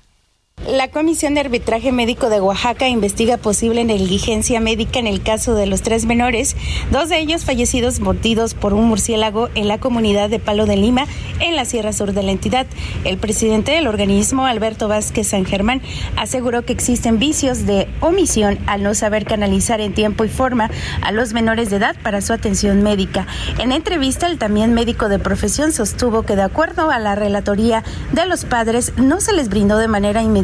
[0.68, 5.66] La Comisión de Arbitraje Médico de Oaxaca investiga posible negligencia médica en el caso de
[5.66, 6.56] los tres menores,
[6.90, 11.06] dos de ellos fallecidos mordidos por un murciélago en la comunidad de Palo de Lima,
[11.40, 12.66] en la Sierra Sur de la entidad.
[13.04, 15.82] El presidente del organismo, Alberto Vázquez San Germán,
[16.16, 20.70] aseguró que existen vicios de omisión al no saber canalizar en tiempo y forma
[21.02, 23.26] a los menores de edad para su atención médica.
[23.58, 28.24] En entrevista, el también médico de profesión sostuvo que de acuerdo a la relatoría de
[28.24, 30.43] los padres no se les brindó de manera inmediata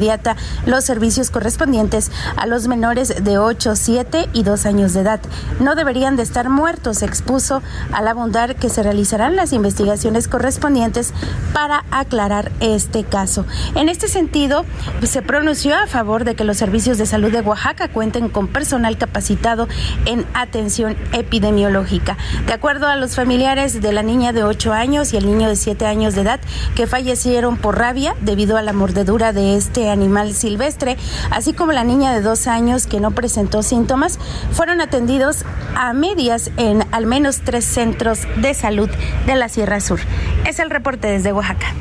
[0.67, 5.21] los servicios correspondientes a los menores de 8, 7 y 2 años de edad.
[5.61, 7.63] No deberían de estar muertos, expuso
[7.93, 11.13] al abundar que se realizarán las investigaciones correspondientes
[11.53, 13.45] para aclarar este caso.
[13.75, 14.65] En este sentido,
[15.03, 18.97] se pronunció a favor de que los servicios de salud de Oaxaca cuenten con personal
[18.97, 19.69] capacitado
[20.07, 22.17] en atención epidemiológica.
[22.47, 25.57] De acuerdo a los familiares de la niña de 8 años y el niño de
[25.57, 26.41] 7 años de edad
[26.75, 29.55] que fallecieron por rabia debido a la mordedura de
[29.91, 30.97] animal silvestre,
[31.31, 34.19] así como la niña de dos años que no presentó síntomas,
[34.53, 35.45] fueron atendidos
[35.75, 38.91] a medias en al menos tres centros de salud
[39.27, 40.01] de la Sierra Sur.
[40.47, 41.75] Es el reporte desde Oaxaca.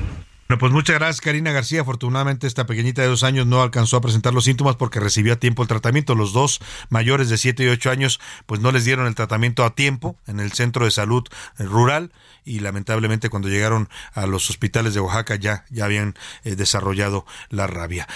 [0.49, 1.81] Bueno, pues muchas gracias Karina García.
[1.81, 5.36] Afortunadamente esta pequeñita de dos años no alcanzó a presentar los síntomas porque recibió a
[5.36, 6.15] tiempo el tratamiento.
[6.15, 6.60] Los dos
[6.90, 10.40] mayores de siete y ocho años pues no les dieron el tratamiento a tiempo en
[10.40, 11.23] el centro de salud
[11.60, 12.11] rural
[12.45, 17.68] y lamentablemente cuando llegaron a los hospitales de Oaxaca ya, ya habían eh, desarrollado la
[17.68, 18.07] rabia.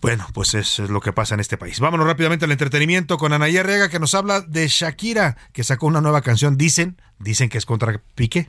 [0.00, 1.80] Bueno, pues eso es lo que pasa en este país.
[1.80, 6.00] Vámonos rápidamente al entretenimiento con Anaí Arriaga que nos habla de Shakira, que sacó una
[6.00, 6.56] nueva canción.
[6.56, 8.48] Dicen, dicen que es contra Piqué.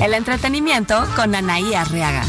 [0.00, 2.24] El entretenimiento con Anaí Arriaga.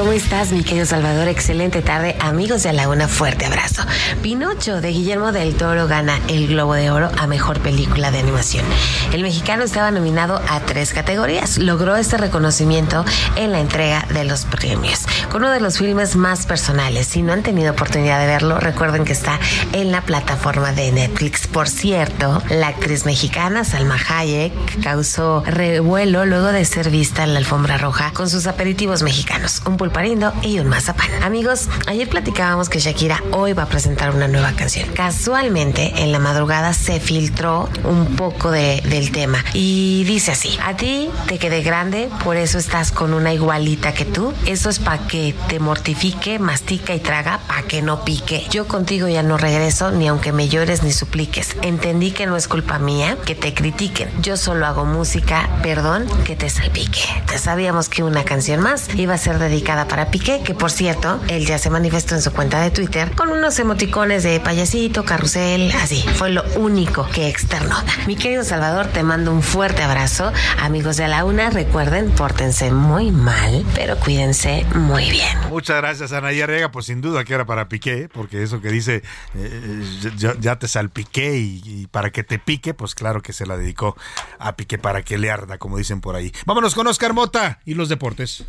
[0.00, 1.28] ¿Cómo estás, mi querido Salvador?
[1.28, 3.06] Excelente tarde, amigos de la Una.
[3.06, 3.82] Fuerte abrazo.
[4.22, 8.64] Pinocho de Guillermo del Toro gana el Globo de Oro a Mejor Película de Animación.
[9.12, 11.58] El mexicano estaba nominado a tres categorías.
[11.58, 13.04] Logró este reconocimiento
[13.36, 15.00] en la entrega de los premios.
[15.30, 17.06] Con uno de los filmes más personales.
[17.06, 19.38] Si no han tenido oportunidad de verlo, recuerden que está
[19.74, 21.46] en la plataforma de Netflix.
[21.46, 27.38] Por cierto, la actriz mexicana Salma Hayek causó revuelo luego de ser vista en la
[27.38, 29.60] alfombra roja con sus aperitivos mexicanos,
[29.90, 31.10] pulparindo y un mazapán.
[31.24, 34.88] Amigos, ayer platicábamos que Shakira hoy va a presentar una nueva canción.
[34.94, 40.76] Casualmente, en la madrugada se filtró un poco de, del tema y dice así, a
[40.76, 44.32] ti te quedé grande, por eso estás con una igualita que tú.
[44.46, 48.46] Eso es para que te mortifique, mastica y traga, para que no pique.
[48.50, 51.56] Yo contigo ya no regreso ni aunque me llores ni supliques.
[51.62, 54.08] Entendí que no es culpa mía que te critiquen.
[54.22, 57.00] Yo solo hago música, perdón, que te salpique.
[57.36, 61.46] Sabíamos que una canción más iba a ser dedicada para Piqué, que por cierto, él
[61.46, 66.04] ya se manifestó en su cuenta de Twitter con unos emoticones de payasito, carrusel, así.
[66.16, 67.76] Fue lo único que externó.
[68.06, 70.32] Mi querido Salvador, te mando un fuerte abrazo.
[70.60, 75.38] Amigos de la una, recuerden, pórtense muy mal, pero cuídense muy bien.
[75.50, 76.72] Muchas gracias, Ana Arriaga.
[76.72, 79.04] Pues sin duda que era para Piqué, porque eso que dice,
[79.36, 79.84] eh,
[80.16, 83.96] ya, ya, te salpiqué y, para que te pique, pues claro que se la dedicó
[84.40, 86.32] a Piqué para que le arda, como dicen por ahí.
[86.44, 88.44] Vámonos con Oscar Mota y los deportes.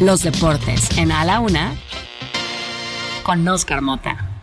[0.00, 1.72] Los deportes en A la Una
[3.22, 4.33] con Oscar Mota.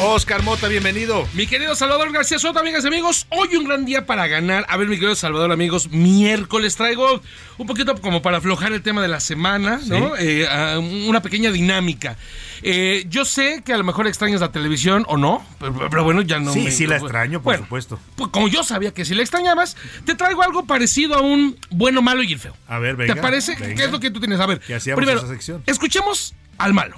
[0.00, 1.26] Oscar Mota, bienvenido.
[1.34, 4.64] Mi querido Salvador García Soto, amigas y amigos, hoy un gran día para ganar.
[4.68, 7.20] A ver, mi querido Salvador, amigos, miércoles traigo
[7.58, 10.16] un poquito como para aflojar el tema de la semana, ¿no?
[10.16, 10.20] ¿Sí?
[10.20, 10.76] Eh,
[11.08, 12.16] una pequeña dinámica.
[12.62, 16.22] Eh, yo sé que a lo mejor extrañas la televisión o no, pero, pero bueno,
[16.22, 16.70] ya no sí, me...
[16.70, 17.98] Sí, la extraño, por bueno, supuesto.
[18.14, 22.02] Pues como yo sabía que si la extrañabas, te traigo algo parecido a un bueno,
[22.02, 22.56] malo y el feo.
[22.68, 23.14] A ver, venga.
[23.14, 23.56] ¿Te parece?
[23.56, 23.74] Venga.
[23.74, 24.38] ¿Qué es lo que tú tienes?
[24.38, 25.62] A ver, primero, esa sección?
[25.66, 26.96] escuchemos al malo.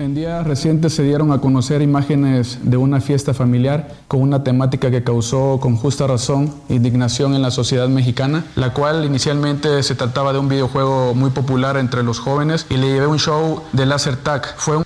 [0.00, 4.90] En días recientes se dieron a conocer imágenes de una fiesta familiar con una temática
[4.90, 10.32] que causó con justa razón indignación en la sociedad mexicana, la cual inicialmente se trataba
[10.32, 14.16] de un videojuego muy popular entre los jóvenes y le llevé un show de láser
[14.16, 14.54] tag.
[14.56, 14.84] Fue un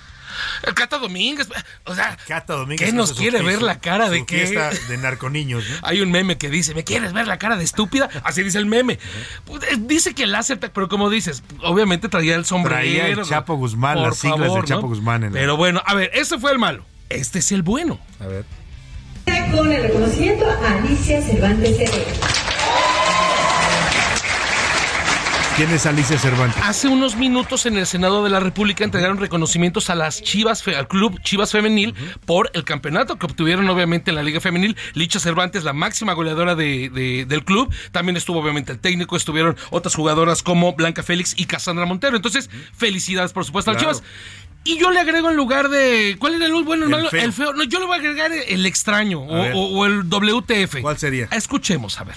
[0.63, 1.47] el Cata Domínguez,
[1.85, 4.47] o sea, Cata Domínguez ¿qué nos quiere ver la cara de qué?
[4.47, 5.75] Fiesta de narconiños, ¿no?
[5.83, 8.09] Hay un meme que dice, ¿me quieres ver la cara de estúpida?
[8.23, 8.99] Así dice el meme.
[9.47, 9.87] Uh -huh.
[9.87, 12.77] Dice que el láser, pero como dices, obviamente traía el sombrero.
[12.77, 14.87] Traía el Chapo Guzmán, las siglas favor, del Chapo ¿no?
[14.87, 15.23] Guzmán.
[15.23, 15.39] En la...
[15.39, 16.85] Pero bueno, a ver, ese fue el malo.
[17.09, 17.99] Este es el bueno.
[18.19, 18.45] A ver.
[19.55, 22.13] Con el reconocimiento a Alicia Cervantes Heredia.
[25.55, 26.61] ¿Quién es Alicia Cervantes?
[26.65, 30.89] Hace unos minutos en el Senado de la República entregaron reconocimientos a las Chivas, al
[30.89, 32.19] club Chivas Femenil uh -huh.
[32.25, 34.75] por el campeonato que obtuvieron obviamente en la Liga Femenil.
[34.95, 37.73] Licha Cervantes, la máxima goleadora de, de, del club.
[37.93, 42.17] También estuvo obviamente el técnico, estuvieron otras jugadoras como Blanca Félix y Cassandra Montero.
[42.17, 43.87] Entonces, felicidades por supuesto claro.
[43.87, 44.11] a las Chivas.
[44.65, 46.17] Y yo le agrego en lugar de.
[46.19, 47.09] ¿Cuál era el bueno, el, el malo?
[47.09, 47.23] Feo.
[47.23, 47.53] El feo.
[47.53, 50.81] No, yo le voy a agregar el extraño o, o, o, el WTF.
[50.81, 51.29] ¿Cuál sería?
[51.31, 52.15] Escuchemos, a ver.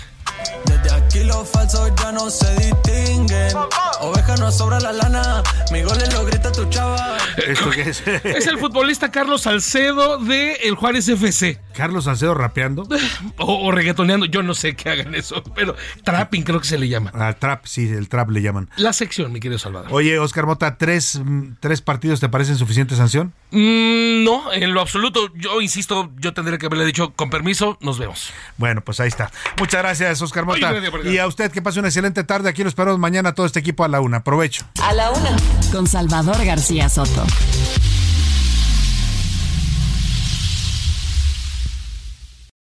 [1.19, 3.53] Aquí los falsos ya no se distinguen.
[4.01, 5.43] Oveja no sobra la lana.
[5.73, 7.17] Mi gol lo grita tu chava.
[7.45, 8.07] ¿Esto qué es?
[8.07, 11.61] es el futbolista Carlos Salcedo de el Juárez FC.
[11.75, 12.87] ¿Carlos Salcedo rapeando?
[13.41, 14.27] O, o, reggaetoneando.
[14.27, 15.43] Yo no sé que hagan eso.
[15.55, 17.13] Pero trapping creo que se le llama.
[17.15, 18.69] Ah, trap, sí, el trap le llaman.
[18.77, 19.89] La sección, mi querido Salvador.
[19.93, 21.21] Oye, Oscar Mota, ¿tres,
[21.61, 23.33] tres partidos te parecen suficiente sanción?
[23.51, 25.33] Mm, no, en lo absoluto.
[25.35, 28.33] Yo insisto, yo tendría que haberle dicho con permiso, nos vemos.
[28.57, 29.31] Bueno, pues ahí está.
[29.59, 30.73] Muchas gracias, Oscar Mota.
[30.73, 32.49] Oye, y a usted que pase una excelente tarde.
[32.49, 34.19] Aquí lo esperamos mañana todo este equipo a la una.
[34.19, 34.67] Aprovecho.
[34.83, 35.37] A la una.
[35.73, 37.25] Con Salvador García Soto.